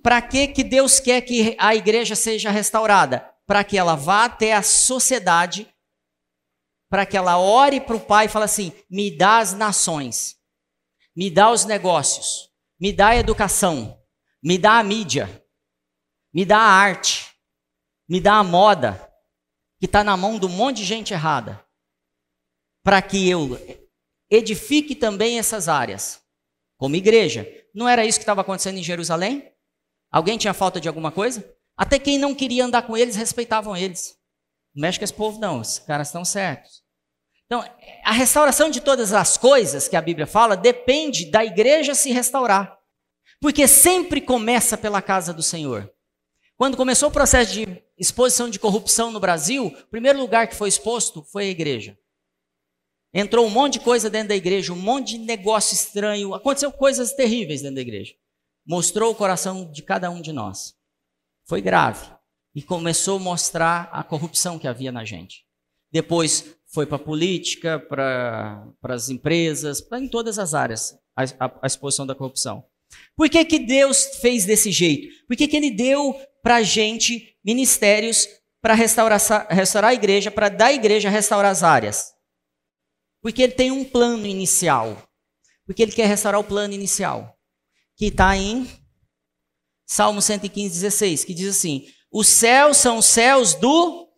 Para 0.00 0.22
que, 0.22 0.46
que 0.46 0.62
Deus 0.62 1.00
quer 1.00 1.22
que 1.22 1.56
a 1.58 1.74
igreja 1.74 2.14
seja 2.14 2.52
restaurada? 2.52 3.28
Para 3.44 3.64
que 3.64 3.76
ela 3.76 3.96
vá 3.96 4.26
até 4.26 4.52
a 4.52 4.62
sociedade, 4.62 5.68
para 6.88 7.04
que 7.04 7.16
ela 7.16 7.36
ore 7.36 7.80
para 7.80 7.96
o 7.96 8.00
Pai 8.00 8.26
e 8.26 8.28
fale 8.28 8.44
assim: 8.44 8.72
me 8.88 9.10
dá 9.10 9.38
as 9.38 9.54
nações, 9.54 10.36
me 11.16 11.32
dá 11.32 11.50
os 11.50 11.64
negócios, 11.64 12.48
me 12.78 12.92
dá 12.92 13.08
a 13.08 13.16
educação, 13.16 14.00
me 14.40 14.56
dá 14.56 14.78
a 14.78 14.84
mídia, 14.84 15.44
me 16.32 16.44
dá 16.44 16.58
a 16.58 16.70
arte, 16.70 17.34
me 18.08 18.20
dá 18.20 18.34
a 18.34 18.44
moda, 18.44 19.08
que 19.78 19.86
está 19.86 20.02
na 20.02 20.16
mão 20.16 20.38
de 20.38 20.46
um 20.46 20.50
monte 20.50 20.78
de 20.78 20.84
gente 20.84 21.12
errada, 21.12 21.64
para 22.82 23.00
que 23.00 23.28
eu 23.28 23.58
edifique 24.30 24.94
também 24.94 25.38
essas 25.38 25.68
áreas, 25.68 26.22
como 26.76 26.96
igreja. 26.96 27.46
Não 27.74 27.88
era 27.88 28.04
isso 28.04 28.18
que 28.18 28.22
estava 28.22 28.40
acontecendo 28.40 28.78
em 28.78 28.82
Jerusalém? 28.82 29.52
Alguém 30.10 30.38
tinha 30.38 30.54
falta 30.54 30.80
de 30.80 30.88
alguma 30.88 31.12
coisa? 31.12 31.44
Até 31.76 31.98
quem 31.98 32.18
não 32.18 32.34
queria 32.34 32.64
andar 32.64 32.82
com 32.82 32.96
eles 32.96 33.14
respeitavam 33.14 33.76
eles. 33.76 34.16
Não 34.74 34.82
mexe 34.82 34.98
com 34.98 35.04
esse 35.04 35.14
povo, 35.14 35.38
não, 35.38 35.60
os 35.60 35.78
caras 35.78 36.08
estão 36.08 36.24
certos. 36.24 36.82
Então, 37.46 37.64
a 38.04 38.12
restauração 38.12 38.68
de 38.68 38.80
todas 38.80 39.12
as 39.12 39.38
coisas 39.38 39.88
que 39.88 39.96
a 39.96 40.02
Bíblia 40.02 40.26
fala 40.26 40.56
depende 40.56 41.30
da 41.30 41.44
igreja 41.44 41.94
se 41.94 42.10
restaurar. 42.10 42.76
Porque 43.40 43.66
sempre 43.66 44.20
começa 44.20 44.76
pela 44.76 45.00
casa 45.00 45.32
do 45.32 45.42
Senhor. 45.42 45.90
Quando 46.58 46.76
começou 46.76 47.08
o 47.08 47.12
processo 47.12 47.52
de 47.52 47.82
exposição 47.96 48.50
de 48.50 48.58
corrupção 48.58 49.12
no 49.12 49.20
Brasil, 49.20 49.66
o 49.66 49.86
primeiro 49.86 50.18
lugar 50.18 50.48
que 50.48 50.56
foi 50.56 50.68
exposto 50.68 51.22
foi 51.22 51.44
a 51.44 51.50
igreja. 51.50 51.96
Entrou 53.14 53.46
um 53.46 53.50
monte 53.50 53.74
de 53.74 53.80
coisa 53.80 54.10
dentro 54.10 54.30
da 54.30 54.34
igreja, 54.36 54.72
um 54.72 54.76
monte 54.76 55.16
de 55.16 55.18
negócio 55.18 55.72
estranho, 55.72 56.34
aconteceu 56.34 56.72
coisas 56.72 57.12
terríveis 57.12 57.62
dentro 57.62 57.76
da 57.76 57.80
igreja. 57.80 58.12
Mostrou 58.66 59.12
o 59.12 59.14
coração 59.14 59.70
de 59.70 59.82
cada 59.84 60.10
um 60.10 60.20
de 60.20 60.32
nós. 60.32 60.74
Foi 61.46 61.62
grave. 61.62 62.04
E 62.52 62.60
começou 62.60 63.18
a 63.18 63.22
mostrar 63.22 63.88
a 63.92 64.02
corrupção 64.02 64.58
que 64.58 64.66
havia 64.66 64.90
na 64.90 65.04
gente. 65.04 65.46
Depois 65.92 66.56
foi 66.66 66.86
para 66.86 66.96
a 66.96 66.98
política, 66.98 67.78
para 67.78 68.74
as 68.82 69.08
empresas, 69.08 69.80
para 69.80 70.00
em 70.00 70.08
todas 70.08 70.40
as 70.40 70.54
áreas 70.54 70.98
a, 71.14 71.22
a, 71.38 71.58
a 71.62 71.66
exposição 71.68 72.04
da 72.04 72.16
corrupção. 72.16 72.67
Por 73.16 73.28
que, 73.28 73.44
que 73.44 73.58
Deus 73.58 74.18
fez 74.20 74.44
desse 74.44 74.70
jeito? 74.70 75.08
Por 75.26 75.36
que, 75.36 75.48
que 75.48 75.56
Ele 75.56 75.70
deu 75.70 76.14
para 76.42 76.56
a 76.56 76.62
gente 76.62 77.36
ministérios 77.44 78.28
para 78.60 78.74
restaurar, 78.74 79.20
restaurar 79.50 79.90
a 79.90 79.94
igreja, 79.94 80.30
para 80.30 80.48
dar 80.48 80.66
à 80.66 80.72
igreja 80.72 81.10
restaurar 81.10 81.50
as 81.50 81.62
áreas? 81.62 82.12
Porque 83.20 83.42
Ele 83.42 83.52
tem 83.52 83.70
um 83.70 83.84
plano 83.84 84.26
inicial. 84.26 85.02
Porque 85.66 85.82
Ele 85.82 85.92
quer 85.92 86.06
restaurar 86.06 86.40
o 86.40 86.44
plano 86.44 86.72
inicial. 86.72 87.36
Que 87.96 88.06
está 88.06 88.36
em 88.36 88.68
Salmo 89.84 90.22
115, 90.22 90.74
16, 90.74 91.24
que 91.24 91.34
diz 91.34 91.48
assim: 91.48 91.86
Os 92.12 92.28
céus 92.28 92.76
são 92.76 92.98
os 92.98 93.06
céus 93.06 93.54
do, 93.54 94.08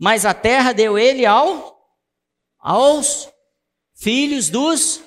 mas 0.00 0.26
a 0.26 0.34
terra 0.34 0.72
deu 0.72 0.98
Ele 0.98 1.24
ao, 1.24 1.78
aos 2.58 3.28
filhos 3.94 4.48
dos. 4.48 5.00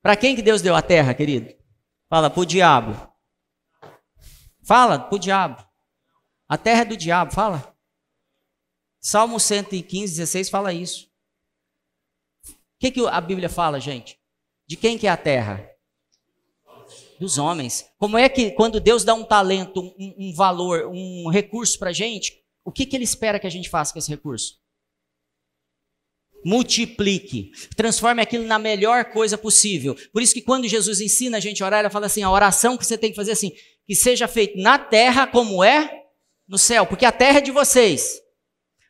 Para 0.00 0.16
quem 0.16 0.34
que 0.34 0.40
Deus 0.40 0.62
deu 0.62 0.74
a 0.74 0.80
terra, 0.80 1.12
querido? 1.12 1.52
Fala, 2.08 2.30
para 2.30 2.40
o 2.40 2.46
diabo. 2.46 3.12
Fala, 4.62 4.98
para 4.98 5.14
o 5.14 5.18
diabo. 5.18 5.68
A 6.48 6.56
terra 6.56 6.80
é 6.80 6.84
do 6.86 6.96
diabo, 6.96 7.32
fala. 7.32 7.76
Salmo 9.00 9.38
115, 9.38 10.16
16 10.16 10.48
fala 10.48 10.72
isso. 10.72 11.06
O 12.46 12.80
que, 12.80 12.90
que 12.90 13.06
a 13.06 13.20
Bíblia 13.20 13.48
fala, 13.48 13.78
gente? 13.78 14.18
De 14.66 14.76
quem 14.76 14.96
que 14.96 15.06
é 15.06 15.10
a 15.10 15.16
terra? 15.16 15.68
Dos 17.20 17.36
homens. 17.36 17.90
Como 17.98 18.16
é 18.16 18.28
que 18.28 18.52
quando 18.52 18.80
Deus 18.80 19.04
dá 19.04 19.12
um 19.12 19.24
talento, 19.24 19.80
um, 19.80 20.14
um 20.18 20.34
valor, 20.34 20.86
um 20.86 21.28
recurso 21.28 21.78
para 21.78 21.92
gente, 21.92 22.42
o 22.64 22.72
que, 22.72 22.86
que 22.86 22.96
Ele 22.96 23.04
espera 23.04 23.38
que 23.38 23.46
a 23.46 23.50
gente 23.50 23.68
faça 23.68 23.92
com 23.92 23.98
esse 23.98 24.10
recurso? 24.10 24.58
Multiplique, 26.48 27.50
transforme 27.76 28.22
aquilo 28.22 28.44
na 28.44 28.58
melhor 28.58 29.04
coisa 29.06 29.36
possível. 29.36 29.94
Por 30.10 30.22
isso 30.22 30.32
que 30.32 30.40
quando 30.40 30.66
Jesus 30.66 30.98
ensina 30.98 31.36
a 31.36 31.40
gente 31.40 31.62
a 31.62 31.66
orar, 31.66 31.80
ele 31.80 31.90
fala 31.90 32.06
assim: 32.06 32.22
a 32.22 32.30
oração 32.30 32.78
que 32.78 32.86
você 32.86 32.96
tem 32.96 33.10
que 33.10 33.16
fazer 33.16 33.32
assim, 33.32 33.52
que 33.86 33.94
seja 33.94 34.26
feita 34.26 34.58
na 34.58 34.78
terra 34.78 35.26
como 35.26 35.62
é 35.62 36.04
no 36.48 36.56
céu, 36.56 36.86
porque 36.86 37.04
a 37.04 37.12
terra 37.12 37.38
é 37.38 37.42
de 37.42 37.50
vocês. 37.50 38.18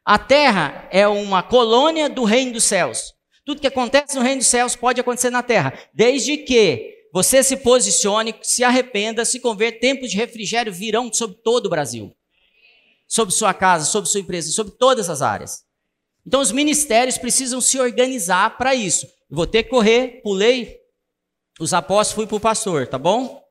A 0.05 0.19
terra 0.19 0.89
é 0.93 1.07
uma 1.09 1.43
colônia 1.43 2.09
do 2.09 2.23
reino 2.23 2.53
dos 2.53 2.65
céus. 2.65 3.13
Tudo 3.45 3.61
que 3.61 3.67
acontece 3.67 4.15
no 4.15 4.23
reino 4.23 4.39
dos 4.39 4.47
céus 4.47 4.77
pode 4.77 5.01
acontecer 5.01 5.31
na 5.31 5.43
terra, 5.43 5.77
desde 5.93 6.37
que 6.37 6.95
você 7.13 7.43
se 7.43 7.57
posicione, 7.57 8.35
se 8.41 8.63
arrependa, 8.63 9.25
se 9.25 9.41
converta, 9.41 9.81
tempos 9.81 10.11
de 10.11 10.17
refrigério 10.17 10.73
virão 10.73 11.13
sobre 11.13 11.39
todo 11.39 11.67
o 11.67 11.71
Brasil. 11.71 12.15
Sobre 13.09 13.35
sua 13.35 13.53
casa, 13.53 13.85
sobre 13.87 14.09
sua 14.09 14.21
empresa, 14.21 14.53
sobre 14.53 14.75
todas 14.75 15.11
as 15.11 15.23
áreas. 15.23 15.68
Então 16.29 16.43
os 16.43 16.53
ministérios 16.53 17.17
precisam 17.17 17.59
se 17.59 17.81
organizar 17.81 18.59
para 18.59 18.75
isso. 18.75 19.09
Vou 19.31 19.47
ter 19.47 19.63
que 19.63 19.71
correr, 19.71 20.21
pulei 20.23 20.79
os 21.59 21.73
apóstolos, 21.73 22.17
fui 22.17 22.27
para 22.27 22.37
o 22.37 22.41
pastor, 22.41 22.87
tá 22.87 22.99
bom? 22.99 23.43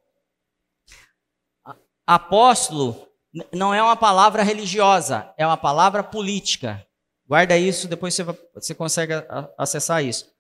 Apóstolo 2.06 3.08
não 3.52 3.74
é 3.74 3.82
uma 3.82 3.96
palavra 3.96 4.44
religiosa, 4.44 5.34
é 5.40 5.44
uma 5.44 5.58
palavra 5.58 6.04
política. 6.04 6.86
Guarda 7.28 7.58
isso, 7.58 7.88
depois 7.88 8.14
você, 8.14 8.24
você 8.54 8.76
consegue 8.76 9.14
acessar 9.58 10.06
isso. 10.06 10.32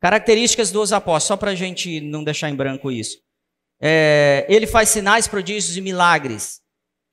Características 0.00 0.70
dos 0.70 0.92
apóstolos, 0.92 1.24
só 1.24 1.36
para 1.36 1.50
a 1.50 1.56
gente 1.56 2.00
não 2.00 2.22
deixar 2.22 2.48
em 2.48 2.54
branco 2.54 2.92
isso. 2.92 3.18
É, 3.80 4.46
ele 4.48 4.68
faz 4.68 4.90
sinais, 4.90 5.26
prodígios 5.26 5.76
e 5.76 5.80
milagres 5.80 6.60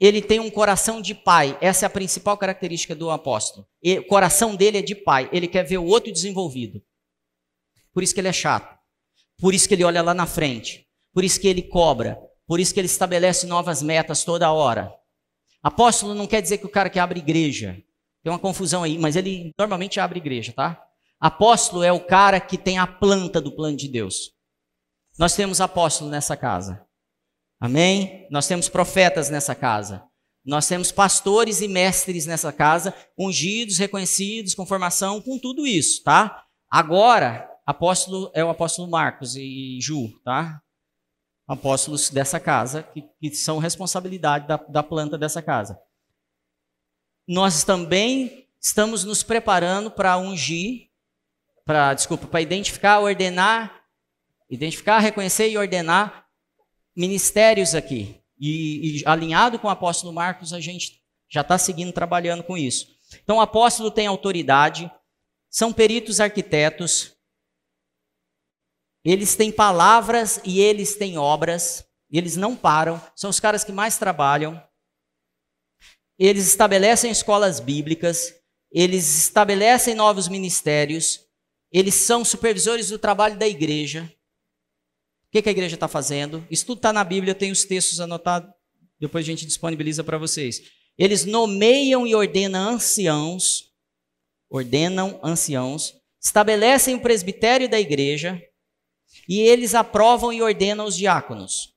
ele 0.06 0.22
tem 0.22 0.40
um 0.40 0.50
coração 0.50 1.02
de 1.02 1.16
pai. 1.16 1.58
Essa 1.62 1.86
é 1.86 1.88
a 1.88 1.90
principal 1.90 2.38
característica 2.38 2.94
do 2.94 3.10
apóstolo. 3.10 3.66
E, 3.82 4.00
o 4.00 4.08
coração 4.08 4.54
dele 4.54 4.80
é 4.80 4.82
de 4.82 4.96
pai. 4.96 5.30
Ele 5.32 5.48
quer 5.48 5.64
ver 5.64 5.78
o 5.78 5.86
outro 5.86 6.12
desenvolvido. 6.12 6.82
Por 7.94 8.04
isso 8.04 8.14
que 8.14 8.20
ele 8.20 8.28
é 8.28 8.34
chato. 8.34 8.78
Por 9.40 9.54
isso 9.54 9.68
que 9.68 9.74
ele 9.74 9.84
olha 9.84 10.02
lá 10.02 10.14
na 10.14 10.26
frente. 10.26 10.86
Por 11.14 11.24
isso 11.24 11.40
que 11.40 11.48
ele 11.48 11.62
cobra. 11.62 12.20
Por 12.46 12.60
isso 12.60 12.74
que 12.74 12.80
ele 12.82 12.88
estabelece 12.88 13.48
novas 13.48 13.82
metas 13.82 14.26
toda 14.26 14.52
hora. 14.52 14.94
Apóstolo 15.62 16.14
não 16.14 16.28
quer 16.28 16.42
dizer 16.42 16.58
que 16.58 16.66
o 16.66 16.70
cara 16.70 16.90
que 16.90 17.00
abre 17.00 17.20
igreja. 17.20 17.82
Tem 18.22 18.32
uma 18.32 18.40
confusão 18.40 18.84
aí, 18.84 18.98
mas 18.98 19.16
ele 19.16 19.52
normalmente 19.58 20.00
abre 20.00 20.20
igreja, 20.20 20.52
tá? 20.52 20.82
Apóstolo 21.18 21.84
é 21.84 21.94
o 21.94 22.06
cara 22.06 22.42
que 22.42 22.58
tem 22.58 22.78
a 22.78 22.86
planta 22.86 23.40
do 23.40 23.56
plano 23.56 23.78
de 23.78 23.88
Deus. 23.88 24.34
Nós 25.18 25.34
temos 25.34 25.62
apóstolo 25.62 26.10
nessa 26.10 26.36
casa. 26.36 26.83
Amém? 27.64 28.28
Nós 28.30 28.46
temos 28.46 28.68
profetas 28.68 29.30
nessa 29.30 29.56
casa. 29.56 30.04
Nós 30.44 30.68
temos 30.68 30.92
pastores 30.92 31.62
e 31.62 31.68
mestres 31.70 32.26
nessa 32.26 32.52
casa, 32.52 32.94
ungidos, 33.18 33.78
reconhecidos, 33.78 34.54
com 34.54 34.66
formação, 34.66 35.22
com 35.22 35.40
tudo 35.40 35.66
isso, 35.66 36.04
tá? 36.04 36.44
Agora, 36.70 37.50
apóstolo 37.66 38.30
é 38.36 38.44
o 38.44 38.50
apóstolo 38.50 38.92
Marcos 38.92 39.38
e 39.38 39.80
Ju, 39.82 40.10
tá? 40.26 40.62
Apóstolos 41.48 42.10
dessa 42.10 42.38
casa, 42.38 42.84
que, 42.84 43.02
que 43.22 43.34
são 43.34 43.60
responsabilidade 43.60 44.46
da, 44.46 44.58
da 44.58 44.84
planta 44.84 45.18
dessa 45.18 45.42
casa. 45.42 45.80
Nós 47.26 47.64
também 47.64 48.46
estamos 48.60 49.06
nos 49.06 49.24
preparando 49.24 49.90
para 49.90 50.18
ungir, 50.18 50.90
para, 51.64 51.94
desculpa, 51.94 52.28
para 52.28 52.42
identificar, 52.42 53.00
ordenar, 53.00 53.86
identificar, 54.50 55.00
reconhecer 55.00 55.48
e 55.48 55.58
ordenar 55.58 56.23
ministérios 56.96 57.76
aqui. 57.76 58.22
E, 58.40 59.02
e 59.02 59.04
alinhado 59.06 59.58
com 59.58 59.68
o 59.68 59.72
apóstolo 59.72 60.12
Marcos, 60.12 60.54
a 60.54 60.60
gente 60.60 61.02
já 61.30 61.42
está 61.42 61.58
seguindo 61.58 61.92
trabalhando 61.92 62.44
com 62.44 62.58
isso. 62.58 62.88
Então, 63.24 63.38
o 63.38 63.42
apóstolo 63.42 63.92
tem 63.92 64.08
autoridade, 64.08 64.92
são 65.50 65.72
peritos 65.72 66.20
arquitetos, 66.20 67.16
eles 69.06 69.36
têm 69.36 69.52
palavras 69.52 70.40
e 70.44 70.60
eles 70.60 70.96
têm 70.96 71.18
obras, 71.18 71.86
eles 72.10 72.36
não 72.36 72.56
param, 72.56 73.02
são 73.16 73.30
os 73.30 73.40
caras 73.40 73.64
que 73.64 73.72
mais 73.72 73.98
trabalham. 73.98 74.62
Eles 76.18 76.48
estabelecem 76.48 77.12
escolas 77.12 77.60
bíblicas, 77.60 78.34
eles 78.72 79.18
estabelecem 79.18 79.94
novos 79.94 80.28
ministérios, 80.28 81.20
eles 81.72 81.96
são 81.96 82.24
supervisores 82.24 82.90
do 82.90 83.00
trabalho 83.00 83.38
da 83.38 83.48
igreja 83.48 84.12
que, 85.34 85.42
que 85.42 85.50
a 85.50 85.52
igreja 85.52 85.76
está 85.76 85.88
fazendo? 85.88 86.46
Isso 86.50 86.64
tudo 86.64 86.78
está 86.78 86.94
na 86.94 87.04
Bíblia, 87.04 87.34
tenho 87.34 87.52
os 87.52 87.66
textos 87.66 88.00
anotados, 88.00 88.54
depois 89.00 89.26
a 89.26 89.30
gente 89.32 89.48
disponibiliza 89.48 90.04
para 90.04 90.20
vocês. 90.20 90.62
Eles 90.96 91.26
nomeiam 91.26 92.06
e 92.06 92.14
ordenam 92.14 92.76
anciãos, 92.76 93.72
ordenam 94.48 95.20
anciãos, 95.24 95.96
estabelecem 96.22 96.94
o 96.94 97.02
presbitério 97.02 97.68
da 97.68 97.80
igreja 97.80 98.40
e 99.28 99.40
eles 99.40 99.74
aprovam 99.74 100.32
e 100.32 100.40
ordenam 100.40 100.86
os 100.86 100.96
diáconos. 100.96 101.74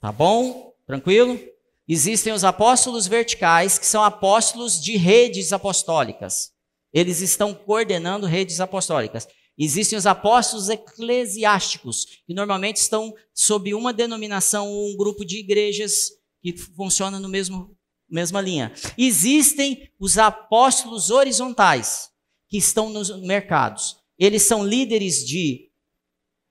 Tá 0.00 0.10
bom? 0.10 0.72
Tranquilo? 0.86 1.38
Existem 1.86 2.32
os 2.32 2.42
apóstolos 2.42 3.06
verticais, 3.06 3.78
que 3.78 3.84
são 3.84 4.02
apóstolos 4.02 4.80
de 4.80 4.96
redes 4.96 5.52
apostólicas. 5.52 6.52
Eles 6.90 7.20
estão 7.20 7.52
coordenando 7.52 8.26
redes 8.26 8.60
apostólicas. 8.60 9.28
Existem 9.64 9.96
os 9.96 10.06
apóstolos 10.06 10.68
eclesiásticos, 10.68 12.04
que 12.26 12.34
normalmente 12.34 12.78
estão 12.78 13.14
sob 13.32 13.72
uma 13.72 13.92
denominação 13.92 14.68
ou 14.68 14.90
um 14.90 14.96
grupo 14.96 15.24
de 15.24 15.38
igrejas 15.38 16.10
que 16.42 16.56
funciona 16.56 17.20
no 17.20 17.28
mesmo 17.28 17.78
mesma 18.10 18.40
linha. 18.40 18.74
Existem 18.98 19.88
os 20.00 20.18
apóstolos 20.18 21.10
horizontais, 21.10 22.10
que 22.48 22.58
estão 22.58 22.90
nos 22.90 23.16
mercados. 23.20 23.96
Eles 24.18 24.42
são 24.42 24.66
líderes 24.66 25.24
de 25.24 25.70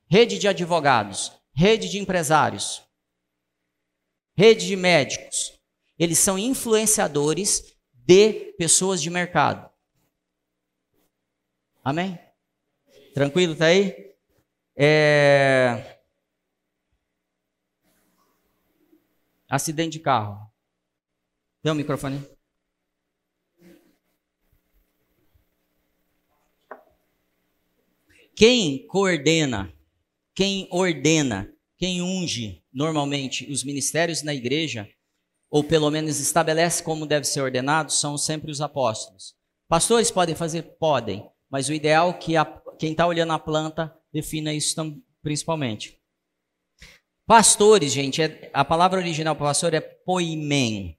rede 0.09 0.39
de 0.39 0.47
advogados, 0.47 1.33
rede 1.53 1.89
de 1.89 1.99
empresários, 1.99 2.81
rede 4.37 4.65
de 4.65 4.77
médicos. 4.77 5.51
Eles 5.99 6.17
são 6.17 6.39
influenciadores 6.39 7.75
de 7.93 8.53
pessoas 8.57 9.01
de 9.01 9.09
mercado. 9.09 9.69
Amém? 11.83 12.17
Tranquilo, 13.13 13.55
tá 13.55 13.65
aí? 13.65 14.15
É... 14.75 15.99
Acidente 19.49 19.93
de 19.93 19.99
carro. 19.99 20.49
Tem 21.61 21.71
o 21.71 21.75
um 21.75 21.77
microfone? 21.77 22.25
Quem 28.35 28.87
coordena, 28.87 29.71
quem 30.33 30.67
ordena, 30.71 31.53
quem 31.77 32.01
unge 32.01 32.63
normalmente 32.73 33.51
os 33.51 33.63
ministérios 33.63 34.23
na 34.23 34.33
igreja, 34.33 34.89
ou 35.49 35.63
pelo 35.63 35.91
menos 35.91 36.19
estabelece 36.19 36.81
como 36.81 37.05
deve 37.05 37.25
ser 37.25 37.41
ordenado, 37.41 37.91
são 37.91 38.17
sempre 38.17 38.49
os 38.49 38.61
apóstolos. 38.61 39.35
Pastores 39.67 40.09
podem 40.09 40.33
fazer? 40.33 40.63
Podem. 40.79 41.29
Mas 41.49 41.67
o 41.67 41.73
ideal 41.73 42.11
é 42.11 42.13
que 42.13 42.37
a, 42.37 42.60
quem 42.81 42.93
está 42.93 43.05
olhando 43.05 43.31
a 43.31 43.37
planta 43.37 43.95
defina 44.11 44.51
isso 44.51 44.75
principalmente. 45.21 46.01
Pastores, 47.27 47.91
gente, 47.91 48.23
é, 48.23 48.49
a 48.51 48.65
palavra 48.65 48.99
original 48.99 49.35
para 49.35 49.45
pastor 49.45 49.75
é 49.75 49.79
poimen. 49.79 50.97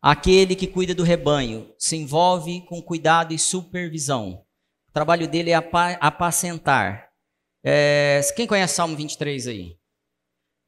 Aquele 0.00 0.56
que 0.56 0.66
cuida 0.66 0.94
do 0.94 1.02
rebanho, 1.02 1.74
se 1.76 1.94
envolve 1.94 2.62
com 2.62 2.80
cuidado 2.80 3.34
e 3.34 3.38
supervisão. 3.38 4.46
O 4.88 4.92
trabalho 4.92 5.28
dele 5.28 5.50
é 5.50 5.56
apacentar. 6.00 7.10
É, 7.62 8.22
quem 8.34 8.46
conhece 8.46 8.76
Salmo 8.76 8.96
23 8.96 9.46
aí? 9.46 9.78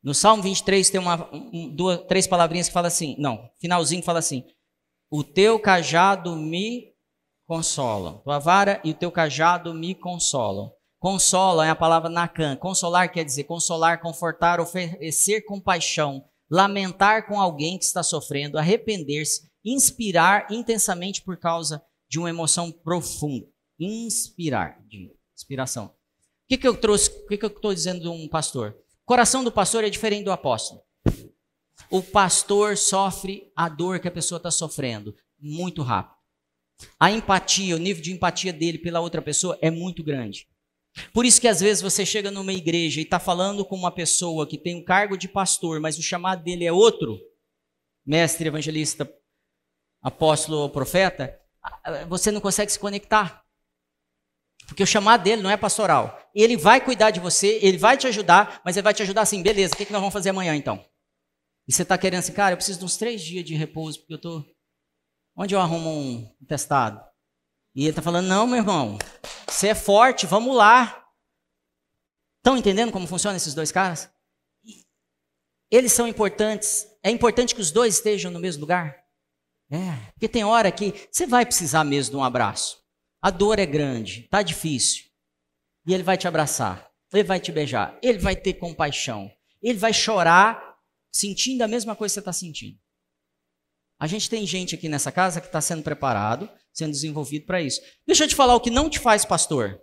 No 0.03 0.13
Salmo 0.13 0.43
23 0.43 0.91
tem 0.91 1.01
uma, 1.01 1.35
um, 1.35 1.75
duas, 1.75 1.99
três 2.07 2.27
palavrinhas 2.27 2.69
que 2.69 2.75
fala 2.75 2.89
assim, 2.89 3.17
não, 3.19 3.51
finalzinho 3.59 4.03
fala 4.03 4.19
assim: 4.19 4.45
O 5.11 5.25
teu 5.25 5.59
cajado 5.59 6.37
me 6.37 6.90
consolam. 7.51 8.19
Tua 8.19 8.39
vara 8.39 8.81
e 8.85 8.93
o 8.93 8.95
teu 8.95 9.11
cajado 9.11 9.75
me 9.75 9.93
consolam. 9.93 10.71
Consola 11.01 11.67
é 11.67 11.71
a 11.71 11.75
palavra 11.75 12.09
nacan. 12.09 12.55
Consolar 12.55 13.11
quer 13.11 13.25
dizer 13.25 13.43
consolar, 13.43 14.01
confortar, 14.01 14.61
oferecer 14.61 15.41
compaixão, 15.41 16.25
lamentar 16.49 17.27
com 17.27 17.41
alguém 17.41 17.77
que 17.77 17.85
está 17.85 18.05
sofrendo, 18.05 18.57
arrepender-se, 18.57 19.51
inspirar 19.65 20.47
intensamente 20.49 21.23
por 21.23 21.37
causa 21.39 21.83
de 22.09 22.21
uma 22.21 22.31
emoção 22.31 22.71
profunda. 22.71 23.49
Inspirar, 23.81 24.81
de 24.87 25.11
inspiração. 25.35 25.87
O 25.87 25.93
que, 26.49 26.57
que 26.57 26.69
eu 26.69 26.77
trouxe? 26.77 27.11
O 27.11 27.27
que, 27.27 27.37
que 27.37 27.45
eu 27.45 27.51
estou 27.51 27.75
dizendo 27.75 28.01
de 28.01 28.09
um 28.09 28.29
pastor? 28.29 28.77
O 29.03 29.07
coração 29.07 29.43
do 29.43 29.51
pastor 29.51 29.83
é 29.83 29.91
diferente 29.91 30.25
do 30.25 30.31
apóstolo. 30.31 30.83
O 31.91 32.01
pastor 32.01 32.77
sofre 32.77 33.51
a 33.57 33.69
dor 33.69 33.99
que 33.99 34.07
a 34.07 34.13
pessoa 34.13 34.37
está 34.37 34.53
sofrendo 34.53 35.17
muito 35.41 35.83
rápido. 35.83 36.20
A 36.99 37.11
empatia, 37.11 37.77
o 37.77 37.79
nível 37.79 38.03
de 38.03 38.13
empatia 38.13 38.53
dele 38.53 38.79
pela 38.79 39.01
outra 39.01 39.21
pessoa 39.21 39.59
é 39.61 39.71
muito 39.71 40.03
grande. 40.03 40.47
Por 41.13 41.25
isso 41.25 41.41
que 41.41 41.49
às 41.49 41.61
vezes 41.61 41.83
você 41.83 42.05
chega 42.05 42.31
numa 42.31 42.53
igreja 42.53 43.01
e 43.01 43.05
está 43.05 43.19
falando 43.19 43.65
com 43.65 43.77
uma 43.77 43.93
pessoa 43.93 44.47
que 44.47 44.59
tem 44.59 44.77
um 44.77 44.85
cargo 44.85 45.17
de 45.17 45.29
pastor, 45.29 45.81
mas 45.81 45.99
o 45.99 46.03
chamado 46.03 46.43
dele 46.43 46.65
é 46.65 46.73
outro, 46.73 47.19
mestre, 48.05 48.49
evangelista, 48.49 49.11
apóstolo 50.03 50.59
ou 50.59 50.71
profeta, 50.71 51.39
você 52.09 52.31
não 52.31 52.41
consegue 52.41 52.73
se 52.73 52.79
conectar. 52.79 53.45
Porque 54.67 54.83
o 54.83 54.87
chamado 54.87 55.23
dele 55.23 55.43
não 55.43 55.51
é 55.51 55.57
pastoral. 55.57 56.31
Ele 56.35 56.57
vai 56.57 56.81
cuidar 56.81 57.11
de 57.11 57.19
você, 57.19 57.59
ele 57.63 57.77
vai 57.77 57.97
te 57.97 58.07
ajudar, 58.07 58.61
mas 58.65 58.77
ele 58.77 58.85
vai 58.85 58.95
te 58.95 59.03
ajudar 59.03 59.23
assim, 59.23 59.43
beleza, 59.43 59.75
o 59.75 59.77
que, 59.77 59.85
nós 59.91 60.01
vamos 60.01 60.13
fazer 60.13 60.31
amanhã 60.31 60.55
então? 60.55 60.85
E 61.67 61.73
você 61.73 61.83
está 61.83 61.99
querendo 61.99 62.21
assim, 62.21 62.33
cara, 62.33 62.53
eu 62.53 62.57
preciso 62.57 62.79
de 62.79 62.85
uns 62.85 62.97
três 62.97 63.21
dias 63.21 63.45
de 63.45 63.55
repouso, 63.55 63.99
porque 64.01 64.15
eu 64.15 64.21
tô. 64.21 64.45
Onde 65.41 65.55
eu 65.55 65.61
arrumo 65.61 65.89
um 65.89 66.45
testado? 66.47 67.03
E 67.75 67.85
ele 67.85 67.89
está 67.89 68.03
falando, 68.03 68.27
não, 68.27 68.47
meu 68.47 68.59
irmão, 68.59 68.99
você 69.49 69.69
é 69.69 69.75
forte, 69.75 70.27
vamos 70.27 70.55
lá. 70.55 71.03
Estão 72.41 72.59
entendendo 72.59 72.93
como 72.93 73.07
funcionam 73.07 73.39
esses 73.39 73.55
dois 73.55 73.73
caras? 73.73 74.13
Eles 75.71 75.95
são 75.95 76.07
importantes. 76.07 76.87
É 77.03 77.11
importante 77.11 77.55
que 77.55 77.61
os 77.63 77.71
dois 77.71 77.95
estejam 77.95 78.31
no 78.31 78.39
mesmo 78.39 78.61
lugar? 78.61 79.03
É, 79.71 80.11
porque 80.11 80.29
tem 80.29 80.45
hora 80.45 80.71
que 80.71 81.09
você 81.11 81.27
vai 81.27 81.47
precisar 81.47 81.85
mesmo 81.85 82.11
de 82.11 82.17
um 82.19 82.25
abraço. 82.25 82.85
A 83.23 83.31
dor 83.31 83.59
é 83.59 83.65
grande, 83.65 84.29
tá 84.29 84.43
difícil. 84.43 85.07
E 85.87 85.95
ele 85.95 86.03
vai 86.03 86.19
te 86.19 86.29
abraçar, 86.29 86.87
ele 87.11 87.25
vai 87.25 87.41
te 87.41 87.51
beijar, 87.51 87.99
ele 88.03 88.19
vai 88.19 88.37
ter 88.37 88.55
compaixão, 88.55 89.33
ele 89.63 89.79
vai 89.79 89.95
chorar 89.95 90.77
sentindo 91.11 91.63
a 91.63 91.69
mesma 91.69 91.97
coisa 91.97 92.13
que 92.13 92.15
você 92.17 92.21
está 92.21 92.33
sentindo. 92.35 92.79
A 94.01 94.07
gente 94.07 94.31
tem 94.31 94.47
gente 94.47 94.75
aqui 94.75 94.89
nessa 94.89 95.13
casa 95.13 95.43
que 95.43 95.47
está 95.47 95.61
sendo 95.61 95.83
preparado, 95.83 96.49
sendo 96.73 96.91
desenvolvido 96.91 97.45
para 97.45 97.61
isso. 97.61 97.83
Deixa 98.07 98.25
eu 98.25 98.29
te 98.29 98.35
falar 98.35 98.55
o 98.55 98.61
que 98.61 98.71
não 98.71 98.89
te 98.89 98.99
faz 98.99 99.27
pastor. 99.27 99.79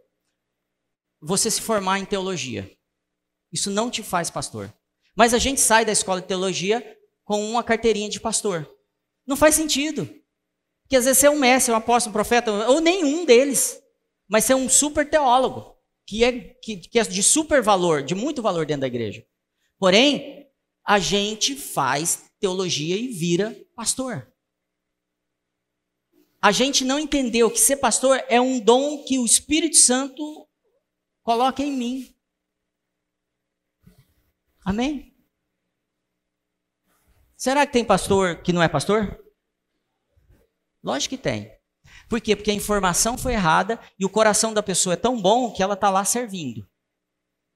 Você 1.22 1.52
se 1.52 1.62
formar 1.62 2.00
em 2.00 2.06
teologia. 2.06 2.70
Isso 3.54 3.70
não 3.70 3.92
te 3.92 4.02
faz 4.02 4.32
pastor. 4.32 4.74
Mas 5.16 5.36
a 5.36 5.38
gente 5.38 5.62
sai 5.62 5.86
da 5.86 5.92
escola 5.92 6.20
de 6.20 6.28
teologia 6.28 6.84
com 7.24 7.48
uma 7.48 7.64
carteirinha 7.64 8.10
de 8.10 8.20
pastor. 8.20 8.68
Não 9.26 9.38
faz 9.38 9.54
sentido. 9.54 10.10
Porque 10.82 10.96
às 10.96 11.06
vezes 11.06 11.20
você 11.20 11.28
é 11.28 11.30
um 11.30 11.38
mestre, 11.38 11.72
um 11.72 11.78
apóstolo, 11.78 12.10
um 12.10 12.14
profeta, 12.14 12.52
ou 12.70 12.82
nenhum 12.82 13.24
deles. 13.24 13.80
Mas 14.28 14.46
você 14.46 14.54
é 14.54 14.56
um 14.56 14.68
super 14.68 15.08
teólogo, 15.08 15.76
que 16.08 16.24
é, 16.24 16.32
que, 16.64 16.78
que 16.78 16.98
é 16.98 17.04
de 17.04 17.22
super 17.22 17.62
valor, 17.62 18.02
de 18.02 18.16
muito 18.16 18.42
valor 18.42 18.66
dentro 18.66 18.82
da 18.82 18.88
igreja. 18.88 19.24
Porém, 19.78 20.48
a 20.84 20.98
gente 20.98 21.56
faz 21.56 22.27
teologia 22.40 22.96
e 22.96 23.08
vira 23.08 23.56
pastor. 23.76 24.32
A 26.42 26.52
gente 26.52 26.86
não 26.86 27.00
entendeu 27.00 27.50
que 27.50 27.60
ser 27.60 27.78
pastor 27.78 28.24
é 28.30 28.40
um 28.40 28.60
dom 28.60 29.04
que 29.04 29.20
o 29.20 29.26
Espírito 29.26 29.78
Santo 29.78 30.48
coloca 31.24 31.64
em 31.64 31.72
mim. 31.72 32.16
Amém? 34.64 35.16
Será 37.36 37.66
que 37.66 37.74
tem 37.74 37.86
pastor 37.86 38.42
que 38.42 38.54
não 38.54 38.64
é 38.64 38.68
pastor? 38.68 39.24
Lógico 40.84 41.16
que 41.16 41.22
tem. 41.22 41.52
Por 42.10 42.22
quê? 42.22 42.36
Porque 42.36 42.52
a 42.52 42.54
informação 42.54 43.18
foi 43.18 43.34
errada 43.34 43.80
e 44.00 44.06
o 44.06 44.10
coração 44.10 44.54
da 44.54 44.64
pessoa 44.64 44.94
é 44.94 44.98
tão 44.98 45.22
bom 45.22 45.52
que 45.52 45.62
ela 45.62 45.74
está 45.74 45.90
lá 45.90 46.06
servindo. 46.06 46.68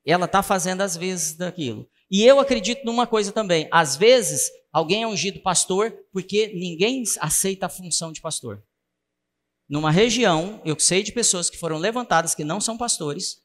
Ela 0.05 0.25
está 0.25 0.43
fazendo 0.43 0.81
às 0.81 0.97
vezes 0.97 1.35
daquilo. 1.35 1.89
E 2.09 2.23
eu 2.23 2.39
acredito 2.39 2.83
numa 2.83 3.07
coisa 3.07 3.31
também. 3.31 3.67
Às 3.71 3.95
vezes, 3.95 4.51
alguém 4.71 5.03
é 5.03 5.07
ungido 5.07 5.41
pastor 5.41 5.91
porque 6.11 6.47
ninguém 6.53 7.03
aceita 7.19 7.65
a 7.65 7.69
função 7.69 8.11
de 8.11 8.21
pastor. 8.21 8.63
Numa 9.67 9.91
região, 9.91 10.61
eu 10.65 10.77
sei 10.79 11.01
de 11.01 11.11
pessoas 11.11 11.49
que 11.49 11.57
foram 11.57 11.77
levantadas 11.77 12.35
que 12.35 12.43
não 12.43 12.59
são 12.59 12.77
pastores. 12.77 13.41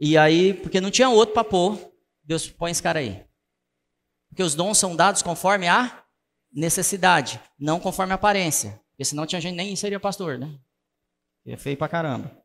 E 0.00 0.18
aí, 0.18 0.52
porque 0.52 0.80
não 0.80 0.90
tinha 0.90 1.08
outro 1.08 1.32
para 1.32 1.44
pôr, 1.44 1.78
Deus 2.24 2.50
põe 2.50 2.72
esse 2.72 2.82
cara 2.82 2.98
aí. 2.98 3.24
Porque 4.28 4.42
os 4.42 4.54
dons 4.54 4.78
são 4.78 4.96
dados 4.96 5.22
conforme 5.22 5.68
a 5.68 6.04
necessidade, 6.52 7.40
não 7.58 7.78
conforme 7.78 8.12
aparência. 8.12 8.82
Porque 8.90 9.04
senão 9.04 9.26
tinha 9.26 9.40
gente 9.40 9.54
nem 9.54 9.76
seria 9.76 10.00
pastor, 10.00 10.38
né? 10.38 10.58
É 11.46 11.56
feio 11.56 11.76
pra 11.76 11.88
caramba. 11.88 12.41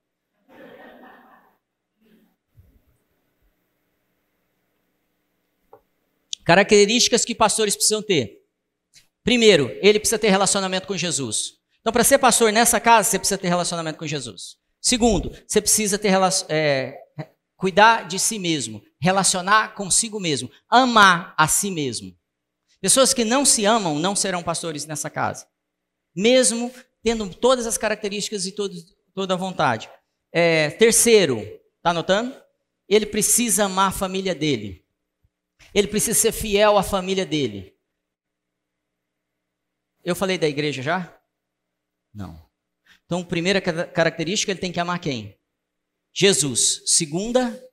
Características 6.48 7.26
que 7.26 7.36
pastores 7.36 7.76
precisam 7.76 8.02
ter. 8.02 8.42
Primeiro, 9.22 9.70
ele 9.82 10.00
precisa 10.00 10.18
ter 10.18 10.30
relacionamento 10.30 10.88
com 10.88 10.96
Jesus. 10.96 11.56
Então, 11.82 11.92
para 11.92 12.06
ser 12.06 12.20
pastor 12.20 12.54
nessa 12.54 12.80
casa, 12.80 13.10
você 13.10 13.20
precisa 13.20 13.38
ter 13.38 13.50
relacionamento 13.50 14.00
com 14.00 14.08
Jesus. 14.08 14.56
Segundo, 14.80 15.30
você 15.46 15.60
precisa 15.60 15.98
ter 15.98 16.14
é, 16.48 16.98
cuidar 17.58 18.08
de 18.08 18.18
si 18.18 18.40
mesmo, 18.40 18.82
relacionar 18.98 19.76
consigo 19.76 20.22
mesmo, 20.22 20.50
amar 20.70 21.36
a 21.38 21.50
si 21.50 21.70
mesmo. 21.70 22.16
Pessoas 22.80 23.14
que 23.14 23.26
não 23.26 23.44
se 23.44 23.66
amam 23.66 24.00
não 24.00 24.16
serão 24.16 24.42
pastores 24.42 24.86
nessa 24.86 25.10
casa. 25.10 25.46
Mesmo 26.16 26.72
tendo 27.04 27.30
todas 27.30 27.68
as 27.68 27.78
características 27.78 28.46
e 28.46 28.54
todo, 28.54 28.74
toda 29.14 29.34
a 29.34 29.38
vontade. 29.38 29.90
É, 30.32 30.70
terceiro, 30.70 31.40
está 31.40 31.90
anotando? 31.90 32.34
Ele 32.88 33.06
precisa 33.06 33.66
amar 33.66 33.90
a 33.90 33.92
família 33.92 34.34
dele. 34.34 34.87
Ele 35.78 35.88
precisa 35.88 36.20
ser 36.20 36.32
fiel 36.32 36.76
à 36.76 36.82
família 36.82 37.24
dele. 37.24 37.78
Eu 40.04 40.16
falei 40.16 40.36
da 40.36 40.48
igreja 40.48 40.82
já? 40.82 41.22
Não. 42.12 42.50
Então, 43.06 43.24
primeira 43.24 43.62
característica, 43.62 44.52
ele 44.52 44.60
tem 44.60 44.72
que 44.72 44.80
amar 44.80 45.00
quem? 45.00 45.40
Jesus. 46.12 46.82
Segunda, 46.88 47.64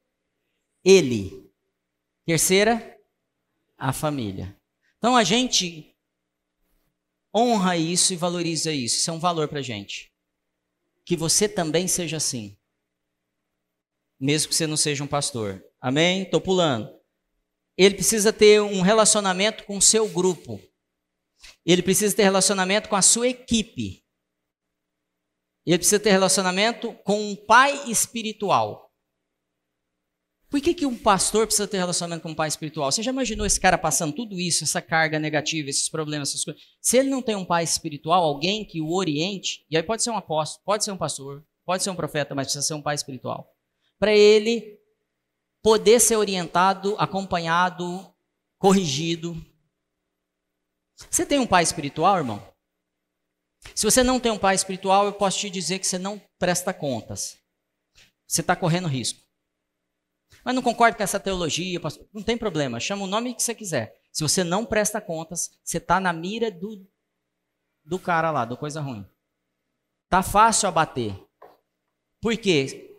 ele. 0.84 1.50
Terceira, 2.26 3.00
a 3.78 3.90
família. 3.90 4.54
Então 4.98 5.16
a 5.16 5.24
gente 5.24 5.96
honra 7.34 7.74
isso 7.78 8.12
e 8.12 8.16
valoriza 8.16 8.70
isso. 8.70 8.96
Isso 8.98 9.08
é 9.08 9.14
um 9.14 9.18
valor 9.18 9.48
para 9.48 9.60
a 9.60 9.62
gente. 9.62 10.12
Que 11.06 11.16
você 11.16 11.48
também 11.48 11.88
seja 11.88 12.18
assim. 12.18 12.54
Mesmo 14.20 14.50
que 14.50 14.54
você 14.54 14.66
não 14.66 14.76
seja 14.76 15.02
um 15.02 15.06
pastor. 15.06 15.64
Amém? 15.80 16.24
Estou 16.24 16.40
pulando. 16.42 16.93
Ele 17.76 17.94
precisa 17.94 18.32
ter 18.32 18.60
um 18.60 18.80
relacionamento 18.80 19.64
com 19.64 19.76
o 19.76 19.82
seu 19.82 20.08
grupo. 20.08 20.60
Ele 21.66 21.82
precisa 21.82 22.14
ter 22.14 22.22
relacionamento 22.22 22.88
com 22.88 22.96
a 22.96 23.02
sua 23.02 23.28
equipe. 23.28 24.04
Ele 25.66 25.78
precisa 25.78 25.98
ter 25.98 26.10
relacionamento 26.10 26.92
com 27.04 27.30
um 27.30 27.34
pai 27.34 27.90
espiritual. 27.90 28.84
Por 30.50 30.60
que, 30.60 30.72
que 30.72 30.86
um 30.86 30.96
pastor 30.96 31.46
precisa 31.46 31.66
ter 31.66 31.78
relacionamento 31.78 32.22
com 32.22 32.28
um 32.28 32.34
pai 32.34 32.46
espiritual? 32.46 32.92
Você 32.92 33.02
já 33.02 33.10
imaginou 33.10 33.44
esse 33.44 33.58
cara 33.58 33.76
passando 33.76 34.14
tudo 34.14 34.38
isso, 34.38 34.62
essa 34.62 34.80
carga 34.80 35.18
negativa, 35.18 35.68
esses 35.68 35.88
problemas, 35.88 36.28
essas 36.28 36.44
coisas? 36.44 36.62
Se 36.80 36.96
ele 36.96 37.08
não 37.08 37.20
tem 37.20 37.34
um 37.34 37.44
pai 37.44 37.64
espiritual, 37.64 38.22
alguém 38.22 38.64
que 38.64 38.80
o 38.80 38.92
oriente, 38.92 39.66
e 39.68 39.76
aí 39.76 39.82
pode 39.82 40.04
ser 40.04 40.10
um 40.10 40.16
apóstolo, 40.16 40.62
pode 40.64 40.84
ser 40.84 40.92
um 40.92 40.96
pastor, 40.96 41.44
pode 41.66 41.82
ser 41.82 41.90
um 41.90 41.96
profeta, 41.96 42.36
mas 42.36 42.46
precisa 42.46 42.64
ser 42.64 42.74
um 42.74 42.82
pai 42.82 42.94
espiritual. 42.94 43.50
Para 43.98 44.14
ele 44.14 44.78
poder 45.64 45.98
ser 45.98 46.16
orientado, 46.16 46.94
acompanhado, 46.98 48.14
corrigido. 48.58 49.34
Você 51.10 51.24
tem 51.24 51.38
um 51.38 51.46
pai 51.46 51.62
espiritual, 51.62 52.18
irmão? 52.18 52.54
Se 53.74 53.86
você 53.86 54.02
não 54.02 54.20
tem 54.20 54.30
um 54.30 54.38
pai 54.38 54.54
espiritual, 54.54 55.06
eu 55.06 55.14
posso 55.14 55.38
te 55.38 55.48
dizer 55.48 55.78
que 55.78 55.86
você 55.86 55.98
não 55.98 56.20
presta 56.38 56.74
contas. 56.74 57.38
Você 58.26 58.42
está 58.42 58.54
correndo 58.54 58.88
risco. 58.88 59.22
Mas 60.44 60.54
não 60.54 60.60
concordo 60.60 60.98
com 60.98 61.02
essa 61.02 61.18
teologia, 61.18 61.80
pastor. 61.80 62.06
Não 62.12 62.22
tem 62.22 62.36
problema, 62.36 62.78
chama 62.78 63.04
o 63.04 63.08
nome 63.08 63.34
que 63.34 63.42
você 63.42 63.54
quiser. 63.54 63.98
Se 64.12 64.22
você 64.22 64.44
não 64.44 64.66
presta 64.66 65.00
contas, 65.00 65.58
você 65.64 65.78
está 65.78 65.98
na 65.98 66.12
mira 66.12 66.50
do, 66.50 66.86
do 67.82 67.98
cara 67.98 68.30
lá, 68.30 68.44
do 68.44 68.58
coisa 68.58 68.82
ruim. 68.82 69.08
Tá 70.10 70.22
fácil 70.22 70.68
abater. 70.68 71.18
Por 72.20 72.36
quê? 72.36 72.93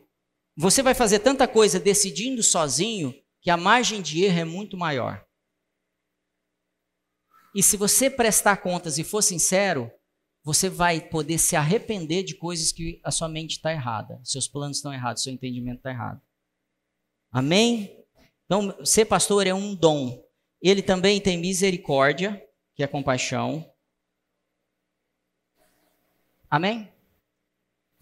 Você 0.55 0.81
vai 0.81 0.93
fazer 0.93 1.19
tanta 1.19 1.47
coisa 1.47 1.79
decidindo 1.79 2.41
sozinho 2.41 3.13
que 3.41 3.49
a 3.49 3.57
margem 3.57 4.01
de 4.01 4.23
erro 4.23 4.39
é 4.39 4.45
muito 4.45 4.77
maior. 4.77 5.25
E 7.53 7.61
se 7.61 7.77
você 7.77 8.09
prestar 8.09 8.57
contas 8.57 8.97
e 8.97 9.03
for 9.03 9.21
sincero, 9.21 9.91
você 10.43 10.69
vai 10.69 11.01
poder 11.01 11.37
se 11.37 11.55
arrepender 11.55 12.23
de 12.23 12.35
coisas 12.35 12.71
que 12.71 13.01
a 13.03 13.11
sua 13.11 13.27
mente 13.27 13.57
está 13.57 13.71
errada, 13.71 14.19
seus 14.23 14.47
planos 14.47 14.77
estão 14.77 14.93
errados, 14.93 15.23
seu 15.23 15.33
entendimento 15.33 15.77
está 15.77 15.89
errado. 15.89 16.21
Amém? 17.31 18.05
Então, 18.45 18.85
ser 18.85 19.05
pastor 19.05 19.47
é 19.47 19.53
um 19.53 19.75
dom. 19.75 20.23
Ele 20.61 20.81
também 20.81 21.19
tem 21.19 21.37
misericórdia, 21.37 22.41
que 22.75 22.83
é 22.83 22.87
compaixão. 22.87 23.69
Amém? 26.49 26.94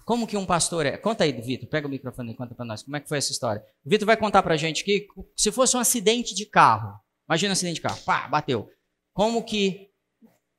Como 0.06 0.28
que 0.28 0.36
um 0.36 0.46
pastor 0.46 0.86
é? 0.86 0.98
Conta 0.98 1.24
aí, 1.24 1.32
Vitor, 1.32 1.68
pega 1.70 1.88
o 1.88 1.90
microfone 1.90 2.32
e 2.32 2.36
conta 2.36 2.54
para 2.54 2.66
nós. 2.66 2.84
Como 2.84 2.96
é 2.96 3.00
que 3.00 3.08
foi 3.08 3.18
essa 3.18 3.32
história? 3.32 3.64
O 3.86 3.90
Vitor 3.90 4.06
vai 4.06 4.18
contar 4.18 4.44
para 4.44 4.54
a 4.54 4.58
gente 4.58 4.84
que 4.84 5.08
se 5.36 5.52
fosse 5.52 5.78
um 5.78 5.80
acidente 5.80 6.36
de 6.36 6.46
carro, 6.46 7.00
imagina 7.28 7.52
um 7.52 7.54
acidente 7.54 7.76
de 7.76 7.82
carro, 7.82 8.02
pá, 8.04 8.28
bateu. 8.28 8.70
Como 9.14 9.44
que 9.44 9.92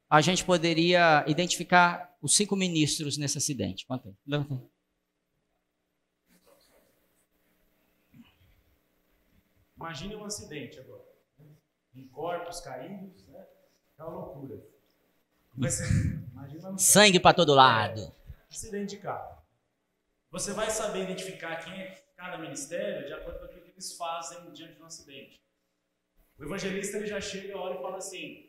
a 0.08 0.20
gente 0.20 0.44
poderia 0.44 1.24
identificar 1.26 2.16
os 2.22 2.34
cinco 2.34 2.56
ministros 2.56 3.18
nesse 3.18 3.36
acidente? 3.36 3.86
Conta 3.86 4.08
aí. 4.08 4.14
Levanta 4.26 4.54
aí. 4.54 4.60
Imagine 9.76 10.16
um 10.16 10.24
acidente 10.24 10.80
agora. 10.80 11.04
Né? 11.38 11.46
Em 11.96 12.08
corpos 12.08 12.60
caídos, 12.60 13.28
né? 13.28 13.44
É 13.98 14.02
uma 14.02 14.12
loucura. 14.12 14.62
Sangue 16.78 17.20
para 17.20 17.34
todo 17.34 17.54
lado. 17.54 18.12
Acidente 18.54 18.94
de 18.94 19.02
carro. 19.02 19.42
Você 20.30 20.52
vai 20.52 20.70
saber 20.70 21.02
identificar 21.02 21.56
quem 21.56 21.72
é 21.72 22.04
cada 22.16 22.38
ministério 22.38 23.04
de 23.04 23.12
acordo 23.12 23.40
com 23.40 23.44
aquilo 23.46 23.62
que 23.62 23.70
eles 23.72 23.96
fazem 23.96 24.52
diante 24.52 24.76
de 24.76 24.82
um 24.82 24.86
acidente. 24.86 25.42
O 26.38 26.44
evangelista 26.44 26.96
ele 26.96 27.06
já 27.06 27.20
chega, 27.20 27.58
olha 27.58 27.76
e 27.76 27.82
fala 27.82 27.96
assim: 27.96 28.48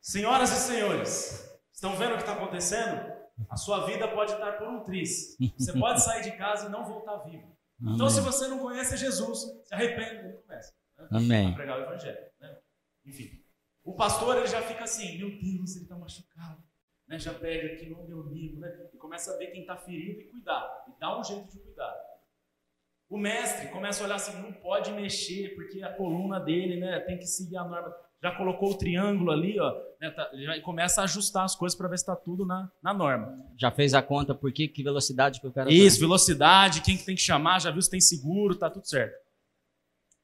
Senhoras 0.00 0.52
e 0.52 0.54
senhores, 0.54 1.60
estão 1.72 1.96
vendo 1.96 2.12
o 2.12 2.14
que 2.14 2.22
está 2.22 2.34
acontecendo? 2.34 3.12
A 3.50 3.56
sua 3.56 3.86
vida 3.86 4.06
pode 4.06 4.32
estar 4.32 4.52
por 4.52 4.68
um 4.68 4.84
triz. 4.84 5.36
Você 5.58 5.72
pode 5.72 6.00
sair 6.00 6.22
de 6.22 6.36
casa 6.36 6.66
e 6.66 6.70
não 6.70 6.84
voltar 6.84 7.16
vivo. 7.18 7.58
Amém. 7.80 7.94
Então, 7.94 8.08
se 8.08 8.20
você 8.20 8.46
não 8.46 8.60
conhece 8.60 8.96
Jesus, 8.96 9.40
se 9.64 9.74
arrepende 9.74 10.28
e 10.28 10.42
começa 10.42 10.72
né? 10.96 11.08
Amém. 11.10 11.52
a 11.52 11.54
pregar 11.56 11.80
o 11.80 11.82
evangelho. 11.82 12.30
Né? 12.38 12.56
Enfim, 13.04 13.44
o 13.82 13.94
pastor 13.94 14.36
ele 14.36 14.46
já 14.46 14.62
fica 14.62 14.84
assim: 14.84 15.18
Meu 15.18 15.30
Deus, 15.30 15.74
ele 15.74 15.84
está 15.84 15.96
machucado. 15.96 16.67
Né? 17.08 17.18
Já 17.18 17.32
pega 17.34 17.72
aqui 17.72 17.88
no 17.88 18.06
meu 18.06 18.22
livro 18.22 18.60
né? 18.60 18.90
e 18.92 18.96
começa 18.96 19.34
a 19.34 19.36
ver 19.38 19.48
quem 19.48 19.62
está 19.62 19.76
ferido 19.76 20.20
e 20.20 20.24
cuidar. 20.30 20.84
E 20.88 21.00
dá 21.00 21.18
um 21.18 21.24
jeito 21.24 21.48
de 21.50 21.58
cuidar. 21.58 21.94
O 23.08 23.16
mestre 23.16 23.68
começa 23.68 24.02
a 24.02 24.06
olhar 24.06 24.16
assim: 24.16 24.40
não 24.42 24.52
pode 24.52 24.92
mexer, 24.92 25.54
porque 25.54 25.82
a 25.82 25.94
coluna 25.94 26.38
dele 26.38 26.78
né, 26.78 27.00
tem 27.00 27.18
que 27.18 27.26
seguir 27.26 27.56
a 27.56 27.64
norma 27.64 27.94
já 28.22 28.32
colocou 28.32 28.72
o 28.72 28.74
triângulo 28.76 29.30
ali, 29.30 29.58
ó, 29.60 29.72
né, 30.00 30.10
tá, 30.10 30.28
já 30.34 30.60
começa 30.62 31.00
a 31.00 31.04
ajustar 31.04 31.44
as 31.44 31.54
coisas 31.54 31.78
para 31.78 31.88
ver 31.88 31.98
se 31.98 32.02
está 32.02 32.16
tudo 32.16 32.44
na, 32.44 32.68
na 32.82 32.92
norma. 32.92 33.36
Já 33.56 33.70
fez 33.70 33.94
a 33.94 34.02
conta 34.02 34.34
por 34.34 34.52
que, 34.52 34.66
que 34.66 34.82
velocidade 34.82 35.40
que 35.40 35.46
o 35.46 35.52
cara 35.52 35.72
Isso, 35.72 35.98
tá? 35.98 36.00
velocidade, 36.00 36.82
quem 36.82 36.96
que 36.96 37.04
tem 37.04 37.14
que 37.14 37.22
chamar, 37.22 37.60
já 37.60 37.70
viu 37.70 37.80
se 37.80 37.90
tem 37.90 38.00
seguro, 38.00 38.56
tá 38.56 38.68
tudo 38.68 38.86
certo. 38.86 39.14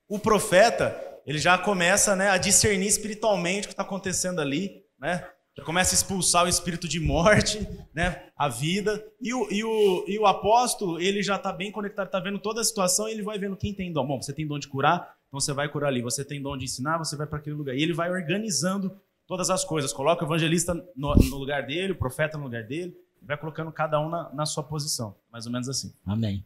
O 0.09 0.18
profeta, 0.18 1.01
ele 1.24 1.39
já 1.39 1.57
começa 1.57 2.16
né, 2.16 2.30
a 2.30 2.37
discernir 2.37 2.89
espiritualmente 2.89 3.66
o 3.66 3.68
que 3.68 3.72
está 3.72 3.85
acontecendo 3.85 4.41
ali, 4.41 4.85
né? 4.99 5.28
Já 5.57 5.62
começa 5.62 5.94
a 5.94 5.96
expulsar 5.96 6.44
o 6.44 6.48
espírito 6.48 6.88
de 6.88 6.98
morte, 6.98 7.66
né? 7.94 8.26
A 8.36 8.48
vida. 8.48 9.02
E 9.20 9.32
o, 9.32 9.48
e 9.52 9.62
o, 9.62 10.05
e 10.09 10.18
o 10.18 10.26
apóstolo, 10.26 11.00
ele 11.00 11.22
já 11.22 11.36
está 11.36 11.52
bem 11.52 11.70
conectado, 11.70 12.07
está 12.07 12.18
vendo 12.18 12.40
toda 12.40 12.61
a 12.61 12.64
situação 12.64 13.09
e 13.09 13.12
ele 13.12 13.22
vai 13.22 13.38
vendo 13.38 13.57
quem 13.57 13.72
tem 13.72 13.92
dom. 13.92 14.05
Bom, 14.05 14.20
você 14.20 14.32
tem 14.32 14.46
dom 14.46 14.59
de 14.59 14.66
curar, 14.66 15.14
então 15.28 15.38
você 15.38 15.52
vai 15.52 15.68
curar 15.68 15.88
ali. 15.88 16.02
Você 16.02 16.24
tem 16.24 16.42
dom 16.42 16.57
de 16.57 16.64
ensinar, 16.64 16.98
você 16.98 17.16
vai 17.16 17.26
para 17.26 17.38
aquele 17.38 17.55
lugar. 17.55 17.76
E 17.76 17.82
ele 17.82 17.92
vai 17.92 18.11
organizando 18.11 19.00
todas 19.28 19.48
as 19.48 19.64
coisas. 19.64 19.92
Coloca 19.92 20.24
o 20.24 20.26
evangelista 20.26 20.74
no, 20.96 21.14
no 21.14 21.36
lugar 21.36 21.64
dele, 21.64 21.92
o 21.92 21.98
profeta 21.98 22.36
no 22.36 22.44
lugar 22.44 22.64
dele. 22.64 22.92
Vai 23.22 23.36
colocando 23.36 23.70
cada 23.70 24.00
um 24.00 24.09
na, 24.09 24.34
na 24.34 24.46
sua 24.46 24.64
posição. 24.64 25.16
Mais 25.30 25.46
ou 25.46 25.52
menos 25.52 25.68
assim. 25.68 25.94
Amém. 26.05 26.44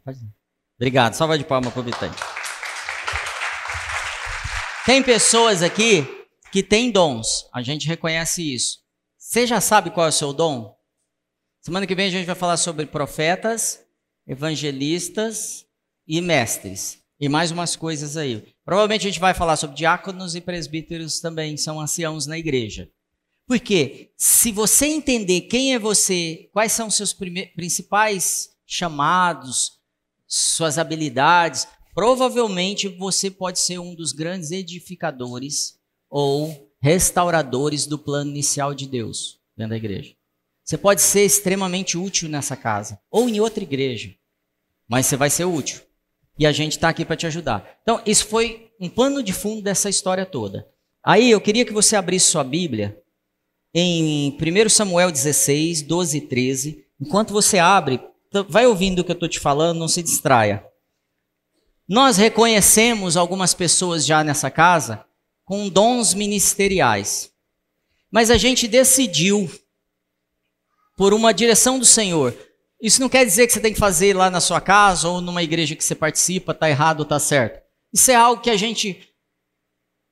Obrigado. 0.76 1.14
Salva 1.14 1.38
de 1.38 1.44
palmas 1.44 1.72
para 1.72 1.80
o 1.80 1.84
Vitão. 1.84 2.10
Tem 4.84 5.02
pessoas 5.02 5.62
aqui 5.62 6.06
que 6.52 6.62
têm 6.62 6.90
dons. 6.90 7.48
A 7.52 7.62
gente 7.62 7.88
reconhece 7.88 8.54
isso. 8.54 8.86
Você 9.28 9.46
já 9.46 9.60
sabe 9.60 9.90
qual 9.90 10.06
é 10.06 10.08
o 10.08 10.12
seu 10.12 10.32
dom? 10.32 10.74
Semana 11.60 11.86
que 11.86 11.94
vem 11.94 12.06
a 12.06 12.10
gente 12.10 12.24
vai 12.24 12.34
falar 12.34 12.56
sobre 12.56 12.86
profetas, 12.86 13.78
evangelistas 14.26 15.66
e 16.06 16.18
mestres. 16.22 17.02
E 17.20 17.28
mais 17.28 17.50
umas 17.50 17.76
coisas 17.76 18.16
aí. 18.16 18.54
Provavelmente 18.64 19.02
a 19.02 19.10
gente 19.10 19.20
vai 19.20 19.34
falar 19.34 19.56
sobre 19.56 19.76
diáconos 19.76 20.34
e 20.34 20.40
presbíteros 20.40 21.20
também, 21.20 21.58
são 21.58 21.78
anciãos 21.78 22.26
na 22.26 22.38
igreja. 22.38 22.90
Porque 23.46 24.12
se 24.16 24.50
você 24.50 24.86
entender 24.86 25.42
quem 25.42 25.74
é 25.74 25.78
você, 25.78 26.48
quais 26.50 26.72
são 26.72 26.90
seus 26.90 27.14
principais 27.54 28.56
chamados, 28.64 29.72
suas 30.26 30.78
habilidades, 30.78 31.68
provavelmente 31.94 32.88
você 32.88 33.30
pode 33.30 33.58
ser 33.58 33.78
um 33.78 33.94
dos 33.94 34.12
grandes 34.12 34.52
edificadores 34.52 35.78
ou 36.08 36.67
restauradores 36.80 37.86
do 37.86 37.98
plano 37.98 38.30
inicial 38.30 38.74
de 38.74 38.86
Deus 38.86 39.40
dentro 39.56 39.70
da 39.70 39.76
igreja. 39.76 40.14
Você 40.64 40.76
pode 40.76 41.00
ser 41.00 41.24
extremamente 41.24 41.96
útil 41.96 42.28
nessa 42.28 42.56
casa 42.56 43.00
ou 43.10 43.28
em 43.28 43.40
outra 43.40 43.62
igreja, 43.62 44.14
mas 44.86 45.06
você 45.06 45.16
vai 45.16 45.30
ser 45.30 45.44
útil. 45.44 45.80
E 46.38 46.46
a 46.46 46.52
gente 46.52 46.72
está 46.72 46.88
aqui 46.88 47.04
para 47.04 47.16
te 47.16 47.26
ajudar. 47.26 47.78
Então, 47.82 48.00
isso 48.06 48.26
foi 48.26 48.70
um 48.78 48.88
pano 48.88 49.22
de 49.22 49.32
fundo 49.32 49.60
dessa 49.60 49.88
história 49.88 50.24
toda. 50.24 50.68
Aí 51.02 51.30
eu 51.30 51.40
queria 51.40 51.64
que 51.64 51.72
você 51.72 51.96
abrisse 51.96 52.26
sua 52.26 52.44
Bíblia 52.44 53.00
em 53.74 54.36
1 54.36 54.68
Samuel 54.68 55.10
16, 55.10 55.82
12 55.82 56.18
e 56.18 56.20
13. 56.20 56.84
Enquanto 57.00 57.32
você 57.32 57.58
abre, 57.58 58.00
vai 58.48 58.66
ouvindo 58.66 59.00
o 59.00 59.04
que 59.04 59.10
eu 59.10 59.14
estou 59.14 59.28
te 59.28 59.40
falando, 59.40 59.78
não 59.78 59.88
se 59.88 60.02
distraia. 60.02 60.64
Nós 61.88 62.18
reconhecemos 62.18 63.16
algumas 63.16 63.54
pessoas 63.54 64.04
já 64.04 64.22
nessa 64.22 64.50
casa 64.50 65.04
com 65.48 65.66
dons 65.66 66.12
ministeriais. 66.12 67.32
Mas 68.10 68.30
a 68.30 68.36
gente 68.36 68.68
decidiu, 68.68 69.50
por 70.94 71.14
uma 71.14 71.32
direção 71.32 71.78
do 71.78 71.86
Senhor, 71.86 72.36
isso 72.78 73.00
não 73.00 73.08
quer 73.08 73.24
dizer 73.24 73.46
que 73.46 73.54
você 73.54 73.60
tem 73.60 73.72
que 73.72 73.78
fazer 73.78 74.14
lá 74.14 74.28
na 74.28 74.42
sua 74.42 74.60
casa 74.60 75.08
ou 75.08 75.22
numa 75.22 75.42
igreja 75.42 75.74
que 75.74 75.82
você 75.82 75.94
participa, 75.94 76.52
está 76.52 76.68
errado 76.68 77.00
ou 77.00 77.04
está 77.04 77.18
certo. 77.18 77.62
Isso 77.90 78.10
é 78.10 78.14
algo 78.14 78.42
que 78.42 78.50
a 78.50 78.58
gente 78.58 79.08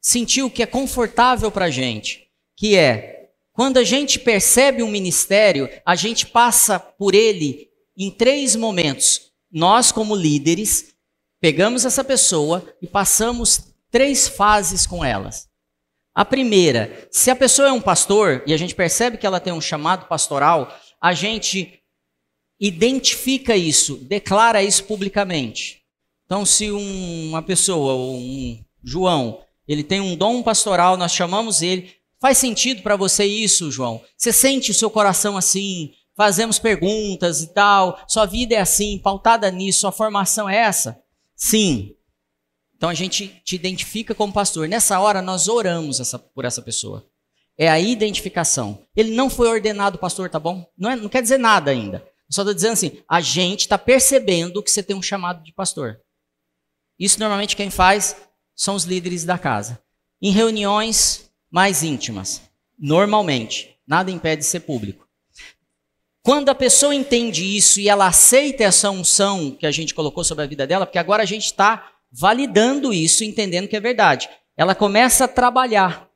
sentiu 0.01 0.49
que 0.49 0.63
é 0.63 0.67
confortável 0.67 1.51
para 1.51 1.67
a 1.67 1.71
gente, 1.71 2.31
que 2.57 2.75
é 2.75 3.29
quando 3.53 3.77
a 3.77 3.85
gente 3.85 4.19
percebe 4.19 4.83
um 4.83 4.91
ministério, 4.91 5.69
a 5.85 5.95
gente 5.95 6.25
passa 6.25 6.79
por 6.79 7.15
ele 7.15 7.69
em 7.95 8.11
três 8.11 8.57
momentos. 8.57 9.33
Nós, 9.53 9.93
como 9.93 10.17
líderes, 10.17 10.95
pegamos 11.39 11.85
essa 11.85 12.03
pessoa 12.03 12.67
e 12.81 12.87
passamos 12.87 13.76
três 13.97 14.29
fases 14.29 14.87
com 14.87 15.03
elas. 15.03 15.49
A 16.15 16.23
primeira, 16.23 17.09
se 17.11 17.31
a 17.31 17.35
pessoa 17.35 17.69
é 17.69 17.73
um 17.73 17.81
pastor 17.81 18.43
e 18.47 18.53
a 18.53 18.57
gente 18.59 18.75
percebe 18.75 19.17
que 19.17 19.27
ela 19.27 19.41
tem 19.41 19.55
um 19.55 19.61
chamado 19.61 20.07
pastoral, 20.07 20.71
a 21.01 21.15
gente 21.15 21.81
identifica 22.61 23.57
isso, 23.57 23.97
declara 24.03 24.63
isso 24.63 24.85
publicamente. 24.85 25.81
Então, 26.27 26.45
se 26.45 26.71
um, 26.71 27.29
uma 27.31 27.41
pessoa, 27.41 27.95
um 27.97 28.63
João, 28.85 29.41
ele 29.67 29.83
tem 29.83 30.03
um 30.03 30.15
dom 30.15 30.43
pastoral, 30.43 30.99
nós 30.99 31.15
chamamos 31.15 31.63
ele. 31.63 31.91
Faz 32.21 32.37
sentido 32.37 32.83
para 32.83 32.97
você 32.97 33.25
isso, 33.25 33.71
João? 33.71 34.03
Você 34.15 34.31
sente 34.31 34.73
o 34.73 34.75
seu 34.75 34.91
coração 34.91 35.39
assim? 35.39 35.93
Fazemos 36.15 36.59
perguntas 36.59 37.41
e 37.41 37.47
tal. 37.47 37.99
Sua 38.07 38.27
vida 38.27 38.55
é 38.57 38.59
assim, 38.59 38.99
pautada 38.99 39.51
nisso, 39.51 39.81
sua 39.81 39.93
formação 39.93 40.47
é 40.47 40.57
essa? 40.59 41.03
Sim. 41.35 41.96
Então 42.77 42.89
a 42.89 42.95
gente 42.95 43.41
te 43.45 43.55
identifica 43.57 44.15
como 44.15 44.33
pastor. 44.33 44.69
Nessa 44.69 45.01
hora 45.01 45.23
nós 45.23 45.49
oramos 45.49 45.99
essa, 45.99 46.19
por 46.19 46.45
essa 46.45 46.61
pessoa. 46.61 47.07
É 47.57 47.69
a 47.69 47.81
identificação. 47.81 48.83
Ele 48.95 49.15
não 49.15 49.31
foi 49.31 49.49
ordenado 49.49 49.99
pastor, 49.99 50.29
tá 50.29 50.39
bom? 50.39 50.71
Não, 50.77 50.91
é, 50.91 50.97
não 50.97 51.09
quer 51.09 51.23
dizer 51.23 51.39
nada 51.39 51.71
ainda. 51.71 52.07
Só 52.29 52.43
estou 52.43 52.55
dizendo 52.55 52.73
assim, 52.73 53.03
a 53.09 53.21
gente 53.21 53.61
está 53.61 53.79
percebendo 53.79 54.63
que 54.63 54.71
você 54.71 54.83
tem 54.83 54.95
um 54.95 55.03
chamado 55.03 55.43
de 55.43 55.53
pastor. 55.53 56.01
Isso 56.99 57.19
normalmente 57.19 57.57
quem 57.57 57.71
faz 57.71 58.17
são 58.55 58.75
os 58.75 58.85
líderes 58.85 59.25
da 59.25 59.39
casa. 59.39 59.81
Em 60.21 60.31
reuniões 60.31 61.31
mais 61.51 61.83
íntimas, 61.83 62.43
normalmente, 62.79 63.77
nada 63.87 64.11
impede 64.11 64.43
de 64.43 64.49
ser 64.49 64.61
público. 64.61 65.07
Quando 66.23 66.49
a 66.49 66.55
pessoa 66.55 66.95
entende 66.95 67.45
isso 67.57 67.79
e 67.79 67.89
ela 67.89 68.09
aceita 68.09 68.65
essa 68.65 68.91
unção 68.91 69.53
que 69.53 69.65
a 69.65 69.71
gente 69.71 69.95
colocou 69.95 70.25
sobre 70.25 70.43
a 70.43 70.47
vida 70.49 70.67
dela, 70.67 70.85
porque 70.85 70.99
agora 70.99 71.23
a 71.23 71.27
gente 71.27 71.45
está 71.45 71.93
validando 72.19 72.93
isso, 72.93 73.25
entendendo 73.25 73.69
que 73.69 73.77
é 73.77 73.81
verdade. 73.81 74.29
Ela 74.57 74.75
começa 74.75 75.25
a 75.25 75.29
trabalhar. 75.29 76.09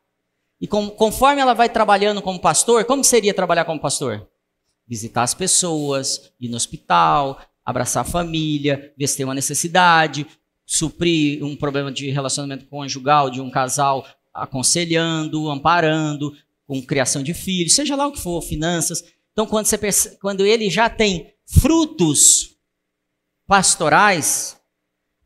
E 0.60 0.66
com, 0.66 0.90
conforme 0.90 1.40
ela 1.40 1.54
vai 1.54 1.68
trabalhando 1.68 2.22
como 2.22 2.38
pastor, 2.38 2.84
como 2.84 3.02
seria 3.02 3.34
trabalhar 3.34 3.64
como 3.64 3.80
pastor? 3.80 4.28
visitar 4.90 5.22
as 5.22 5.34
pessoas, 5.34 6.32
ir 6.40 6.48
no 6.48 6.56
hospital, 6.56 7.40
abraçar 7.64 8.00
a 8.00 8.10
família, 8.10 8.92
ver 8.98 9.06
se 9.06 9.16
tem 9.16 9.24
uma 9.24 9.36
necessidade, 9.36 10.26
suprir 10.66 11.44
um 11.44 11.54
problema 11.54 11.92
de 11.92 12.10
relacionamento 12.10 12.66
conjugal 12.66 13.30
de 13.30 13.40
um 13.40 13.48
casal, 13.48 14.04
aconselhando, 14.34 15.48
amparando, 15.48 16.36
com 16.66 16.82
criação 16.82 17.22
de 17.22 17.32
filhos, 17.32 17.74
seja 17.74 17.94
lá 17.94 18.08
o 18.08 18.12
que 18.12 18.20
for, 18.20 18.42
finanças. 18.42 19.04
Então, 19.32 19.46
quando, 19.46 19.66
você 19.66 19.78
percebe, 19.78 20.16
quando 20.20 20.44
ele 20.44 20.68
já 20.68 20.90
tem 20.90 21.32
frutos 21.46 22.56
pastorais, 23.46 24.59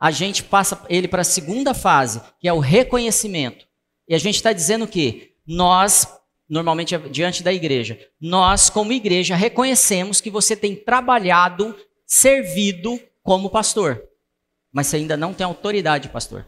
a 0.05 0.11
gente 0.11 0.45
passa 0.45 0.85
ele 0.91 1.09
para 1.09 1.23
a 1.23 1.25
segunda 1.25 1.73
fase, 1.73 2.21
que 2.39 2.47
é 2.47 2.53
o 2.53 2.59
reconhecimento. 2.59 3.67
E 4.07 4.15
a 4.15 4.19
gente 4.19 4.35
está 4.35 4.53
dizendo 4.53 4.87
que 4.87 5.33
nós 5.47 6.07
normalmente 6.47 6.95
é 6.95 6.99
diante 6.99 7.43
da 7.43 7.51
igreja. 7.51 7.99
Nós, 8.21 8.69
como 8.69 8.93
igreja, 8.93 9.35
reconhecemos 9.35 10.21
que 10.21 10.29
você 10.29 10.55
tem 10.55 10.77
trabalhado, 10.77 11.75
servido 12.05 13.01
como 13.23 13.49
pastor. 13.49 14.07
Mas 14.71 14.89
você 14.89 14.97
ainda 14.97 15.17
não 15.17 15.33
tem 15.33 15.47
autoridade 15.47 16.09
de 16.09 16.13
pastor. 16.13 16.47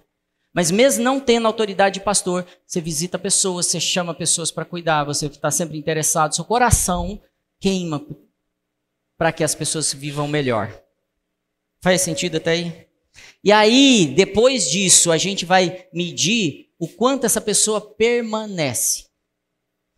Mas 0.52 0.70
mesmo 0.70 1.02
não 1.02 1.18
tendo 1.18 1.46
autoridade 1.46 1.94
de 1.94 2.04
pastor, 2.04 2.44
você 2.66 2.78
visita 2.78 3.18
pessoas, 3.18 3.64
você 3.64 3.80
chama 3.80 4.12
pessoas 4.12 4.50
para 4.50 4.66
cuidar, 4.66 5.04
você 5.04 5.28
está 5.28 5.50
sempre 5.50 5.78
interessado, 5.78 6.34
seu 6.34 6.44
coração 6.44 7.18
queima 7.58 8.04
para 9.16 9.32
que 9.32 9.42
as 9.42 9.54
pessoas 9.54 9.94
vivam 9.94 10.28
melhor. 10.28 10.78
Faz 11.80 12.02
sentido 12.02 12.36
até 12.36 12.50
aí? 12.50 12.85
E 13.46 13.52
aí, 13.52 14.12
depois 14.12 14.68
disso, 14.68 15.12
a 15.12 15.16
gente 15.16 15.44
vai 15.44 15.86
medir 15.92 16.66
o 16.80 16.88
quanto 16.88 17.26
essa 17.26 17.40
pessoa 17.40 17.80
permanece 17.80 19.04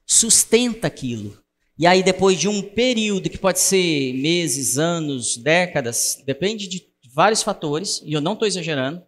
sustenta 0.04 0.86
aquilo. 0.86 1.42
E 1.78 1.86
aí, 1.86 2.02
depois 2.02 2.38
de 2.38 2.46
um 2.46 2.60
período 2.60 3.30
que 3.30 3.38
pode 3.38 3.58
ser 3.58 4.12
meses, 4.12 4.76
anos, 4.76 5.38
décadas, 5.38 6.22
depende 6.26 6.68
de 6.68 6.90
vários 7.10 7.42
fatores, 7.42 8.02
e 8.04 8.12
eu 8.12 8.20
não 8.20 8.34
estou 8.34 8.46
exagerando, 8.46 9.02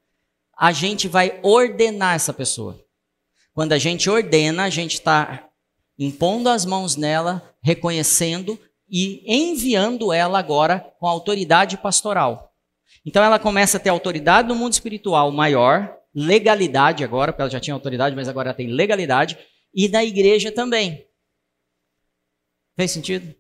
a 0.57 0.73
gente 0.73 1.07
vai 1.07 1.39
ordenar 1.43 2.15
essa 2.15 2.33
pessoa. 2.33 2.83
Quando 3.53 3.75
a 3.75 3.79
gente 3.79 4.09
ordena, 4.09 4.65
a 4.65 4.71
gente 4.71 4.95
está 4.95 5.51
impondo 5.99 6.49
as 6.49 6.65
mãos 6.65 6.97
nela, 6.97 7.55
reconhecendo 7.63 8.59
e 8.89 9.23
enviando 9.27 10.15
ela 10.15 10.39
agora 10.39 10.81
com 10.99 11.07
autoridade 11.07 11.77
pastoral. 11.77 12.50
Então 13.05 13.23
ela 13.23 13.39
começa 13.39 13.77
a 13.77 13.81
ter 13.81 13.89
autoridade 13.89 14.49
no 14.49 14.55
mundo 14.55 14.73
espiritual 14.73 15.31
maior, 15.31 15.97
legalidade 16.15 17.03
agora, 17.03 17.33
porque 17.33 17.43
ela 17.43 17.51
já 17.51 17.61
tinha 17.61 17.75
autoridade, 17.75 18.15
mas 18.15 18.29
agora 18.29 18.51
ela 18.51 18.57
tem 18.57 18.69
legalidade, 18.69 19.39
e 19.75 19.89
na 19.89 20.05
igreja 20.05 20.53
também. 20.53 21.07
Fez 22.77 22.91
sentido? 22.91 23.35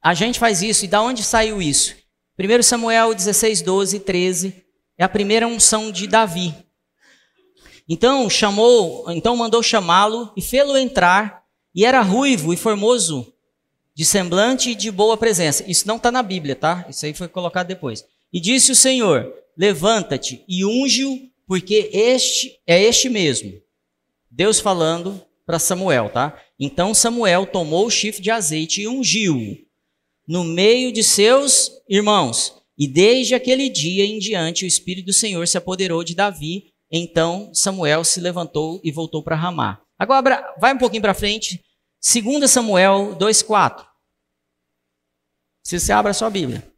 A 0.00 0.14
gente 0.14 0.38
faz 0.38 0.62
isso, 0.62 0.84
e 0.84 0.88
da 0.88 1.00
onde 1.00 1.22
saiu 1.22 1.62
isso? 1.62 1.94
1 2.38 2.62
Samuel 2.62 3.14
16, 3.14 3.62
12 3.62 3.96
e 3.96 4.00
13 4.00 4.64
é 4.98 5.04
a 5.04 5.08
primeira 5.08 5.46
unção 5.46 5.90
de 5.90 6.06
Davi. 6.06 6.54
Então 7.88 8.28
chamou, 8.30 9.10
então 9.10 9.36
mandou 9.36 9.62
chamá-lo 9.62 10.32
e 10.36 10.42
fê-lo 10.42 10.76
entrar, 10.76 11.44
e 11.74 11.84
era 11.84 12.00
ruivo 12.00 12.52
e 12.52 12.56
formoso, 12.56 13.32
de 13.94 14.04
semblante 14.04 14.70
e 14.70 14.74
de 14.74 14.90
boa 14.90 15.16
presença. 15.16 15.64
Isso 15.68 15.86
não 15.86 15.96
está 15.96 16.10
na 16.10 16.22
Bíblia, 16.22 16.56
tá? 16.56 16.86
Isso 16.88 17.04
aí 17.04 17.12
foi 17.12 17.28
colocado 17.28 17.66
depois. 17.66 18.04
E 18.32 18.40
disse 18.40 18.72
o 18.72 18.76
Senhor: 18.76 19.32
Levanta-te 19.56 20.44
e 20.48 20.64
unge-o, 20.64 21.20
porque 21.46 21.90
este 21.92 22.58
é 22.66 22.82
este 22.82 23.08
mesmo. 23.08 23.52
Deus 24.30 24.58
falando 24.58 25.20
para 25.44 25.58
Samuel, 25.58 26.08
tá? 26.08 26.40
Então 26.58 26.94
Samuel 26.94 27.46
tomou 27.46 27.86
o 27.86 27.90
chifre 27.90 28.22
de 28.22 28.30
azeite 28.30 28.82
e 28.82 28.88
ungiu-o 28.88 29.58
no 30.26 30.44
meio 30.44 30.92
de 30.92 31.02
seus 31.02 31.70
irmãos. 31.88 32.54
E 32.78 32.88
desde 32.88 33.34
aquele 33.34 33.68
dia 33.68 34.04
em 34.06 34.18
diante 34.18 34.64
o 34.64 34.66
Espírito 34.66 35.06
do 35.06 35.12
Senhor 35.12 35.46
se 35.46 35.58
apoderou 35.58 36.02
de 36.02 36.14
Davi. 36.14 36.72
Então 36.90 37.52
Samuel 37.52 38.04
se 38.04 38.20
levantou 38.20 38.80
e 38.82 38.90
voltou 38.90 39.22
para 39.22 39.36
Ramá. 39.36 39.80
Agora 39.98 40.54
vai 40.58 40.72
um 40.72 40.78
pouquinho 40.78 41.02
para 41.02 41.14
frente. 41.14 41.62
2 42.02 42.50
Samuel 42.50 43.14
2,4. 43.18 43.86
Se 45.62 45.78
você 45.78 45.92
abre 45.92 46.10
a 46.10 46.14
sua 46.14 46.30
Bíblia. 46.30 46.71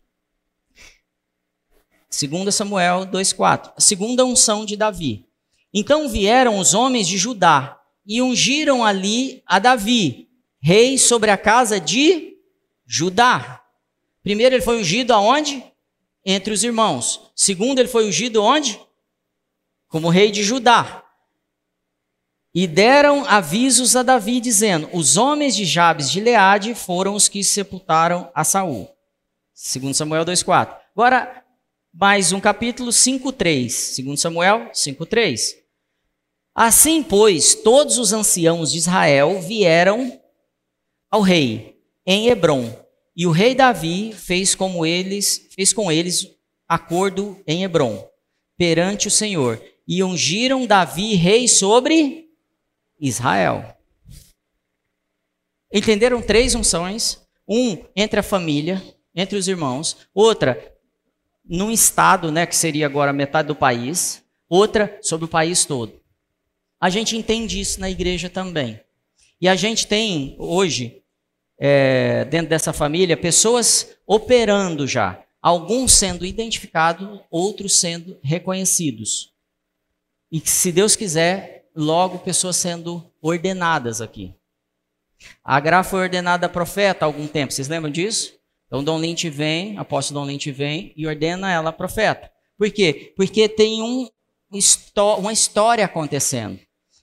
2 2.15 2.55
Samuel 2.55 3.07
2,4. 3.07 3.73
A 3.77 3.81
segunda 3.81 4.25
unção 4.25 4.65
de 4.65 4.77
Davi. 4.77 5.27
Então 5.73 6.09
vieram 6.09 6.59
os 6.59 6.73
homens 6.73 7.09
de 7.09 7.19
Judá 7.19 7.81
e 8.07 8.23
ungiram 8.23 8.85
ali 8.85 9.43
a 9.45 9.59
Davi, 9.59 10.29
rei 10.63 10.97
sobre 10.97 11.31
a 11.31 11.37
casa 11.37 11.81
de 11.81 12.37
Judá. 12.87 13.61
Primeiro 14.23 14.55
ele 14.55 14.65
foi 14.65 14.79
ungido 14.79 15.13
aonde? 15.13 15.65
Entre 16.25 16.55
os 16.55 16.63
irmãos. 16.63 17.21
Segundo 17.35 17.81
ele 17.81 17.89
foi 17.89 18.07
ungido 18.07 18.43
onde? 18.43 18.81
Como 19.89 20.09
rei 20.09 20.31
de 20.31 20.43
Judá. 20.43 21.03
E 22.55 22.69
deram 22.69 23.25
avisos 23.27 23.97
a 23.97 24.03
Davi 24.03 24.41
dizendo: 24.41 24.89
Os 24.93 25.17
homens 25.17 25.57
de 25.57 25.65
Jabes 25.65 26.11
de 26.11 26.21
Leade 26.21 26.75
foram 26.75 27.15
os 27.15 27.29
que 27.29 27.43
sepultaram 27.43 28.31
a 28.33 28.45
Saul. 28.45 28.89
Segundo 29.53 29.95
Samuel 29.95 30.25
2:4. 30.25 30.77
Agora 30.95 31.44
mais 31.97 32.33
um 32.33 32.41
capítulo 32.41 32.91
5:3. 32.91 33.73
Segundo 33.73 34.17
Samuel 34.17 34.69
5:3. 34.73 35.57
Assim, 36.53 37.05
pois, 37.05 37.55
todos 37.55 37.99
os 37.99 38.13
anciãos 38.13 38.73
de 38.73 38.79
Israel 38.79 39.41
vieram 39.41 40.21
ao 41.09 41.21
rei 41.21 41.81
em 42.05 42.29
Hebron, 42.29 42.77
e 43.17 43.27
o 43.27 43.31
rei 43.31 43.55
Davi 43.55 44.13
fez 44.13 44.57
como 44.57 44.85
eles, 44.85 45.47
fez 45.55 45.73
com 45.73 45.91
eles 45.91 46.29
acordo 46.69 47.41
em 47.47 47.63
Hebron, 47.63 48.09
perante 48.57 49.07
o 49.07 49.11
Senhor, 49.11 49.63
e 49.87 50.03
ungiram 50.03 50.67
Davi 50.67 51.15
rei 51.15 51.47
sobre 51.47 52.29
Israel. 53.01 53.77
Entenderam 55.73 56.21
três 56.21 56.57
unções? 56.57 57.21
Um 57.49 57.85
entre 57.95 58.19
a 58.19 58.23
família, 58.23 58.83
entre 59.15 59.37
os 59.37 59.47
irmãos, 59.47 59.97
outra 60.13 60.74
num 61.45 61.71
estado, 61.71 62.33
né, 62.33 62.47
que 62.47 62.57
seria 62.57 62.87
agora 62.87 63.13
metade 63.13 63.49
do 63.49 63.57
país, 63.57 64.23
outra 64.49 64.99
sobre 65.03 65.27
o 65.27 65.29
país 65.29 65.65
todo. 65.65 66.01
A 66.81 66.91
gente 66.91 67.17
entende 67.17 67.61
isso 67.61 67.81
na 67.81 67.91
igreja 67.91 68.29
também. 68.29 68.81
E 69.41 69.49
a 69.49 69.55
gente 69.55 69.87
tem 69.87 70.37
hoje, 70.39 71.03
é, 71.59 72.25
dentro 72.27 72.49
dessa 72.49 72.73
família, 72.73 73.17
pessoas 73.17 73.97
operando 74.07 74.87
já. 74.87 75.23
Alguns 75.41 75.93
sendo 75.93 76.25
identificados, 76.25 77.21
outros 77.31 77.77
sendo 77.77 78.19
reconhecidos. 78.23 79.33
E 80.33 80.41
se 80.41 80.73
Deus 80.73 80.97
quiser, 80.97 81.69
logo 81.75 82.19
pessoas 82.19 82.57
sendo 82.57 83.05
ordenadas 83.21 84.01
aqui. 84.01 84.35
A 85.43 85.61
Gra 85.61 85.83
foi 85.83 86.01
ordenada 86.01 86.49
profeta 86.49 87.05
há 87.05 87.07
algum 87.07 87.27
tempo, 87.27 87.53
vocês 87.53 87.69
lembram 87.69 87.91
disso? 87.91 88.35
Então 88.67 88.83
Dom 88.83 88.99
Lynch 88.99 89.29
vem, 89.31 89.79
apóstolo 89.79 90.21
Dom 90.21 90.27
Lynch 90.27 90.51
vem 90.51 90.93
e 90.97 91.07
ordena 91.07 91.53
ela 91.53 91.73
profeta. 91.73 92.31
Por 92.57 92.71
quê? 92.71 93.13
Porque 93.17 93.49
tem 93.49 93.83
um, 93.83 94.09
uma 95.19 95.33
história 95.33 95.85
acontecendo. 95.85 96.59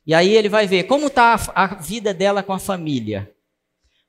E 0.06 0.14
aí 0.14 0.36
ele 0.36 0.50
vai 0.50 0.66
ver 0.66 0.84
como 0.84 1.08
está 1.08 1.40
a 1.54 1.76
vida 1.76 2.14
dela 2.14 2.42
com 2.42 2.54
a 2.54 2.60
família. 2.60 3.32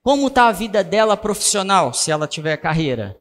Como 0.03 0.27
está 0.27 0.49
a 0.49 0.53
vida 0.53 0.83
dela 0.83 1.17
profissional, 1.17 1.93
se 1.93 2.11
ela 2.11 2.27
tiver 2.27 2.57
carreira. 2.57 3.17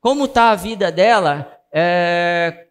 Como 0.00 0.26
está 0.26 0.50
a 0.50 0.54
vida 0.54 0.92
dela 0.92 1.58
é, 1.72 2.68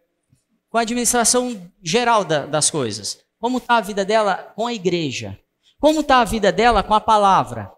com 0.70 0.78
a 0.78 0.82
administração 0.82 1.70
geral 1.82 2.24
da, 2.24 2.46
das 2.46 2.70
coisas. 2.70 3.18
Como 3.38 3.58
está 3.58 3.76
a 3.76 3.80
vida 3.80 4.04
dela 4.04 4.52
com 4.54 4.66
a 4.66 4.72
igreja. 4.72 5.38
Como 5.78 6.00
está 6.00 6.20
a 6.20 6.24
vida 6.24 6.52
dela 6.52 6.82
com 6.82 6.94
a 6.94 7.00
palavra. 7.00 7.72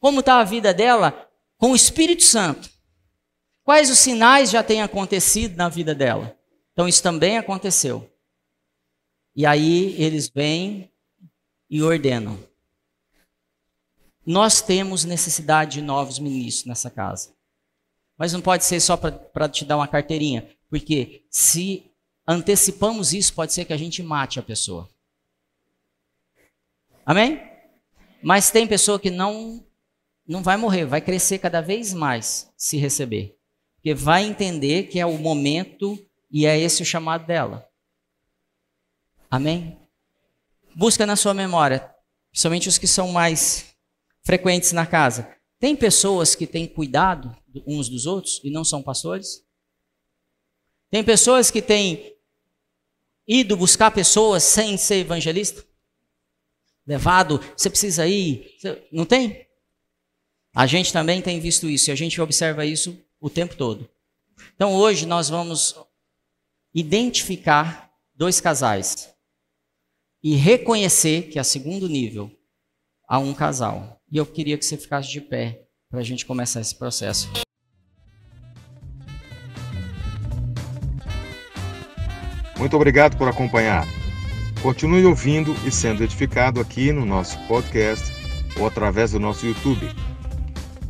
Como 0.00 0.20
está 0.20 0.38
a 0.40 0.44
vida 0.44 0.74
dela 0.74 1.28
com 1.56 1.72
o 1.72 1.76
Espírito 1.76 2.24
Santo. 2.24 2.68
Quais 3.64 3.90
os 3.90 3.98
sinais 3.98 4.50
já 4.50 4.62
têm 4.62 4.82
acontecido 4.82 5.56
na 5.56 5.68
vida 5.68 5.94
dela? 5.94 6.36
Então 6.72 6.88
isso 6.88 7.02
também 7.02 7.38
aconteceu. 7.38 8.10
E 9.34 9.46
aí 9.46 9.94
eles 10.00 10.28
vêm 10.28 10.90
e 11.70 11.82
ordenam. 11.82 12.38
Nós 14.26 14.60
temos 14.60 15.04
necessidade 15.04 15.72
de 15.72 15.82
novos 15.82 16.18
ministros 16.18 16.66
nessa 16.66 16.90
casa. 16.90 17.34
Mas 18.16 18.32
não 18.32 18.40
pode 18.40 18.64
ser 18.64 18.80
só 18.80 18.96
para 18.96 19.48
te 19.48 19.64
dar 19.64 19.76
uma 19.76 19.88
carteirinha, 19.88 20.48
porque 20.68 21.24
se 21.30 21.90
antecipamos 22.26 23.12
isso, 23.12 23.34
pode 23.34 23.52
ser 23.52 23.64
que 23.64 23.72
a 23.72 23.76
gente 23.76 24.02
mate 24.02 24.38
a 24.38 24.42
pessoa. 24.42 24.88
Amém? 27.04 27.42
Mas 28.22 28.50
tem 28.50 28.66
pessoa 28.66 29.00
que 29.00 29.10
não 29.10 29.64
não 30.24 30.42
vai 30.42 30.56
morrer, 30.56 30.84
vai 30.84 31.00
crescer 31.00 31.38
cada 31.38 31.60
vez 31.60 31.92
mais 31.92 32.52
se 32.56 32.76
receber. 32.76 33.36
Porque 33.82 33.94
vai 33.94 34.22
entender 34.22 34.84
que 34.84 35.00
é 35.00 35.04
o 35.04 35.18
momento 35.18 35.98
e 36.30 36.46
é 36.46 36.56
esse 36.56 36.82
o 36.82 36.86
chamado 36.86 37.26
dela. 37.26 37.68
Amém? 39.28 39.82
busca 40.74 41.06
na 41.06 41.16
sua 41.16 41.34
memória, 41.34 41.90
principalmente 42.30 42.68
os 42.68 42.78
que 42.78 42.86
são 42.86 43.08
mais 43.12 43.74
frequentes 44.22 44.72
na 44.72 44.86
casa. 44.86 45.36
Tem 45.58 45.76
pessoas 45.76 46.34
que 46.34 46.46
têm 46.46 46.66
cuidado 46.66 47.36
uns 47.66 47.88
dos 47.88 48.06
outros 48.06 48.40
e 48.42 48.50
não 48.50 48.64
são 48.64 48.82
pastores? 48.82 49.44
Tem 50.90 51.04
pessoas 51.04 51.50
que 51.50 51.62
têm 51.62 52.16
ido 53.26 53.56
buscar 53.56 53.90
pessoas 53.90 54.42
sem 54.42 54.76
ser 54.76 54.96
evangelista? 54.96 55.64
Levado, 56.86 57.38
você 57.56 57.70
precisa 57.70 58.06
ir. 58.06 58.56
Não 58.90 59.04
tem? 59.04 59.46
A 60.54 60.66
gente 60.66 60.92
também 60.92 61.22
tem 61.22 61.38
visto 61.38 61.68
isso 61.68 61.90
e 61.90 61.92
a 61.92 61.96
gente 61.96 62.20
observa 62.20 62.66
isso 62.66 62.98
o 63.22 63.30
tempo 63.30 63.56
todo. 63.56 63.88
Então 64.56 64.74
hoje 64.74 65.06
nós 65.06 65.28
vamos 65.28 65.76
identificar 66.74 67.90
dois 68.12 68.40
casais 68.40 69.14
e 70.22 70.34
reconhecer 70.34 71.28
que 71.30 71.38
a 71.38 71.44
segundo 71.44 71.88
nível 71.88 72.30
há 73.08 73.18
um 73.18 73.32
casal. 73.32 74.02
E 74.10 74.16
eu 74.16 74.26
queria 74.26 74.58
que 74.58 74.64
você 74.64 74.76
ficasse 74.76 75.08
de 75.08 75.20
pé 75.20 75.68
para 75.88 76.00
a 76.00 76.02
gente 76.02 76.26
começar 76.26 76.60
esse 76.60 76.74
processo. 76.74 77.30
Muito 82.58 82.76
obrigado 82.76 83.16
por 83.16 83.28
acompanhar. 83.28 83.86
Continue 84.62 85.04
ouvindo 85.04 85.54
e 85.66 85.70
sendo 85.70 86.02
edificado 86.02 86.60
aqui 86.60 86.92
no 86.92 87.04
nosso 87.04 87.38
podcast 87.46 88.12
ou 88.58 88.66
através 88.66 89.12
do 89.12 89.20
nosso 89.20 89.46
YouTube. 89.46 90.11